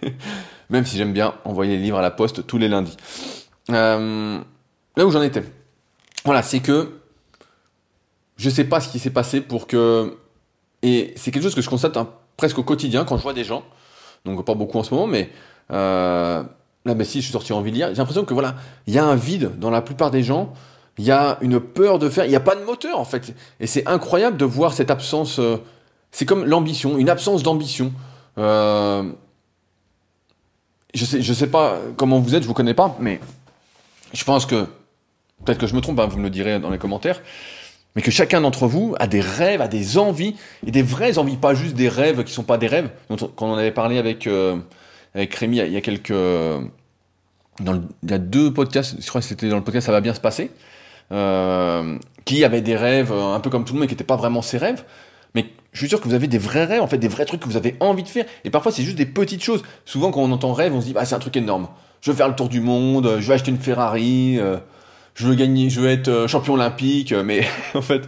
Même 0.70 0.84
si 0.84 0.96
j'aime 0.96 1.12
bien 1.12 1.34
envoyer 1.44 1.76
les 1.76 1.82
livres 1.82 1.98
à 1.98 2.02
la 2.02 2.10
poste 2.10 2.46
tous 2.46 2.58
les 2.58 2.68
lundis. 2.68 2.96
Euh, 3.70 4.40
là 4.96 5.06
où 5.06 5.10
j'en 5.10 5.22
étais. 5.22 5.42
Voilà, 6.24 6.42
c'est 6.42 6.60
que 6.60 7.00
je 8.36 8.50
sais 8.50 8.64
pas 8.64 8.80
ce 8.80 8.88
qui 8.88 8.98
s'est 8.98 9.10
passé 9.10 9.40
pour 9.40 9.66
que. 9.66 10.16
Et 10.82 11.12
c'est 11.16 11.30
quelque 11.30 11.44
chose 11.44 11.54
que 11.54 11.62
je 11.62 11.70
constate 11.70 11.96
hein, 11.96 12.08
presque 12.36 12.58
au 12.58 12.64
quotidien 12.64 13.04
quand 13.04 13.16
je 13.16 13.22
vois 13.22 13.34
des 13.34 13.44
gens. 13.44 13.64
Donc 14.24 14.44
pas 14.44 14.54
beaucoup 14.54 14.78
en 14.78 14.82
ce 14.82 14.92
moment, 14.94 15.06
mais 15.06 15.30
euh, 15.70 16.42
Là, 16.84 16.94
ben 16.94 17.04
si, 17.04 17.20
je 17.20 17.24
suis 17.24 17.32
sorti 17.32 17.52
en 17.52 17.60
ville 17.60 17.76
hier. 17.76 17.88
J'ai 17.90 17.96
l'impression 17.96 18.24
que 18.24 18.34
voilà, 18.34 18.56
il 18.86 18.94
y 18.94 18.98
a 18.98 19.04
un 19.04 19.14
vide 19.14 19.58
dans 19.58 19.70
la 19.70 19.82
plupart 19.82 20.10
des 20.10 20.22
gens. 20.22 20.52
Il 20.98 21.04
y 21.04 21.12
a 21.12 21.38
une 21.40 21.60
peur 21.60 21.98
de 21.98 22.08
faire. 22.08 22.24
Il 22.24 22.30
n'y 22.30 22.36
a 22.36 22.40
pas 22.40 22.56
de 22.56 22.64
moteur 22.64 22.98
en 22.98 23.04
fait. 23.04 23.34
Et 23.60 23.66
c'est 23.66 23.86
incroyable 23.86 24.36
de 24.36 24.44
voir 24.44 24.72
cette 24.72 24.90
absence. 24.90 25.38
Euh, 25.38 25.58
c'est 26.10 26.26
comme 26.26 26.44
l'ambition, 26.44 26.98
une 26.98 27.08
absence 27.08 27.42
d'ambition. 27.42 27.92
Euh, 28.36 29.04
je 30.92 31.04
sais, 31.04 31.22
je 31.22 31.32
sais 31.32 31.46
pas 31.46 31.78
comment 31.96 32.18
vous 32.18 32.34
êtes, 32.34 32.42
je 32.42 32.48
vous 32.48 32.54
connais 32.54 32.74
pas, 32.74 32.96
mais 33.00 33.20
je 34.12 34.24
pense 34.24 34.44
que 34.44 34.66
peut-être 35.44 35.58
que 35.58 35.66
je 35.66 35.74
me 35.74 35.80
trompe. 35.80 35.98
Hein, 36.00 36.06
vous 36.06 36.18
me 36.18 36.24
le 36.24 36.30
direz 36.30 36.58
dans 36.58 36.70
les 36.70 36.78
commentaires. 36.78 37.20
Mais 37.94 38.02
que 38.02 38.10
chacun 38.10 38.40
d'entre 38.40 38.66
vous 38.66 38.94
a 38.98 39.06
des 39.06 39.20
rêves, 39.20 39.60
a 39.60 39.68
des 39.68 39.98
envies, 39.98 40.34
et 40.66 40.70
des 40.70 40.82
vraies 40.82 41.18
envies, 41.18 41.36
pas 41.36 41.54
juste 41.54 41.74
des 41.74 41.88
rêves 41.88 42.24
qui 42.24 42.32
sont 42.32 42.42
pas 42.42 42.56
des 42.56 42.66
rêves. 42.66 42.90
Quand 43.08 43.32
on 43.40 43.54
avait 43.54 43.70
parlé 43.70 43.98
avec 43.98 44.26
euh, 44.26 44.56
avec 45.14 45.34
Rémi 45.34 45.58
il 45.58 45.72
y 45.72 45.76
a 45.76 45.80
quelques. 45.80 46.12
Dans 47.60 47.82
il 48.02 48.10
y 48.10 48.14
a 48.14 48.18
deux 48.18 48.52
podcasts, 48.52 48.96
je 48.98 49.06
crois 49.08 49.20
que 49.20 49.26
c'était 49.26 49.48
dans 49.48 49.56
le 49.56 49.62
podcast 49.62 49.84
Ça 49.86 49.92
va 49.92 50.00
bien 50.00 50.14
se 50.14 50.20
passer, 50.20 50.50
euh, 51.12 51.98
qui 52.24 52.44
avaient 52.44 52.62
des 52.62 52.76
rêves 52.76 53.12
un 53.12 53.40
peu 53.40 53.50
comme 53.50 53.64
tout 53.64 53.74
le 53.74 53.78
monde, 53.78 53.82
mais 53.82 53.88
qui 53.88 53.94
n'étaient 53.94 54.04
pas 54.04 54.16
vraiment 54.16 54.40
ses 54.40 54.56
rêves. 54.56 54.84
Mais 55.34 55.46
je 55.72 55.78
suis 55.78 55.88
sûr 55.88 56.00
que 56.00 56.08
vous 56.08 56.14
avez 56.14 56.28
des 56.28 56.38
vrais 56.38 56.64
rêves, 56.64 56.82
en 56.82 56.86
fait, 56.86 56.98
des 56.98 57.08
vrais 57.08 57.24
trucs 57.24 57.40
que 57.40 57.46
vous 57.48 57.56
avez 57.56 57.76
envie 57.80 58.02
de 58.02 58.08
faire. 58.08 58.26
Et 58.44 58.50
parfois, 58.50 58.72
c'est 58.72 58.82
juste 58.82 58.96
des 58.96 59.06
petites 59.06 59.42
choses. 59.42 59.62
Souvent, 59.84 60.10
quand 60.10 60.20
on 60.20 60.32
entend 60.32 60.52
rêve, 60.52 60.74
on 60.74 60.80
se 60.80 60.86
dit, 60.86 60.92
bah, 60.92 61.04
c'est 61.04 61.14
un 61.14 61.18
truc 61.18 61.36
énorme. 61.36 61.68
Je 62.00 62.10
veux 62.10 62.16
faire 62.16 62.28
le 62.28 62.34
tour 62.34 62.48
du 62.48 62.60
monde, 62.60 63.16
je 63.20 63.26
veux 63.26 63.32
acheter 63.32 63.50
une 63.50 63.58
Ferrari, 63.58 64.38
euh, 64.38 64.58
je 65.14 65.26
veux 65.26 65.34
gagner, 65.34 65.70
je 65.70 65.80
veux 65.80 65.90
être 65.90 66.08
euh, 66.08 66.28
champion 66.28 66.54
olympique. 66.54 67.12
Mais 67.12 67.46
en 67.74 67.82
fait, 67.82 68.02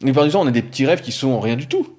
la 0.00 0.12
plupart 0.12 0.26
du 0.26 0.36
on 0.36 0.46
a 0.46 0.50
des 0.50 0.62
petits 0.62 0.86
rêves 0.86 1.00
qui 1.00 1.12
sont 1.12 1.40
rien 1.40 1.56
du 1.56 1.66
tout. 1.66 1.96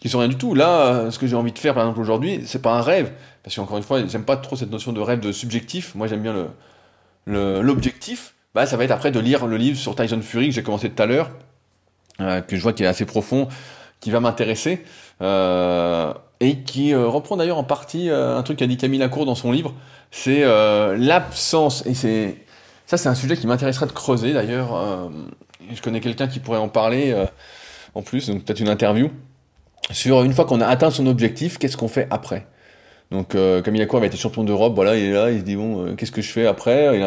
Qui 0.00 0.08
sont 0.08 0.20
rien 0.20 0.28
du 0.28 0.36
tout. 0.36 0.54
Là, 0.54 1.10
ce 1.10 1.18
que 1.18 1.26
j'ai 1.26 1.34
envie 1.34 1.52
de 1.52 1.58
faire, 1.58 1.74
par 1.74 1.82
exemple, 1.82 2.00
aujourd'hui, 2.00 2.42
c'est 2.46 2.62
pas 2.62 2.78
un 2.78 2.82
rêve. 2.82 3.10
Parce 3.42 3.56
qu'encore 3.56 3.78
une 3.78 3.82
fois, 3.82 4.06
j'aime 4.06 4.24
pas 4.24 4.36
trop 4.36 4.54
cette 4.54 4.70
notion 4.70 4.92
de 4.92 5.00
rêve 5.00 5.20
de 5.20 5.32
subjectif. 5.32 5.94
Moi, 5.94 6.06
j'aime 6.06 6.22
bien 6.22 6.34
le, 7.26 7.60
l'objectif. 7.62 8.34
Bah, 8.54 8.66
ça 8.66 8.76
va 8.76 8.84
être 8.84 8.90
après 8.90 9.10
de 9.10 9.20
lire 9.20 9.46
le 9.46 9.56
livre 9.56 9.78
sur 9.78 9.94
Tyson 9.94 10.20
Fury 10.20 10.48
que 10.48 10.54
j'ai 10.54 10.62
commencé 10.62 10.90
tout 10.90 11.02
à 11.02 11.06
l'heure, 11.06 11.30
euh, 12.20 12.40
que 12.40 12.56
je 12.56 12.62
vois 12.62 12.72
qui 12.72 12.82
est 12.82 12.86
assez 12.86 13.04
profond, 13.04 13.48
qui 14.00 14.10
va 14.10 14.20
m'intéresser, 14.20 14.84
euh, 15.22 16.12
et 16.40 16.60
qui 16.62 16.92
euh, 16.92 17.06
reprend 17.06 17.36
d'ailleurs 17.36 17.58
en 17.58 17.64
partie 17.64 18.10
un 18.10 18.42
truc 18.42 18.58
qu'a 18.58 18.66
dit 18.66 18.76
Camille 18.76 18.98
Lacour 18.98 19.26
dans 19.26 19.34
son 19.34 19.52
livre, 19.52 19.74
c'est 20.10 20.44
l'absence, 20.96 21.84
et 21.86 21.94
c'est 21.94 22.38
ça 22.88 22.96
c'est 22.96 23.08
un 23.08 23.14
sujet 23.14 23.36
qui 23.36 23.46
m'intéresserait 23.46 23.86
de 23.86 23.92
creuser 23.92 24.32
d'ailleurs, 24.32 25.10
je 25.72 25.80
connais 25.80 26.00
quelqu'un 26.00 26.26
qui 26.26 26.40
pourrait 26.40 26.58
en 26.58 26.68
parler 26.68 27.14
en 27.94 28.02
plus, 28.02 28.28
donc 28.28 28.44
peut-être 28.44 28.60
une 28.60 28.68
interview, 28.68 29.10
sur 29.90 30.22
une 30.22 30.32
fois 30.32 30.44
qu'on 30.44 30.60
a 30.60 30.66
atteint 30.66 30.90
son 30.90 31.06
objectif, 31.06 31.58
qu'est-ce 31.58 31.76
qu'on 31.76 31.88
fait 31.88 32.06
après? 32.10 32.46
Donc 33.10 33.34
euh, 33.34 33.62
Camille 33.62 33.80
Lacour 33.80 33.98
avait 33.98 34.08
été 34.08 34.16
champion 34.16 34.44
d'Europe, 34.44 34.74
voilà, 34.74 34.96
il 34.96 35.04
est 35.04 35.12
là, 35.12 35.30
il 35.30 35.40
se 35.40 35.44
dit 35.44 35.56
bon, 35.56 35.86
euh, 35.86 35.94
qu'est-ce 35.94 36.12
que 36.12 36.20
je 36.20 36.30
fais 36.30 36.46
après? 36.46 36.98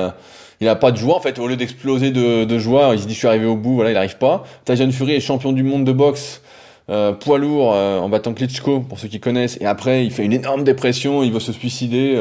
Il 0.59 0.67
a, 0.67 0.75
pas 0.75 0.91
de 0.91 0.97
joie 0.97 1.15
en 1.15 1.19
fait. 1.19 1.39
Au 1.39 1.47
lieu 1.47 1.55
d'exploser 1.55 2.11
de, 2.11 2.59
joie, 2.59 2.91
il 2.93 3.01
se 3.01 3.07
dit 3.07 3.13
je 3.13 3.19
suis 3.19 3.27
arrivé 3.27 3.45
au 3.45 3.55
bout, 3.55 3.75
voilà, 3.75 3.91
il 3.91 3.97
arrive 3.97 4.17
pas. 4.17 4.43
Tyson 4.65 4.91
Fury 4.91 5.13
est 5.13 5.19
champion 5.19 5.51
du 5.53 5.63
monde 5.63 5.85
de 5.85 5.91
boxe. 5.91 6.41
Euh, 6.89 7.13
poids 7.13 7.37
lourd 7.37 7.73
euh, 7.73 7.99
en 7.99 8.09
battant 8.09 8.33
Klitschko 8.33 8.81
pour 8.81 8.99
ceux 8.99 9.07
qui 9.07 9.19
connaissent 9.19 9.57
et 9.61 9.67
après 9.67 10.03
il 10.03 10.11
fait 10.11 10.25
une 10.25 10.33
énorme 10.33 10.63
dépression 10.63 11.21
il 11.21 11.31
veut 11.31 11.39
se 11.39 11.53
suicider 11.53 12.19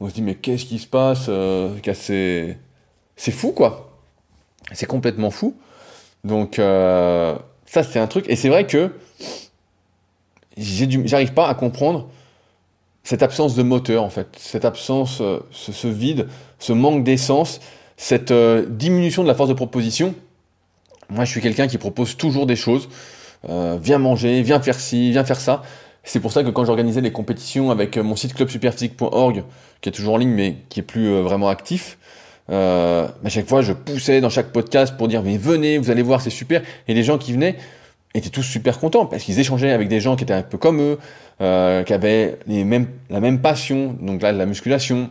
on 0.00 0.08
se 0.08 0.14
dit 0.14 0.22
mais 0.22 0.34
qu'est-ce 0.34 0.64
qui 0.64 0.78
se 0.78 0.86
passe 0.86 1.30
c'est 1.92 2.56
c'est 3.16 3.32
fou 3.32 3.52
quoi 3.52 3.86
c'est 4.72 4.86
complètement 4.86 5.30
fou 5.30 5.54
Donc 6.24 6.58
euh, 6.58 7.36
ça 7.66 7.82
c'est 7.82 7.98
un 7.98 8.06
truc. 8.06 8.26
Et 8.28 8.36
c'est 8.36 8.48
vrai 8.48 8.66
que 8.66 8.92
j'arrive 10.56 11.32
pas 11.32 11.48
à 11.48 11.54
comprendre 11.54 12.08
cette 13.04 13.22
absence 13.22 13.54
de 13.54 13.62
moteur 13.62 14.02
en 14.02 14.10
fait, 14.10 14.28
cette 14.36 14.64
absence, 14.64 15.20
euh, 15.20 15.38
ce, 15.52 15.86
vide, 15.86 16.26
ce 16.58 16.72
manque 16.72 17.04
d'essence, 17.04 17.60
cette 17.96 18.32
euh, 18.32 18.66
diminution 18.68 19.22
de 19.22 19.28
la 19.28 19.34
force 19.34 19.48
de 19.48 19.54
proposition. 19.54 20.14
Moi 21.08 21.24
je 21.24 21.30
suis 21.30 21.40
quelqu'un 21.40 21.68
qui 21.68 21.78
propose 21.78 22.16
toujours 22.16 22.46
des 22.46 22.56
choses. 22.56 22.88
viens 23.44 23.98
manger, 23.98 24.42
viens 24.42 24.60
faire 24.60 24.80
ci, 24.80 25.12
viens 25.12 25.24
faire 25.24 25.38
ça. 25.38 25.62
C'est 26.02 26.18
pour 26.18 26.32
ça 26.32 26.42
que 26.42 26.50
quand 26.50 26.64
j'organisais 26.64 27.00
les 27.00 27.12
compétitions 27.12 27.70
avec 27.70 27.96
mon 27.96 28.16
site 28.16 28.34
clubsuperphysique.org, 28.34 29.44
qui 29.80 29.88
est 29.88 29.92
toujours 29.92 30.14
en 30.14 30.16
ligne 30.16 30.30
mais 30.30 30.56
qui 30.68 30.80
est 30.80 30.82
plus 30.82 31.20
vraiment 31.20 31.48
actif, 31.48 31.96
euh, 32.50 33.08
à 33.24 33.28
chaque 33.28 33.48
fois, 33.48 33.62
je 33.62 33.72
poussais 33.72 34.20
dans 34.20 34.30
chaque 34.30 34.52
podcast 34.52 34.96
pour 34.96 35.08
dire 35.08 35.22
mais 35.22 35.36
venez, 35.36 35.78
vous 35.78 35.90
allez 35.90 36.02
voir, 36.02 36.20
c'est 36.20 36.30
super. 36.30 36.62
Et 36.88 36.94
les 36.94 37.02
gens 37.02 37.18
qui 37.18 37.32
venaient 37.32 37.56
étaient 38.14 38.30
tous 38.30 38.42
super 38.42 38.78
contents 38.78 39.06
parce 39.06 39.24
qu'ils 39.24 39.38
échangeaient 39.38 39.72
avec 39.72 39.88
des 39.88 40.00
gens 40.00 40.16
qui 40.16 40.24
étaient 40.24 40.32
un 40.32 40.42
peu 40.42 40.58
comme 40.58 40.80
eux, 40.80 40.98
euh, 41.40 41.82
qui 41.82 41.92
avaient 41.92 42.38
les 42.46 42.64
mêmes, 42.64 42.88
la 43.10 43.20
même 43.20 43.40
passion, 43.40 43.96
donc 44.00 44.22
là 44.22 44.32
de 44.32 44.38
la 44.38 44.46
musculation, 44.46 45.10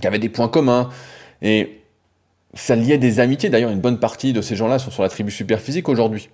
qui 0.00 0.06
avaient 0.06 0.18
des 0.18 0.28
points 0.28 0.48
communs 0.48 0.88
et 1.42 1.80
ça 2.54 2.76
liait 2.76 2.98
des 2.98 3.20
amitiés. 3.20 3.50
D'ailleurs, 3.50 3.70
une 3.70 3.80
bonne 3.80 3.98
partie 3.98 4.32
de 4.32 4.40
ces 4.40 4.56
gens-là 4.56 4.78
sont 4.78 4.90
sur 4.90 5.02
la 5.02 5.08
tribu 5.08 5.30
super 5.30 5.60
physique 5.60 5.88
aujourd'hui. 5.88 6.30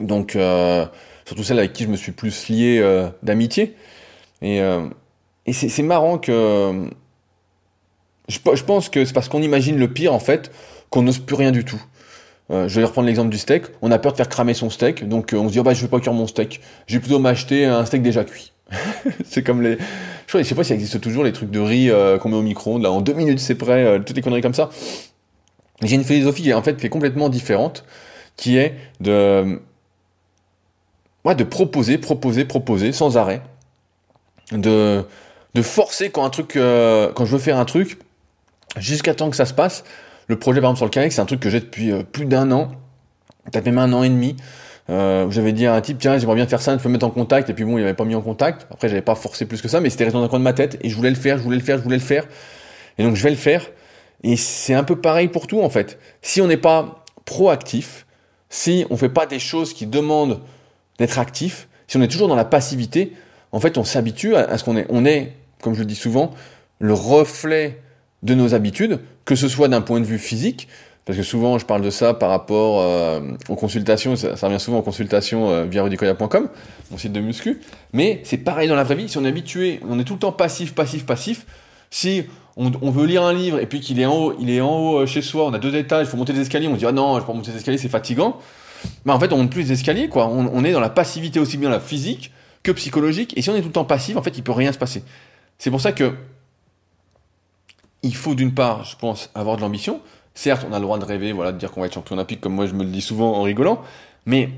Donc 0.00 0.36
euh, 0.36 0.86
surtout 1.24 1.42
celles 1.42 1.58
avec 1.58 1.72
qui 1.72 1.84
je 1.84 1.88
me 1.88 1.96
suis 1.96 2.12
plus 2.12 2.48
lié 2.48 2.78
euh, 2.80 3.08
d'amitié. 3.22 3.74
Et, 4.40 4.60
euh, 4.60 4.88
et 5.46 5.52
c'est 5.52 5.82
marrant 5.82 6.18
que 6.18 6.88
je, 8.32 8.64
pense 8.64 8.88
que 8.88 9.04
c'est 9.04 9.12
parce 9.12 9.28
qu'on 9.28 9.42
imagine 9.42 9.76
le 9.78 9.88
pire, 9.88 10.12
en 10.12 10.18
fait, 10.18 10.50
qu'on 10.90 11.02
n'ose 11.02 11.18
plus 11.18 11.36
rien 11.36 11.50
du 11.50 11.64
tout. 11.64 11.82
Euh, 12.50 12.68
je 12.68 12.80
vais 12.80 12.86
reprendre 12.86 13.06
l'exemple 13.06 13.30
du 13.30 13.38
steak. 13.38 13.64
On 13.80 13.90
a 13.90 13.98
peur 13.98 14.12
de 14.12 14.16
faire 14.16 14.28
cramer 14.28 14.54
son 14.54 14.70
steak, 14.70 15.08
donc 15.08 15.32
euh, 15.32 15.38
on 15.38 15.48
se 15.48 15.52
dit 15.52 15.60
oh 15.60 15.62
bah 15.62 15.74
je 15.74 15.82
vais 15.82 15.88
pas 15.88 16.00
cuire 16.00 16.12
mon 16.12 16.26
steak. 16.26 16.60
Je 16.86 16.94
vais 16.94 17.00
plutôt 17.00 17.18
m'acheter 17.18 17.64
un 17.64 17.84
steak 17.84 18.02
déjà 18.02 18.24
cuit. 18.24 18.52
c'est 19.24 19.42
comme 19.42 19.62
les, 19.62 19.78
je, 20.26 20.42
sais 20.42 20.54
pas 20.54 20.64
s'il 20.64 20.74
existe 20.74 21.00
toujours 21.00 21.24
les 21.24 21.32
trucs 21.32 21.50
de 21.50 21.60
riz 21.60 21.90
euh, 21.90 22.18
qu'on 22.18 22.30
met 22.30 22.36
au 22.36 22.42
micro-ondes 22.42 22.82
là 22.82 22.90
en 22.90 23.02
deux 23.02 23.12
minutes 23.12 23.38
c'est 23.38 23.54
prêt, 23.54 24.00
toutes 24.04 24.16
les 24.16 24.22
conneries 24.22 24.42
comme 24.42 24.54
ça. 24.54 24.70
J'ai 25.82 25.96
une 25.96 26.04
philosophie 26.04 26.42
qui 26.42 26.54
en 26.54 26.62
fait 26.62 26.82
est 26.84 26.88
complètement 26.88 27.28
différente, 27.28 27.84
qui 28.36 28.56
est 28.56 28.74
de, 29.00 29.60
de 31.24 31.44
proposer, 31.44 31.98
proposer, 31.98 32.44
proposer 32.44 32.92
sans 32.92 33.16
arrêt, 33.16 33.42
de 34.52 35.04
de 35.54 35.60
forcer 35.60 36.08
quand 36.08 36.24
un 36.24 36.30
truc, 36.30 36.52
quand 36.54 37.24
je 37.26 37.32
veux 37.32 37.38
faire 37.38 37.58
un 37.58 37.66
truc, 37.66 37.98
jusqu'à 38.78 39.14
temps 39.14 39.30
que 39.30 39.36
ça 39.36 39.46
se 39.46 39.54
passe. 39.54 39.84
Le 40.28 40.38
projet, 40.38 40.60
par 40.60 40.70
exemple, 40.70 40.78
sur 40.78 40.86
le 40.86 40.90
Kayak, 40.90 41.12
c'est 41.12 41.20
un 41.20 41.26
truc 41.26 41.40
que 41.40 41.50
j'ai 41.50 41.60
depuis 41.60 41.90
euh, 41.90 42.02
plus 42.02 42.26
d'un 42.26 42.50
an, 42.52 42.70
peut-être 43.50 43.66
même 43.66 43.78
un 43.78 43.92
an 43.92 44.02
et 44.02 44.08
demi. 44.08 44.36
Euh, 44.90 45.30
j'avais 45.30 45.52
dit 45.52 45.66
à 45.66 45.74
un 45.74 45.80
type, 45.80 45.98
tiens, 45.98 46.18
j'aimerais 46.18 46.36
bien 46.36 46.46
faire 46.46 46.60
ça, 46.60 46.76
tu 46.76 46.82
peux 46.82 46.88
me 46.88 46.94
mettre 46.94 47.06
en 47.06 47.10
contact, 47.10 47.50
et 47.50 47.54
puis 47.54 47.64
bon, 47.64 47.78
il 47.78 47.84
avait 47.84 47.94
pas 47.94 48.04
mis 48.04 48.14
en 48.14 48.20
contact. 48.20 48.66
Après, 48.70 48.88
j'avais 48.88 49.02
pas 49.02 49.14
forcé 49.14 49.46
plus 49.46 49.62
que 49.62 49.68
ça, 49.68 49.80
mais 49.80 49.90
c'était 49.90 50.04
resté 50.04 50.18
dans 50.18 50.24
un 50.24 50.28
coin 50.28 50.38
de 50.38 50.44
ma 50.44 50.52
tête, 50.52 50.78
et 50.80 50.88
je 50.88 50.96
voulais 50.96 51.10
le 51.10 51.16
faire, 51.16 51.38
je 51.38 51.42
voulais 51.42 51.56
le 51.56 51.62
faire, 51.62 51.78
je 51.78 51.82
voulais 51.82 51.96
le 51.96 52.02
faire. 52.02 52.26
Et 52.98 53.02
donc, 53.02 53.16
je 53.16 53.22
vais 53.22 53.30
le 53.30 53.36
faire. 53.36 53.70
Et 54.22 54.36
c'est 54.36 54.74
un 54.74 54.84
peu 54.84 54.96
pareil 54.96 55.28
pour 55.28 55.46
tout, 55.46 55.60
en 55.60 55.70
fait. 55.70 55.98
Si 56.20 56.40
on 56.40 56.46
n'est 56.46 56.56
pas 56.56 57.04
proactif, 57.24 58.06
si 58.48 58.86
on 58.90 58.96
fait 58.96 59.08
pas 59.08 59.26
des 59.26 59.38
choses 59.38 59.72
qui 59.72 59.86
demandent 59.86 60.40
d'être 60.98 61.18
actif, 61.18 61.68
si 61.86 61.96
on 61.96 62.02
est 62.02 62.08
toujours 62.08 62.28
dans 62.28 62.36
la 62.36 62.44
passivité, 62.44 63.12
en 63.50 63.60
fait, 63.60 63.78
on 63.78 63.84
s'habitue 63.84 64.34
à, 64.34 64.56
ce 64.56 64.64
qu'on 64.64 64.76
est. 64.76 64.86
On 64.88 65.04
est, 65.04 65.34
comme 65.60 65.74
je 65.74 65.80
le 65.80 65.84
dis 65.84 65.94
souvent, 65.94 66.30
le 66.78 66.94
reflet 66.94 67.81
de 68.22 68.34
nos 68.34 68.54
habitudes, 68.54 69.00
que 69.24 69.34
ce 69.34 69.48
soit 69.48 69.68
d'un 69.68 69.80
point 69.80 70.00
de 70.00 70.04
vue 70.04 70.18
physique, 70.18 70.68
parce 71.04 71.18
que 71.18 71.24
souvent 71.24 71.58
je 71.58 71.66
parle 71.66 71.82
de 71.82 71.90
ça 71.90 72.14
par 72.14 72.30
rapport 72.30 72.80
euh, 72.80 73.20
aux 73.48 73.56
consultations, 73.56 74.14
ça, 74.14 74.34
revient 74.42 74.60
souvent 74.60 74.78
aux 74.78 74.82
consultations 74.82 75.50
euh, 75.50 75.64
via 75.64 75.82
rudicoya.com, 75.82 76.48
mon 76.90 76.98
site 76.98 77.12
de 77.12 77.20
muscu, 77.20 77.60
mais 77.92 78.20
c'est 78.24 78.38
pareil 78.38 78.68
dans 78.68 78.76
la 78.76 78.84
vraie 78.84 78.94
vie, 78.94 79.08
si 79.08 79.18
on 79.18 79.24
est 79.24 79.28
habitué, 79.28 79.80
on 79.88 79.98
est 79.98 80.04
tout 80.04 80.14
le 80.14 80.20
temps 80.20 80.32
passif, 80.32 80.74
passif, 80.74 81.04
passif, 81.04 81.46
si 81.90 82.24
on, 82.56 82.90
veut 82.90 83.06
lire 83.06 83.22
un 83.24 83.32
livre 83.32 83.58
et 83.58 83.66
puis 83.66 83.80
qu'il 83.80 83.98
est 83.98 84.06
en 84.06 84.14
haut, 84.14 84.34
il 84.38 84.50
est 84.50 84.60
en 84.60 84.78
haut 84.78 84.98
euh, 85.00 85.06
chez 85.06 85.22
soi, 85.22 85.46
on 85.46 85.52
a 85.54 85.58
deux 85.58 85.74
étages, 85.74 86.06
il 86.06 86.10
faut 86.10 86.16
monter 86.16 86.32
des 86.32 86.42
escaliers, 86.42 86.68
on 86.68 86.76
dit 86.76 86.86
ah 86.86 86.92
non, 86.92 87.18
je 87.18 87.24
peux 87.24 87.32
monter 87.32 87.50
des 87.50 87.56
escaliers, 87.56 87.78
c'est 87.78 87.88
fatigant, 87.88 88.38
bah 89.04 89.14
en 89.14 89.18
fait 89.18 89.32
on 89.32 89.38
monte 89.38 89.50
plus 89.50 89.64
des 89.64 89.72
escaliers, 89.72 90.08
quoi, 90.08 90.28
on, 90.28 90.48
on 90.52 90.64
est 90.64 90.72
dans 90.72 90.80
la 90.80 90.90
passivité 90.90 91.40
aussi 91.40 91.56
bien 91.56 91.70
la 91.70 91.80
physique 91.80 92.30
que 92.62 92.70
psychologique, 92.70 93.36
et 93.36 93.42
si 93.42 93.50
on 93.50 93.56
est 93.56 93.60
tout 93.60 93.68
le 93.68 93.72
temps 93.72 93.84
passif, 93.84 94.16
en 94.16 94.22
fait 94.22 94.38
il 94.38 94.44
peut 94.44 94.52
rien 94.52 94.70
se 94.70 94.78
passer. 94.78 95.02
C'est 95.58 95.70
pour 95.70 95.80
ça 95.80 95.90
que 95.90 96.12
il 98.02 98.14
faut 98.14 98.34
d'une 98.34 98.54
part, 98.54 98.84
je 98.84 98.96
pense, 98.96 99.30
avoir 99.34 99.56
de 99.56 99.62
l'ambition. 99.62 100.00
Certes, 100.34 100.66
on 100.68 100.72
a 100.72 100.78
le 100.78 100.84
droit 100.84 100.98
de 100.98 101.04
rêver, 101.04 101.32
voilà, 101.32 101.52
de 101.52 101.58
dire 101.58 101.70
qu'on 101.70 101.80
va 101.80 101.86
être 101.86 101.94
champion 101.94 102.16
olympique, 102.16 102.40
comme 102.40 102.54
moi 102.54 102.66
je 102.66 102.72
me 102.72 102.84
le 102.84 102.90
dis 102.90 103.02
souvent 103.02 103.34
en 103.36 103.42
rigolant, 103.42 103.82
mais 104.26 104.48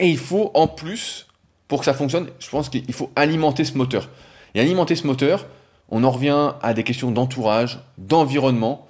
et 0.00 0.08
il 0.08 0.18
faut 0.18 0.50
en 0.54 0.68
plus, 0.68 1.26
pour 1.66 1.80
que 1.80 1.84
ça 1.84 1.94
fonctionne, 1.94 2.28
je 2.38 2.48
pense 2.48 2.68
qu'il 2.68 2.92
faut 2.92 3.10
alimenter 3.16 3.64
ce 3.64 3.76
moteur. 3.76 4.08
Et 4.54 4.60
alimenter 4.60 4.94
ce 4.94 5.06
moteur, 5.06 5.46
on 5.88 6.04
en 6.04 6.10
revient 6.10 6.52
à 6.62 6.74
des 6.74 6.84
questions 6.84 7.10
d'entourage, 7.10 7.80
d'environnement, 7.96 8.86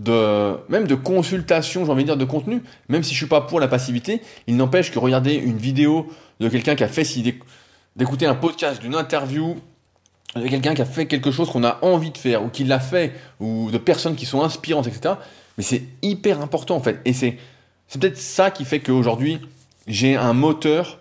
de 0.00 0.56
même 0.68 0.86
de 0.86 0.94
consultation, 0.94 1.84
j'ai 1.84 1.92
envie 1.92 2.02
de 2.02 2.08
dire 2.08 2.16
de 2.16 2.24
contenu. 2.24 2.62
Même 2.88 3.02
si 3.02 3.12
je 3.12 3.18
suis 3.18 3.26
pas 3.26 3.40
pour 3.40 3.60
la 3.60 3.68
passivité, 3.68 4.20
il 4.46 4.56
n'empêche 4.56 4.90
que 4.90 4.98
regarder 4.98 5.34
une 5.34 5.58
vidéo 5.58 6.08
de 6.40 6.48
quelqu'un 6.48 6.74
qui 6.74 6.84
a 6.84 6.88
fait 6.88 7.06
d'écouter 7.96 8.26
un 8.26 8.34
podcast, 8.34 8.80
d'une 8.80 8.94
interview, 8.94 9.56
de 10.36 10.48
quelqu'un 10.48 10.74
qui 10.74 10.82
a 10.82 10.86
fait 10.86 11.06
quelque 11.06 11.30
chose 11.30 11.50
qu'on 11.50 11.64
a 11.64 11.78
envie 11.82 12.10
de 12.10 12.18
faire, 12.18 12.42
ou 12.44 12.48
qui 12.48 12.64
l'a 12.64 12.80
fait, 12.80 13.12
ou 13.40 13.70
de 13.70 13.78
personnes 13.78 14.16
qui 14.16 14.26
sont 14.26 14.42
inspirantes, 14.42 14.86
etc. 14.86 15.14
Mais 15.58 15.64
c'est 15.64 15.82
hyper 16.00 16.40
important 16.40 16.76
en 16.76 16.80
fait. 16.80 17.00
Et 17.04 17.12
c'est, 17.12 17.36
c'est 17.88 18.00
peut-être 18.00 18.18
ça 18.18 18.50
qui 18.50 18.64
fait 18.64 18.80
qu'aujourd'hui, 18.80 19.40
j'ai 19.86 20.16
un 20.16 20.32
moteur 20.32 20.98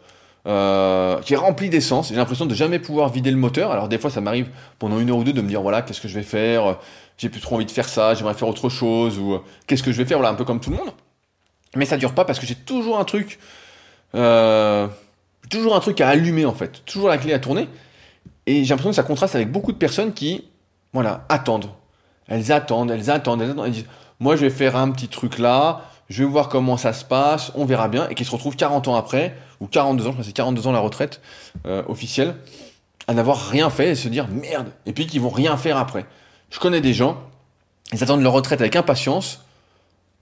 euh, 0.47 1.21
qui 1.21 1.34
est 1.34 1.38
rempli 1.38 1.69
d'essence. 1.69 2.09
J'ai 2.09 2.15
l'impression 2.15 2.45
de 2.45 2.55
jamais 2.55 2.79
pouvoir 2.79 3.09
vider 3.09 3.32
le 3.32 3.38
moteur. 3.38 3.71
Alors 3.71 3.88
des 3.88 3.97
fois, 3.97 4.09
ça 4.09 4.21
m'arrive 4.21 4.49
pendant 4.79 4.99
une 4.99 5.09
heure 5.09 5.17
ou 5.17 5.23
deux 5.23 5.34
de 5.34 5.41
me 5.41 5.47
dire, 5.47 5.61
voilà, 5.61 5.82
qu'est-ce 5.82 6.01
que 6.01 6.07
je 6.07 6.15
vais 6.15 6.23
faire? 6.23 6.79
J'ai 7.17 7.29
plus 7.29 7.41
trop 7.41 7.55
envie 7.55 7.65
de 7.65 7.71
faire 7.71 7.88
ça, 7.88 8.15
j'aimerais 8.15 8.34
faire 8.34 8.47
autre 8.47 8.67
chose, 8.67 9.19
ou 9.19 9.39
qu'est-ce 9.67 9.84
que 9.84 9.91
je 9.91 9.97
vais 9.97 10.05
faire? 10.05 10.17
Voilà, 10.17 10.34
un 10.34 10.36
peu 10.36 10.45
comme 10.45 10.59
tout 10.59 10.71
le 10.71 10.77
monde. 10.77 10.91
Mais 11.75 11.86
ça 11.86 11.95
dure 11.97 12.13
pas 12.13 12.25
parce 12.25 12.39
que 12.39 12.45
j'ai 12.45 12.55
toujours 12.55 12.99
un 12.99 13.05
truc... 13.05 13.39
Euh, 14.13 14.88
toujours 15.49 15.75
un 15.75 15.79
truc 15.79 16.01
à 16.01 16.09
allumer 16.09 16.45
en 16.45 16.53
fait, 16.53 16.84
toujours 16.86 17.09
la 17.09 17.17
clé 17.17 17.34
à 17.34 17.39
tourner. 17.39 17.67
Et 18.52 18.66
j'ai 18.66 18.70
l'impression 18.72 18.89
que 18.89 18.95
ça 18.97 19.04
contraste 19.04 19.34
avec 19.34 19.49
beaucoup 19.49 19.72
de 19.72 19.78
personnes 19.78 20.12
qui, 20.12 20.43
voilà, 20.91 21.24
attendent. 21.30 21.70
Elles 22.28 22.52
attendent, 22.52 22.91
elles 22.91 23.10
attendent, 23.10 23.41
elles 23.41 23.52
attendent. 23.52 23.66
Elles 23.66 23.72
disent, 23.72 23.86
moi 24.20 24.36
je 24.36 24.41
vais 24.41 24.49
faire 24.49 24.76
un 24.76 24.91
petit 24.91 25.08
truc 25.08 25.39
là, 25.39 25.84
je 26.10 26.22
vais 26.22 26.30
voir 26.30 26.49
comment 26.49 26.76
ça 26.76 26.91
se 26.91 27.06
passe, 27.06 27.54
on 27.56 27.64
verra 27.64 27.88
bien. 27.88 28.10
Et 28.10 28.16
qui 28.16 28.26
se 28.26 28.32
retrouvent 28.32 28.58
40 28.58 28.89
ans 28.89 28.95
après, 28.95 29.38
ou 29.62 29.68
42 29.68 30.04
ans, 30.04 30.08
je 30.08 30.12
crois 30.12 30.22
que 30.24 30.28
c'est 30.28 30.34
42 30.34 30.68
ans 30.68 30.74
la 30.74 30.82
retraite 30.82 31.22
euh, 31.66 31.82
officielle, 31.88 32.36
à 33.08 33.14
n'avoir 33.14 33.47
rien 33.47 33.70
fait 33.70 33.91
et 33.91 33.95
se 33.95 34.10
dire 34.10 34.28
merde. 34.28 34.68
Et 34.86 34.91
puis 34.91 35.08
qu'ils 35.08 35.22
vont 35.22 35.30
rien 35.30 35.56
faire 35.56 35.78
après. 35.78 36.06
Je 36.49 36.60
connais 36.60 36.82
des 36.82 36.93
gens, 36.93 37.18
ils 37.93 38.04
attendent 38.04 38.22
leur 38.22 38.34
retraite 38.34 38.60
avec 38.60 38.76
impatience 38.76 39.45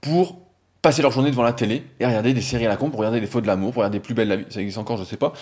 pour 0.00 0.38
passer 0.82 1.02
leur 1.02 1.10
journée 1.10 1.32
devant 1.32 1.42
la 1.42 1.52
télé 1.52 1.84
et 1.98 2.06
regarder 2.06 2.32
des 2.32 2.42
séries 2.42 2.66
à 2.66 2.68
la 2.68 2.76
con, 2.76 2.90
pour 2.90 3.00
regarder 3.00 3.20
des 3.20 3.26
feux 3.26 3.42
de 3.42 3.48
l'amour, 3.48 3.72
pour 3.72 3.80
regarder 3.80 3.98
plus 3.98 4.14
belle 4.14 4.28
la 4.28 4.36
vie. 4.36 4.46
Ça 4.50 4.60
existe 4.60 4.78
encore, 4.78 4.98
je 4.98 5.04
sais 5.04 5.16
pas. 5.16 5.32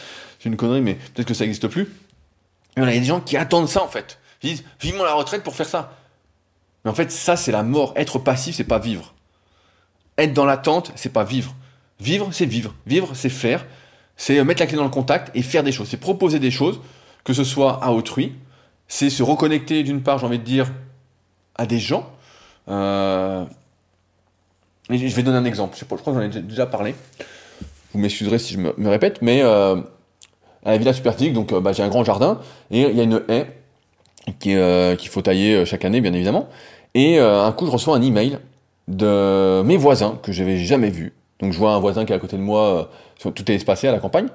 C'est 0.41 0.49
une 0.49 0.57
connerie, 0.57 0.81
mais 0.81 0.95
peut-être 0.95 1.29
que 1.29 1.35
ça 1.35 1.45
n'existe 1.45 1.69
plus 1.69 1.93
il 2.87 2.95
y 2.95 2.97
a 2.97 3.01
des 3.01 3.07
gens 3.07 3.21
qui 3.21 3.37
attendent 3.37 3.69
ça 3.69 3.83
en 3.83 3.89
fait. 3.89 4.19
Ils 4.43 4.51
disent 4.51 4.65
vivement 4.81 5.05
la 5.05 5.15
retraite 5.15 5.43
pour 5.43 5.55
faire 5.55 5.69
ça. 5.69 5.93
Mais 6.85 6.91
en 6.91 6.95
fait, 6.95 7.11
ça 7.11 7.37
c'est 7.37 7.53
la 7.53 7.63
mort. 7.63 7.93
Être 7.97 8.19
passif, 8.19 8.57
c'est 8.57 8.65
pas 8.65 8.79
vivre. 8.79 9.15
Être 10.17 10.33
dans 10.33 10.45
l'attente, 10.45 10.93
c'est 10.97 11.13
pas 11.13 11.25
vivre. 11.25 11.55
Vivre, 12.01 12.29
c'est 12.33 12.47
vivre. 12.47 12.75
Vivre, 12.87 13.11
c'est 13.15 13.29
faire. 13.29 13.67
C'est 14.17 14.43
mettre 14.45 14.61
la 14.61 14.67
clé 14.67 14.77
dans 14.77 14.85
le 14.85 14.91
contact 14.91 15.31
et 15.35 15.43
faire 15.43 15.63
des 15.63 15.73
choses. 15.73 15.89
C'est 15.89 15.97
proposer 15.97 16.39
des 16.39 16.51
choses, 16.51 16.81
que 17.25 17.33
ce 17.33 17.45
soit 17.45 17.83
à 17.83 17.93
autrui. 17.93 18.35
C'est 18.89 19.11
se 19.11 19.23
reconnecter 19.23 19.83
d'une 19.83 20.03
part, 20.03 20.19
j'ai 20.19 20.27
envie 20.27 20.39
de 20.39 20.45
dire, 20.45 20.73
à 21.55 21.67
des 21.67 21.79
gens. 21.79 22.11
Euh... 22.69 23.45
je 24.91 24.97
vais 24.97 25.23
donner 25.23 25.39
un 25.39 25.45
exemple. 25.45 25.77
Je 25.79 25.85
crois 25.85 25.99
que 25.99 26.05
j'en 26.13 26.21
ai 26.21 26.43
déjà 26.43 26.67
parlé. 26.67 26.95
Vous 27.93 28.01
m'excuserez 28.01 28.39
si 28.39 28.55
je 28.55 28.59
me, 28.59 28.89
répète, 28.89 29.23
mais 29.23 29.43
euh, 29.43 29.81
à 30.65 30.73
la 30.73 30.79
villa 30.79 30.93
superphysique, 30.93 31.33
donc 31.33 31.53
euh, 31.53 31.61
bah, 31.61 31.73
j'ai 31.73 31.83
un 31.83 31.89
grand 31.89 32.05
jardin, 32.05 32.39
et 32.71 32.83
il 32.83 32.97
y 32.97 33.01
a 33.01 33.05
une 33.05 33.23
haie 33.29 33.47
euh, 34.49 34.97
qu'il 34.97 35.09
faut 35.09 35.23
tailler 35.23 35.55
euh, 35.55 35.65
chaque 35.65 35.85
année, 35.85 36.01
bien 36.01 36.13
évidemment. 36.13 36.49
Et 36.95 37.19
un 37.19 37.53
coup, 37.53 37.67
je 37.67 37.71
reçois 37.71 37.97
un 37.97 38.03
email 38.03 38.39
de 38.89 39.63
mes 39.63 39.77
voisins 39.77 40.19
que 40.23 40.33
j'avais 40.33 40.57
jamais 40.57 40.89
vu. 40.89 41.13
Donc 41.39 41.53
je 41.53 41.59
vois 41.59 41.75
un 41.75 41.79
voisin 41.79 42.05
qui 42.05 42.13
est 42.13 42.17
à 42.17 42.19
côté 42.19 42.37
de 42.37 42.43
moi, 42.43 42.91
tout 43.21 43.53
est 43.53 43.55
espacé 43.55 43.87
à 43.87 43.93
la 43.93 43.99
campagne. 43.99 44.27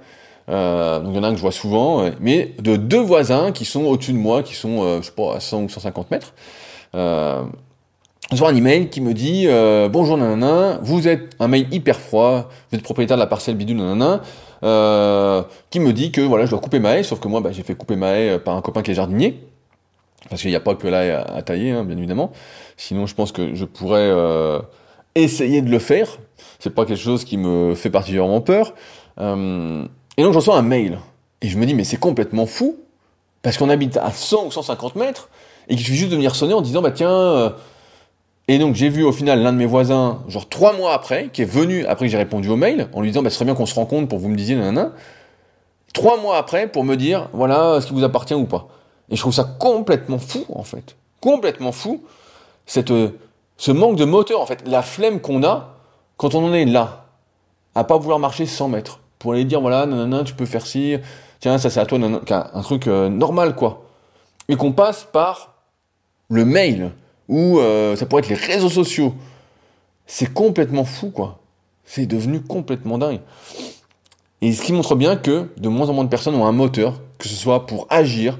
donc 0.48 1.10
il 1.10 1.16
y 1.16 1.20
en 1.20 1.24
a 1.24 1.28
un 1.28 1.32
que 1.32 1.38
je 1.38 1.42
vois 1.42 1.52
souvent, 1.52 2.10
mais 2.22 2.54
de 2.60 2.78
deux 2.78 3.02
voisins 3.02 3.52
qui 3.52 3.66
sont 3.66 3.84
au-dessus 3.84 4.14
de 4.14 4.18
moi, 4.18 4.44
qui 4.44 4.54
sont, 4.54 5.02
je 5.02 5.08
sais 5.08 5.12
pas, 5.12 5.36
à 5.36 5.40
100 5.40 5.64
ou 5.64 5.70
150 5.70 6.12
mètres. 6.12 6.34
je 6.94 7.42
reçois 8.32 8.52
un 8.52 8.56
email 8.56 8.90
qui 8.90 9.02
me 9.02 9.14
dit 9.14 9.48
bonjour 9.92 10.16
nanana, 10.16 10.80
vous 10.84 11.08
êtes 11.08 11.36
un 11.40 11.50
mail 11.50 11.68
hyper 11.72 12.00
froid, 12.00 12.50
vous 12.70 12.78
êtes 12.78 12.84
propriétaire 12.84 13.18
de 13.18 13.22
la 13.22 13.28
parcelle 13.28 13.56
bidou 13.56 13.74
nanana, 13.74 14.22
euh, 14.64 15.44
qui 15.70 15.80
me 15.80 15.94
dit 15.94 16.12
que 16.12 16.22
voilà, 16.22 16.46
je 16.46 16.52
dois 16.52 16.60
couper 16.60 16.80
ma 16.80 16.98
haie, 16.98 17.04
sauf 17.04 17.20
que 17.20 17.28
moi, 17.28 17.42
bah, 17.42 17.52
j'ai 17.52 17.64
fait 17.64 17.76
couper 17.76 17.96
ma 17.96 18.14
haie 18.14 18.30
euh, 18.32 18.40
par 18.40 18.56
un 18.56 18.62
copain 18.62 18.82
qui 18.82 18.92
est 18.92 18.94
jardinier, 18.94 19.44
parce 20.30 20.42
qu'il 20.42 20.52
n'y 20.52 20.56
a 20.56 20.62
pas 20.62 20.76
que 20.76 20.88
la 20.88 21.04
haie 21.04 21.12
à, 21.12 21.42
tailler, 21.42 21.72
hein, 21.72 21.84
bien 21.84 21.98
évidemment. 21.98 22.32
Sinon, 22.78 23.06
je 23.06 23.16
pense 23.16 23.32
que 23.32 23.54
je 23.56 23.66
pourrais 23.66 24.10
euh, 24.10 24.60
essayer 25.16 25.62
de 25.62 25.70
le 25.70 25.80
faire. 25.80 26.18
C'est 26.60 26.74
pas 26.74 26.86
quelque 26.86 27.02
chose 27.02 27.26
qui 27.26 27.38
me 27.38 27.76
fait 27.76 27.90
particulièrement 27.90 28.42
peur. 28.42 28.74
Euh, 29.20 29.86
et 30.18 30.24
donc 30.24 30.32
je 30.32 30.38
reçois 30.38 30.58
un 30.58 30.62
mail. 30.62 31.00
Et 31.42 31.50
je 31.50 31.58
me 31.58 31.66
dis, 31.66 31.74
mais 31.74 31.84
c'est 31.84 31.98
complètement 31.98 32.46
fou. 32.46 32.78
Parce 33.42 33.58
qu'on 33.58 33.70
habite 33.70 33.98
à 33.98 34.12
100 34.12 34.46
ou 34.46 34.52
150 34.52 34.96
mètres. 34.96 35.30
Et 35.68 35.76
qu'il 35.76 35.86
suffit 35.86 35.98
juste 35.98 36.12
de 36.12 36.16
venir 36.16 36.36
sonner 36.36 36.54
en 36.54 36.62
disant, 36.62 36.82
bah 36.82 36.92
tiens. 36.92 37.54
Et 38.48 38.58
donc 38.58 38.76
j'ai 38.76 38.90
vu 38.90 39.04
au 39.04 39.12
final 39.12 39.42
l'un 39.42 39.54
de 39.54 39.58
mes 39.58 39.66
voisins, 39.66 40.22
genre 40.28 40.50
trois 40.50 40.74
mois 40.74 40.94
après, 40.94 41.30
qui 41.32 41.42
est 41.42 41.46
venu, 41.46 41.86
après 41.86 42.06
que 42.08 42.12
j'ai 42.12 42.18
répondu 42.18 42.50
au 42.50 42.58
mail, 42.58 42.90
en 42.94 43.02
lui 43.02 43.10
disant, 43.10 43.24
bah 43.24 43.30
ce 43.30 43.36
serait 43.36 43.46
bien 43.46 43.56
qu'on 43.56 43.66
se 43.66 43.76
rencontre 43.76 44.10
pour 44.10 44.18
que 44.18 44.24
vous 44.24 44.30
me 44.30 44.36
disiez, 44.36 44.56
nanana. 44.56 44.92
Trois 45.94 46.20
mois 46.20 46.38
après, 46.38 46.68
pour 46.68 46.84
me 46.84 46.96
dire, 46.98 47.30
voilà, 47.34 47.80
ce 47.80 47.88
qui 47.88 47.94
vous 47.94 48.04
appartient 48.04 48.34
ou 48.34 48.46
pas. 48.46 48.68
Et 49.10 49.16
je 49.16 49.22
trouve 49.22 49.34
ça 49.34 49.44
complètement 49.44 50.18
fou, 50.18 50.44
en 50.50 50.64
fait. 50.64 50.96
Complètement 51.22 51.72
fou. 51.72 52.04
Cette, 52.66 52.92
euh, 52.92 53.20
ce 53.58 53.72
manque 53.72 53.96
de 53.96 54.06
moteur, 54.06 54.42
en 54.42 54.46
fait. 54.48 54.68
La 54.68 54.82
flemme 54.82 55.20
qu'on 55.20 55.44
a 55.44 55.76
quand 56.18 56.34
on 56.34 56.44
en 56.46 56.54
est 56.54 56.66
là. 56.66 57.06
À 57.76 57.84
pas 57.84 57.98
vouloir 57.98 58.18
marcher 58.18 58.48
100 58.48 58.70
mètres. 58.70 59.00
Pour 59.20 59.34
aller 59.34 59.46
dire, 59.46 59.62
voilà, 59.62 59.86
nanana, 59.86 60.24
tu 60.24 60.34
peux 60.34 60.48
faire 60.48 60.66
ci. 60.66 60.98
Tiens, 61.40 61.60
ça 61.60 61.70
c'est 61.70 61.80
à 61.80 61.86
toi, 61.86 62.00
nanana. 62.00 62.52
Un 62.54 62.62
truc 62.64 62.88
euh, 62.88 63.10
normal, 63.10 63.56
quoi. 63.56 63.84
Et 64.50 64.56
qu'on 64.56 64.72
passe 64.72 65.08
par 65.12 65.54
le 66.30 66.44
mail. 66.44 66.92
Ou 67.30 67.60
euh, 67.60 67.96
ça 67.96 68.06
pourrait 68.06 68.22
être 68.22 68.30
les 68.30 68.36
réseaux 68.36 68.70
sociaux. 68.70 69.14
C'est 70.06 70.34
complètement 70.34 70.86
fou, 70.86 71.10
quoi. 71.10 71.40
C'est 71.86 72.06
devenu 72.06 72.42
complètement 72.42 72.98
dingue. 72.98 73.22
Et 74.42 74.52
ce 74.52 74.62
qui 74.62 74.74
montre 74.74 74.96
bien 74.96 75.16
que 75.16 75.50
de 75.58 75.70
moins 75.70 75.90
en 75.90 75.94
moins 75.94 76.04
de 76.04 76.10
personnes 76.10 76.36
ont 76.36 76.46
un 76.46 76.52
moteur, 76.52 77.00
que 77.18 77.28
ce 77.28 77.36
soit 77.36 77.66
pour 77.66 77.88
agir, 77.90 78.38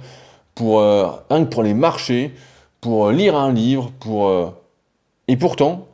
pour 0.56 0.82
euh, 0.82 1.10
pour 1.50 1.64
les 1.64 1.74
marcher, 1.74 2.34
pour 2.82 3.08
euh, 3.08 3.14
lire 3.14 3.36
un 3.36 3.54
livre, 3.54 3.92
pour 4.00 4.54
et 5.30 5.38
pourtant, 5.38 5.88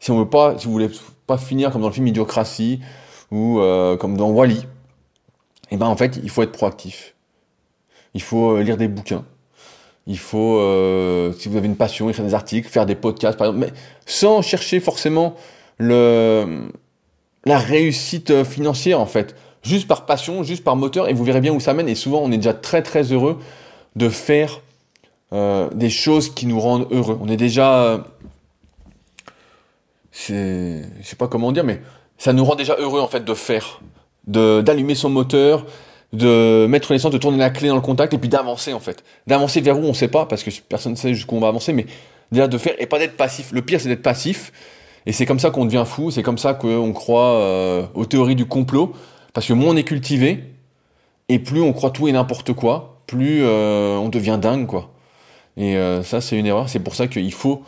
si 0.00 0.10
on 0.10 0.18
veut 0.18 0.28
pas, 0.28 0.58
si 0.58 0.66
vous 0.66 0.72
voulez 0.72 0.90
pas 1.26 1.38
finir 1.38 1.70
comme 1.70 1.82
dans 1.82 1.88
le 1.88 1.94
film 1.94 2.08
Idiocratie 2.08 2.80
ou 3.30 3.60
comme 4.00 4.16
dans 4.16 4.30
Wally, 4.30 4.58
et 4.58 5.74
eh 5.74 5.76
ben 5.76 5.86
en 5.86 5.96
fait, 5.96 6.20
il 6.22 6.30
faut 6.30 6.42
être 6.42 6.52
proactif. 6.52 7.14
Il 8.12 8.22
faut 8.22 8.58
lire 8.58 8.76
des 8.76 8.86
bouquins. 8.86 9.24
Il 10.06 10.18
faut, 10.18 10.60
si 11.38 11.48
vous 11.48 11.56
avez 11.56 11.66
une 11.66 11.76
passion, 11.76 12.10
écrire 12.10 12.26
des 12.26 12.34
articles, 12.34 12.68
faire 12.68 12.84
des 12.84 12.94
podcasts, 12.94 13.38
par 13.38 13.46
exemple, 13.46 13.66
mais 13.66 13.72
sans 14.04 14.42
chercher 14.42 14.80
forcément 14.80 15.34
la 15.78 16.58
réussite 17.46 18.44
financière, 18.44 19.00
en 19.00 19.06
fait 19.06 19.34
juste 19.64 19.88
par 19.88 20.06
passion, 20.06 20.42
juste 20.42 20.62
par 20.62 20.76
moteur, 20.76 21.08
et 21.08 21.12
vous 21.12 21.24
verrez 21.24 21.40
bien 21.40 21.52
où 21.52 21.60
ça 21.60 21.74
mène. 21.74 21.88
Et 21.88 21.94
souvent, 21.94 22.20
on 22.22 22.30
est 22.30 22.36
déjà 22.36 22.54
très 22.54 22.82
très 22.82 23.12
heureux 23.12 23.38
de 23.96 24.08
faire 24.08 24.60
euh, 25.32 25.68
des 25.70 25.90
choses 25.90 26.32
qui 26.32 26.46
nous 26.46 26.60
rendent 26.60 26.86
heureux. 26.90 27.18
On 27.20 27.28
est 27.28 27.36
déjà, 27.36 27.82
euh, 27.84 27.98
c'est, 30.12 30.82
je 31.00 31.06
sais 31.06 31.16
pas 31.16 31.28
comment 31.28 31.50
dire, 31.50 31.64
mais 31.64 31.80
ça 32.18 32.32
nous 32.32 32.44
rend 32.44 32.54
déjà 32.54 32.76
heureux 32.78 33.00
en 33.00 33.08
fait 33.08 33.24
de 33.24 33.34
faire, 33.34 33.80
d'allumer 34.26 34.94
son 34.94 35.10
moteur, 35.10 35.66
de 36.14 36.66
mettre 36.66 36.92
l'essence, 36.92 37.12
de 37.12 37.18
tourner 37.18 37.38
la 37.38 37.50
clé 37.50 37.68
dans 37.68 37.74
le 37.74 37.80
contact 37.80 38.14
et 38.14 38.18
puis 38.18 38.28
d'avancer 38.28 38.72
en 38.72 38.80
fait, 38.80 39.04
d'avancer 39.26 39.60
vers 39.60 39.78
où 39.78 39.82
on 39.82 39.94
sait 39.94 40.08
pas 40.08 40.26
parce 40.26 40.42
que 40.42 40.50
personne 40.68 40.92
ne 40.92 40.96
sait 40.96 41.14
jusqu'où 41.14 41.36
on 41.36 41.40
va 41.40 41.48
avancer, 41.48 41.72
mais 41.72 41.86
déjà 42.32 42.48
de 42.48 42.58
faire 42.58 42.74
et 42.78 42.86
pas 42.86 42.98
d'être 42.98 43.16
passif. 43.16 43.52
Le 43.52 43.62
pire 43.62 43.80
c'est 43.80 43.88
d'être 43.88 44.02
passif. 44.02 44.52
Et 45.06 45.12
c'est 45.12 45.26
comme 45.26 45.38
ça 45.38 45.50
qu'on 45.50 45.66
devient 45.66 45.84
fou, 45.86 46.10
c'est 46.10 46.22
comme 46.22 46.38
ça 46.38 46.54
qu'on 46.54 46.92
croit 46.92 47.34
euh, 47.34 47.86
aux 47.94 48.06
théories 48.06 48.36
du 48.36 48.46
complot, 48.46 48.92
parce 49.32 49.46
que 49.46 49.52
moins 49.52 49.74
on 49.74 49.76
est 49.76 49.84
cultivé, 49.84 50.44
et 51.28 51.38
plus 51.38 51.60
on 51.60 51.72
croit 51.72 51.90
tout 51.90 52.08
et 52.08 52.12
n'importe 52.12 52.52
quoi, 52.54 53.02
plus 53.06 53.40
euh, 53.42 53.96
on 53.96 54.08
devient 54.08 54.38
dingue, 54.40 54.66
quoi. 54.66 54.90
Et 55.56 55.76
euh, 55.76 56.02
ça, 56.02 56.20
c'est 56.20 56.38
une 56.38 56.46
erreur. 56.46 56.68
C'est 56.68 56.80
pour 56.80 56.94
ça 56.94 57.06
qu'il 57.06 57.32
faut, 57.32 57.62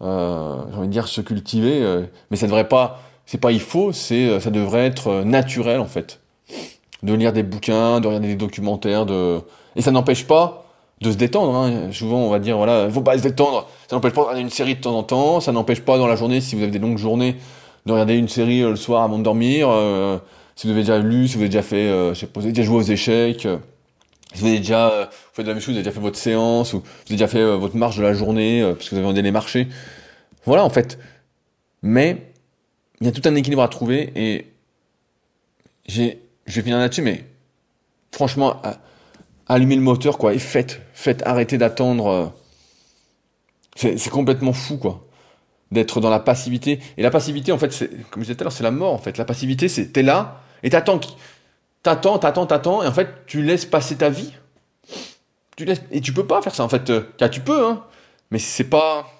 j'ai 0.00 0.06
envie 0.06 0.88
de 0.88 0.92
dire, 0.92 1.08
se 1.08 1.20
cultiver. 1.20 2.04
Mais 2.30 2.36
ça 2.36 2.46
devrait 2.46 2.68
pas, 2.68 3.00
c'est 3.26 3.38
pas 3.38 3.52
il 3.52 3.60
faut, 3.60 3.92
c'est, 3.92 4.40
ça 4.40 4.50
devrait 4.50 4.86
être 4.86 5.22
naturel, 5.24 5.80
en 5.80 5.86
fait. 5.86 6.20
De 7.02 7.14
lire 7.14 7.32
des 7.32 7.42
bouquins, 7.42 8.00
de 8.00 8.06
regarder 8.06 8.28
des 8.28 8.36
documentaires, 8.36 9.06
de... 9.06 9.40
Et 9.76 9.82
ça 9.82 9.90
n'empêche 9.92 10.26
pas 10.26 10.64
de 11.00 11.12
se 11.12 11.16
détendre. 11.16 11.54
Hein. 11.54 11.92
Souvent, 11.92 12.18
on 12.18 12.30
va 12.30 12.40
dire, 12.40 12.56
voilà, 12.56 12.86
il 12.86 12.90
faut 12.90 13.02
pas 13.02 13.16
se 13.16 13.22
détendre. 13.22 13.68
Ça 13.88 13.94
n'empêche 13.94 14.12
pas 14.12 14.22
de 14.22 14.26
regarder 14.26 14.42
une 14.42 14.50
série 14.50 14.74
de 14.74 14.80
temps 14.80 14.98
en 14.98 15.04
temps. 15.04 15.40
Ça 15.40 15.52
n'empêche 15.52 15.80
pas 15.80 15.96
dans 15.96 16.08
la 16.08 16.16
journée, 16.16 16.40
si 16.40 16.56
vous 16.56 16.62
avez 16.62 16.72
des 16.72 16.80
longues 16.80 16.98
journées, 16.98 17.36
de 17.86 17.92
regarder 17.92 18.16
une 18.16 18.28
série 18.28 18.62
le 18.62 18.76
soir 18.76 19.04
avant 19.04 19.18
de 19.18 19.22
dormir 19.22 19.68
si 20.58 20.66
vous 20.66 20.72
avez 20.72 20.82
déjà 20.82 20.98
lu, 20.98 21.28
si 21.28 21.34
vous 21.34 21.42
avez 21.42 21.50
déjà 21.50 21.62
fait, 21.62 21.86
euh, 21.86 22.14
je 22.14 22.18
sais 22.18 22.26
pas, 22.26 22.40
vous 22.40 22.46
avez 22.46 22.52
déjà 22.52 22.66
joué 22.66 22.78
aux 22.78 22.82
échecs, 22.82 23.46
euh, 23.46 23.58
si 24.34 24.40
vous 24.40 24.48
avez 24.48 24.58
déjà 24.58 24.90
euh, 24.90 25.06
fait 25.32 25.44
de 25.44 25.48
la 25.48 25.54
même 25.54 25.62
chose, 25.62 25.74
vous 25.74 25.78
avez 25.78 25.84
déjà 25.84 25.94
fait 25.94 26.00
votre 26.00 26.18
séance, 26.18 26.72
ou 26.72 26.80
vous 26.80 26.84
avez 27.06 27.14
déjà 27.14 27.28
fait 27.28 27.56
votre 27.56 27.76
marche 27.76 27.96
de 27.96 28.02
la 28.02 28.12
journée, 28.12 28.68
parce 28.74 28.88
que 28.88 28.96
vous 28.96 28.98
avez 28.98 29.06
envie 29.06 29.14
d'aller 29.14 29.30
marcher. 29.30 29.68
Voilà, 30.46 30.64
en 30.64 30.70
fait. 30.70 30.98
Mais, 31.82 32.32
il 33.00 33.06
y 33.06 33.08
a 33.08 33.12
tout 33.12 33.22
un 33.24 33.36
équilibre 33.36 33.62
à 33.62 33.68
trouver, 33.68 34.12
et 34.16 34.52
j'ai, 35.86 36.22
je 36.48 36.56
vais 36.56 36.62
finir 36.62 36.78
là-dessus, 36.78 37.02
mais 37.02 37.24
franchement, 38.12 38.60
allumez 39.46 39.76
le 39.76 39.82
moteur, 39.82 40.18
quoi, 40.18 40.34
et 40.34 40.38
faites, 40.38 40.80
faites, 40.92 41.22
arrêtez 41.26 41.58
d'attendre. 41.58 42.32
c'est 43.76 44.10
complètement 44.10 44.52
fou, 44.52 44.78
quoi 44.78 45.08
d'être 45.70 46.00
dans 46.00 46.10
la 46.10 46.20
passivité. 46.20 46.80
Et 46.96 47.02
la 47.02 47.10
passivité, 47.10 47.52
en 47.52 47.58
fait, 47.58 47.72
c'est, 47.72 47.88
comme 48.10 48.22
je 48.22 48.28
disais 48.28 48.34
tout 48.34 48.42
à 48.42 48.44
l'heure, 48.44 48.52
c'est 48.52 48.64
la 48.64 48.70
mort, 48.70 48.92
en 48.92 48.98
fait. 48.98 49.18
La 49.18 49.24
passivité, 49.24 49.68
c'est, 49.68 49.92
t'es 49.92 50.02
là, 50.02 50.40
et 50.62 50.70
t'attends, 50.70 51.00
t'attends, 51.82 52.18
t'attends, 52.18 52.46
t'attends, 52.46 52.82
et 52.82 52.86
en 52.86 52.92
fait, 52.92 53.26
tu 53.26 53.42
laisses 53.42 53.66
passer 53.66 53.96
ta 53.96 54.08
vie. 54.08 54.32
Tu 55.56 55.64
laisses, 55.64 55.82
et 55.90 56.00
tu 56.00 56.12
peux 56.12 56.26
pas 56.26 56.40
faire 56.42 56.54
ça, 56.54 56.64
en 56.64 56.68
fait. 56.68 56.90
Euh, 56.90 57.02
tu 57.30 57.40
peux, 57.40 57.66
hein, 57.66 57.84
mais 58.30 58.38
c'est 58.38 58.64
pas, 58.64 59.10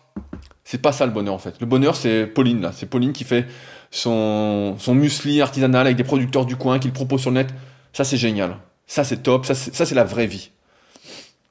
c'est 0.65 0.81
pas 0.81 0.93
ça 0.93 1.05
le 1.05 1.13
bonheur, 1.13 1.35
en 1.35 1.39
fait. 1.39 1.61
Le 1.61 1.67
bonheur, 1.67 1.97
c'est 1.97 2.27
Pauline, 2.27 2.63
là. 2.63 2.73
C'est 2.73 2.87
Pauline 2.87 3.13
qui 3.13 3.25
fait 3.25 3.47
son, 3.91 4.77
son 4.79 4.95
muesli 4.95 5.41
artisanal 5.41 5.87
avec 5.87 5.97
des 5.97 6.05
producteurs 6.05 6.47
du 6.47 6.57
coin, 6.57 6.79
qui 6.79 6.89
le 6.89 6.93
propose 6.93 7.21
sur 7.21 7.31
le 7.31 7.37
net. 7.37 7.49
Ça, 7.93 8.05
c'est 8.05 8.17
génial. 8.17 8.57
Ça, 8.87 9.05
c'est 9.05 9.23
top. 9.23 9.47
Ça, 9.47 9.55
c'est, 9.55 9.95
la 9.95 10.05
vraie 10.05 10.27
vie. 10.27 10.51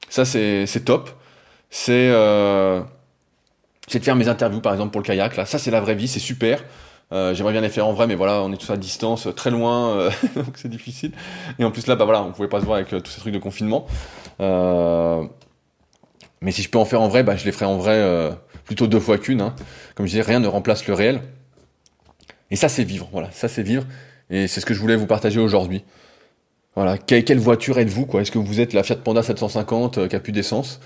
Ça, 0.08 0.24
c'est, 0.24 0.84
top. 0.84 1.10
C'est, 1.70 2.08
euh, 2.10 2.80
c'est 3.86 3.98
de 3.98 4.04
faire 4.04 4.16
mes 4.16 4.28
interviews, 4.28 4.60
par 4.60 4.72
exemple, 4.72 4.92
pour 4.92 5.00
le 5.00 5.06
kayak. 5.06 5.36
Là, 5.36 5.46
ça, 5.46 5.58
c'est 5.58 5.70
la 5.70 5.80
vraie 5.80 5.94
vie, 5.94 6.08
c'est 6.08 6.20
super. 6.20 6.62
Euh, 7.12 7.34
J'aimerais 7.34 7.52
bien 7.52 7.62
les 7.62 7.70
faire 7.70 7.86
en 7.86 7.92
vrai, 7.92 8.06
mais 8.06 8.14
voilà, 8.16 8.42
on 8.42 8.52
est 8.52 8.58
tous 8.58 8.70
à 8.70 8.76
distance, 8.76 9.28
euh, 9.28 9.32
très 9.32 9.50
loin, 9.50 10.10
donc 10.36 10.56
c'est 10.56 10.68
difficile. 10.68 11.12
Et 11.58 11.64
en 11.64 11.70
plus 11.70 11.86
là, 11.86 11.96
bah 11.96 12.04
voilà, 12.04 12.22
on 12.22 12.32
pouvait 12.32 12.48
pas 12.48 12.60
se 12.60 12.66
voir 12.66 12.76
avec 12.76 12.88
tous 12.88 13.10
ces 13.10 13.20
trucs 13.20 13.32
de 13.32 13.38
confinement. 13.38 13.86
Mais 16.40 16.52
si 16.52 16.62
je 16.62 16.68
peux 16.68 16.78
en 16.78 16.84
faire 16.84 17.00
en 17.00 17.08
vrai, 17.08 17.22
bah 17.22 17.34
je 17.34 17.46
les 17.46 17.52
ferai 17.52 17.64
en 17.64 17.78
vrai 17.78 18.30
plutôt 18.64 18.86
deux 18.86 19.00
fois 19.00 19.16
qu'une. 19.16 19.40
Hein. 19.40 19.54
Comme 19.94 20.06
je 20.06 20.10
disais, 20.10 20.22
rien 20.22 20.38
ne 20.38 20.48
remplace 20.48 20.86
le 20.86 20.92
réel. 20.92 21.22
Et 22.50 22.56
ça, 22.56 22.68
c'est 22.68 22.84
vivre. 22.84 23.08
Voilà, 23.12 23.30
ça 23.32 23.48
c'est 23.48 23.62
vivre. 23.62 23.84
Et 24.30 24.46
c'est 24.46 24.60
ce 24.60 24.66
que 24.66 24.74
je 24.74 24.80
voulais 24.80 24.96
vous 24.96 25.06
partager 25.06 25.40
aujourd'hui. 25.40 25.84
Voilà, 26.74 26.96
quelle, 26.96 27.38
voiture 27.38 27.78
êtes-vous 27.78 28.06
quoi? 28.06 28.20
Est-ce 28.20 28.30
que 28.30 28.38
vous 28.38 28.60
êtes 28.60 28.72
la 28.72 28.82
Fiat 28.82 28.96
Panda 28.96 29.22
750 29.22 30.08
qui 30.08 30.14
a 30.14 30.20
plus 30.20 30.32
d'essence? 30.32 30.80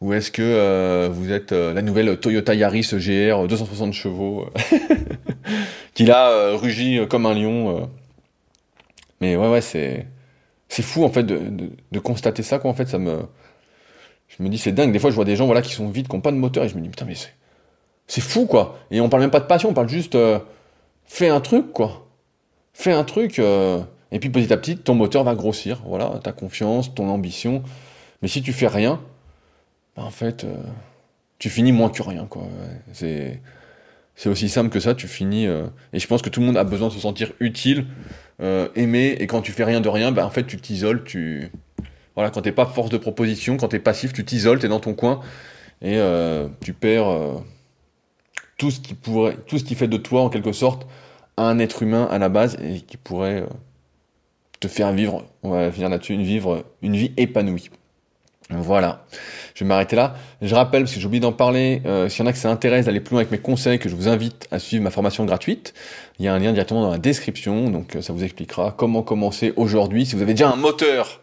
Ou 0.00 0.12
est-ce 0.12 0.30
que 0.30 0.42
euh, 0.42 1.08
vous 1.10 1.32
êtes 1.32 1.50
euh, 1.50 1.74
la 1.74 1.82
nouvelle 1.82 2.18
Toyota 2.18 2.54
Yaris 2.54 2.88
GR 2.92 3.48
260 3.48 3.92
chevaux 3.92 4.46
qui 5.94 6.04
là 6.04 6.30
euh, 6.30 6.54
rugit 6.54 7.00
comme 7.08 7.26
un 7.26 7.34
lion 7.34 7.90
Mais 9.20 9.34
ouais 9.34 9.48
ouais 9.48 9.60
c'est 9.60 10.06
c'est 10.68 10.82
fou 10.82 11.02
en 11.02 11.10
fait 11.10 11.24
de, 11.24 11.40
de, 11.90 11.98
constater 11.98 12.44
ça 12.44 12.60
quoi 12.60 12.70
en 12.70 12.74
fait. 12.74 12.86
Ça 12.86 12.98
me 12.98 13.22
je 14.28 14.40
me 14.40 14.48
dis 14.48 14.58
c'est 14.58 14.70
dingue. 14.70 14.92
Des 14.92 15.00
fois 15.00 15.10
je 15.10 15.16
vois 15.16 15.24
des 15.24 15.34
gens 15.34 15.46
voilà 15.46 15.62
qui 15.62 15.72
sont 15.72 15.88
vides 15.88 16.06
qui 16.06 16.14
n'ont 16.14 16.22
pas 16.22 16.30
de 16.30 16.36
moteur 16.36 16.62
et 16.62 16.68
je 16.68 16.76
me 16.76 16.80
dis 16.80 16.90
putain 16.90 17.06
mais 17.06 17.16
c'est 17.16 17.34
c'est 18.06 18.20
fou 18.20 18.46
quoi. 18.46 18.78
Et 18.92 19.00
on 19.00 19.08
parle 19.08 19.22
même 19.22 19.32
pas 19.32 19.40
de 19.40 19.46
passion 19.46 19.70
on 19.70 19.74
parle 19.74 19.88
juste 19.88 20.16
fais 21.08 21.28
un 21.28 21.40
truc 21.40 21.72
quoi 21.72 22.06
fais 22.72 22.92
un 22.92 23.04
truc 23.04 23.40
et 23.40 24.18
puis 24.20 24.30
petit 24.30 24.52
à 24.52 24.56
petit 24.56 24.76
ton 24.76 24.94
moteur 24.94 25.24
va 25.24 25.34
grossir 25.34 25.82
voilà 25.84 26.20
ta 26.22 26.32
confiance 26.32 26.94
ton 26.94 27.08
ambition 27.08 27.62
mais 28.22 28.28
si 28.28 28.42
tu 28.42 28.52
fais 28.52 28.68
rien 28.68 29.00
bah, 29.98 30.04
en 30.04 30.10
fait, 30.10 30.44
euh, 30.44 30.54
tu 31.40 31.50
finis 31.50 31.72
moins 31.72 31.90
que 31.90 32.02
rien, 32.04 32.26
quoi. 32.26 32.44
C'est, 32.92 33.40
c'est 34.14 34.28
aussi 34.28 34.48
simple 34.48 34.70
que 34.70 34.78
ça, 34.78 34.94
tu 34.94 35.08
finis. 35.08 35.48
Euh, 35.48 35.66
et 35.92 35.98
je 35.98 36.06
pense 36.06 36.22
que 36.22 36.28
tout 36.28 36.38
le 36.38 36.46
monde 36.46 36.56
a 36.56 36.62
besoin 36.62 36.86
de 36.86 36.92
se 36.92 37.00
sentir 37.00 37.32
utile, 37.40 37.86
euh, 38.40 38.68
aimé, 38.76 39.16
et 39.18 39.26
quand 39.26 39.42
tu 39.42 39.50
fais 39.50 39.64
rien 39.64 39.80
de 39.80 39.88
rien, 39.88 40.12
bah, 40.12 40.24
en 40.24 40.30
fait, 40.30 40.44
tu 40.44 40.56
t'isoles, 40.58 41.02
tu. 41.02 41.50
Voilà, 42.14 42.30
quand 42.30 42.42
t'es 42.42 42.52
pas 42.52 42.66
force 42.66 42.90
de 42.90 42.96
proposition, 42.96 43.56
quand 43.56 43.68
t'es 43.68 43.80
passif, 43.80 44.12
tu 44.12 44.24
t'isoles, 44.24 44.60
t'es 44.60 44.68
dans 44.68 44.80
ton 44.80 44.94
coin, 44.94 45.20
et 45.82 46.00
tu 46.60 46.72
perds 46.72 47.42
tout 48.58 48.70
ce 48.70 48.80
qui 48.80 48.94
pourrait, 48.94 49.36
tout 49.46 49.58
ce 49.58 49.64
qui 49.64 49.74
fait 49.74 49.88
de 49.88 49.96
toi, 49.96 50.22
en 50.22 50.28
quelque 50.28 50.52
sorte, 50.52 50.86
un 51.36 51.58
être 51.58 51.82
humain 51.82 52.06
à 52.10 52.18
la 52.18 52.28
base, 52.28 52.58
et 52.62 52.80
qui 52.80 52.96
pourrait 52.96 53.44
te 54.60 54.68
faire 54.68 54.92
vivre, 54.92 55.24
on 55.42 55.50
va 55.50 55.70
finir 55.70 55.88
là-dessus, 55.88 56.14
une, 56.14 56.22
vie 56.24 57.12
épanouie. 57.16 57.70
Voilà, 58.50 59.04
je 59.54 59.62
vais 59.62 59.68
m'arrêter 59.68 59.94
là. 59.94 60.14
Je 60.40 60.54
rappelle, 60.54 60.82
parce 60.82 60.94
que 60.94 61.00
j'ai 61.00 61.06
oublié 61.06 61.20
d'en 61.20 61.32
parler, 61.32 61.82
euh, 61.84 62.08
s'il 62.08 62.24
y 62.24 62.26
en 62.26 62.30
a 62.30 62.32
que 62.32 62.38
ça 62.38 62.50
intéresse 62.50 62.86
d'aller 62.86 63.00
plus 63.00 63.12
loin 63.12 63.20
avec 63.20 63.30
mes 63.30 63.38
conseils, 63.38 63.78
que 63.78 63.88
je 63.88 63.94
vous 63.94 64.08
invite 64.08 64.48
à 64.50 64.58
suivre 64.58 64.82
ma 64.82 64.90
formation 64.90 65.24
gratuite. 65.26 65.74
Il 66.18 66.24
y 66.24 66.28
a 66.28 66.34
un 66.34 66.38
lien 66.38 66.52
directement 66.52 66.82
dans 66.82 66.90
la 66.90 66.98
description, 66.98 67.70
donc 67.70 67.94
euh, 67.94 68.02
ça 68.02 68.12
vous 68.12 68.24
expliquera 68.24 68.74
comment 68.76 69.02
commencer 69.02 69.52
aujourd'hui. 69.56 70.06
Si 70.06 70.16
vous 70.16 70.22
avez 70.22 70.32
déjà 70.32 70.50
un 70.50 70.56
moteur 70.56 71.20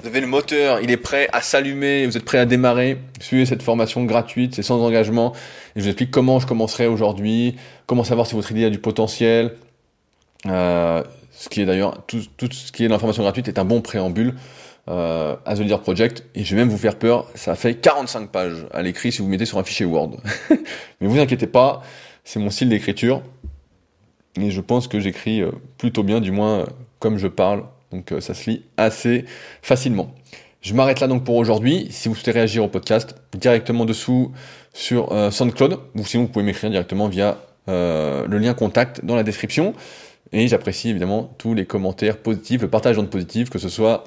vous 0.00 0.06
avez 0.06 0.20
le 0.20 0.26
moteur, 0.26 0.80
il 0.80 0.90
est 0.90 0.96
prêt 0.96 1.28
à 1.32 1.40
s'allumer, 1.40 2.06
vous 2.06 2.16
êtes 2.16 2.24
prêt 2.24 2.38
à 2.38 2.46
démarrer, 2.46 2.98
suivez 3.20 3.46
cette 3.46 3.62
formation 3.62 4.04
gratuite, 4.04 4.54
c'est 4.54 4.62
sans 4.62 4.82
engagement. 4.82 5.32
Et 5.76 5.80
je 5.80 5.84
vous 5.84 5.88
explique 5.88 6.10
comment 6.10 6.40
je 6.40 6.46
commencerai 6.46 6.86
aujourd'hui, 6.86 7.56
comment 7.86 8.04
savoir 8.04 8.26
si 8.26 8.34
votre 8.34 8.50
idée 8.50 8.64
a 8.64 8.70
du 8.70 8.78
potentiel. 8.78 9.54
Euh, 10.46 11.02
ce 11.32 11.48
qui 11.48 11.60
est 11.60 11.66
d'ailleurs, 11.66 12.04
tout, 12.06 12.20
ce 12.50 12.72
qui 12.72 12.84
est 12.84 12.88
l'information 12.88 13.22
gratuite 13.22 13.48
est 13.48 13.58
un 13.58 13.64
bon 13.64 13.80
préambule 13.80 14.34
euh, 14.88 15.36
à 15.44 15.54
The 15.54 15.60
Leader 15.60 15.80
Project. 15.80 16.24
Et 16.34 16.44
je 16.44 16.54
vais 16.54 16.62
même 16.62 16.70
vous 16.70 16.78
faire 16.78 16.96
peur, 16.96 17.26
ça 17.34 17.54
fait 17.54 17.74
45 17.74 18.30
pages 18.30 18.66
à 18.72 18.82
l'écrit 18.82 19.12
si 19.12 19.22
vous 19.22 19.28
mettez 19.28 19.46
sur 19.46 19.58
un 19.58 19.64
fichier 19.64 19.86
Word. 19.86 20.16
Mais 21.00 21.06
vous 21.06 21.18
inquiétez 21.18 21.46
pas, 21.46 21.82
c'est 22.24 22.38
mon 22.38 22.50
style 22.50 22.68
d'écriture. 22.70 23.22
Et 24.40 24.50
je 24.50 24.60
pense 24.60 24.88
que 24.88 25.00
j'écris 25.00 25.42
euh, 25.42 25.50
plutôt 25.76 26.02
bien, 26.02 26.20
du 26.20 26.30
moins 26.30 26.66
comme 27.00 27.18
je 27.18 27.28
parle 27.28 27.64
donc 27.92 28.12
euh, 28.12 28.20
ça 28.20 28.34
se 28.34 28.50
lit 28.50 28.64
assez 28.76 29.24
facilement. 29.62 30.14
Je 30.60 30.74
m'arrête 30.74 31.00
là 31.00 31.06
donc 31.06 31.24
pour 31.24 31.36
aujourd'hui. 31.36 31.86
Si 31.90 32.08
vous 32.08 32.14
souhaitez 32.14 32.32
réagir 32.32 32.64
au 32.64 32.68
podcast, 32.68 33.14
directement 33.36 33.84
dessous 33.84 34.32
sur 34.72 35.12
euh, 35.12 35.30
SoundCloud, 35.30 35.78
ou 35.94 36.04
sinon 36.04 36.24
vous 36.24 36.28
pouvez 36.28 36.44
m'écrire 36.44 36.70
directement 36.70 37.08
via 37.08 37.38
euh, 37.68 38.26
le 38.26 38.38
lien 38.38 38.54
contact 38.54 39.04
dans 39.04 39.14
la 39.14 39.22
description. 39.22 39.74
Et 40.32 40.48
j'apprécie 40.48 40.90
évidemment 40.90 41.34
tous 41.38 41.54
les 41.54 41.64
commentaires 41.64 42.18
positifs, 42.18 42.60
le 42.60 42.68
partage 42.68 42.96
d'ondes 42.96 43.10
positives, 43.10 43.48
que 43.48 43.58
ce 43.58 43.68
soit 43.68 44.04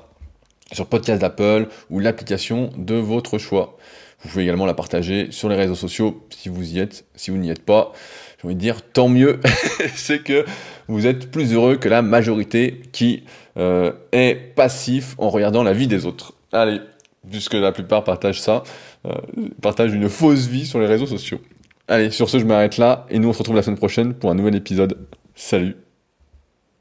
sur 0.72 0.88
podcast 0.88 1.22
d'Apple 1.22 1.68
ou 1.90 2.00
l'application 2.00 2.70
de 2.78 2.96
votre 2.96 3.38
choix. 3.38 3.78
Vous 4.22 4.30
pouvez 4.30 4.44
également 4.44 4.66
la 4.66 4.74
partager 4.74 5.32
sur 5.32 5.50
les 5.50 5.56
réseaux 5.56 5.76
sociaux 5.76 6.28
si 6.30 6.50
vous 6.50 6.76
y 6.76 6.80
êtes. 6.80 7.06
Si 7.16 7.32
vous 7.32 7.38
n'y 7.38 7.50
êtes 7.50 7.66
pas, 7.66 7.92
j'ai 8.40 8.48
envie 8.48 8.56
de 8.56 8.60
dire 8.60 8.82
tant 8.84 9.10
mieux. 9.10 9.40
c'est 9.96 10.20
que 10.20 10.46
vous 10.92 11.08
êtes 11.08 11.32
plus 11.32 11.54
heureux 11.54 11.78
que 11.78 11.90
la 11.90 12.02
majorité 12.02 12.82
qui 12.92 13.24
euh, 13.58 13.92
est 14.12 14.36
passif 14.56 15.16
en 15.18 15.30
regardant 15.30 15.64
la 15.64 15.74
vie 15.74 15.88
des 15.88 16.06
autres. 16.06 16.34
Allez, 16.52 16.80
puisque 17.30 17.54
la 17.54 17.72
plupart 17.72 18.04
partagent 18.04 18.42
ça, 18.42 18.64
euh, 19.06 19.14
partagent 19.62 19.94
une 19.94 20.10
fausse 20.10 20.48
vie 20.48 20.66
sur 20.66 20.80
les 20.80 20.88
réseaux 20.88 21.08
sociaux. 21.08 21.40
Allez, 21.88 22.12
sur 22.12 22.30
ce, 22.30 22.40
je 22.40 22.46
m'arrête 22.46 22.78
là 22.78 23.06
et 23.10 23.20
nous 23.20 23.30
on 23.30 23.34
se 23.34 23.40
retrouve 23.40 23.56
la 23.56 23.64
semaine 23.64 23.78
prochaine 23.78 24.14
pour 24.14 24.32
un 24.32 24.36
nouvel 24.36 24.56
épisode. 24.56 24.98
Salut 25.36 25.76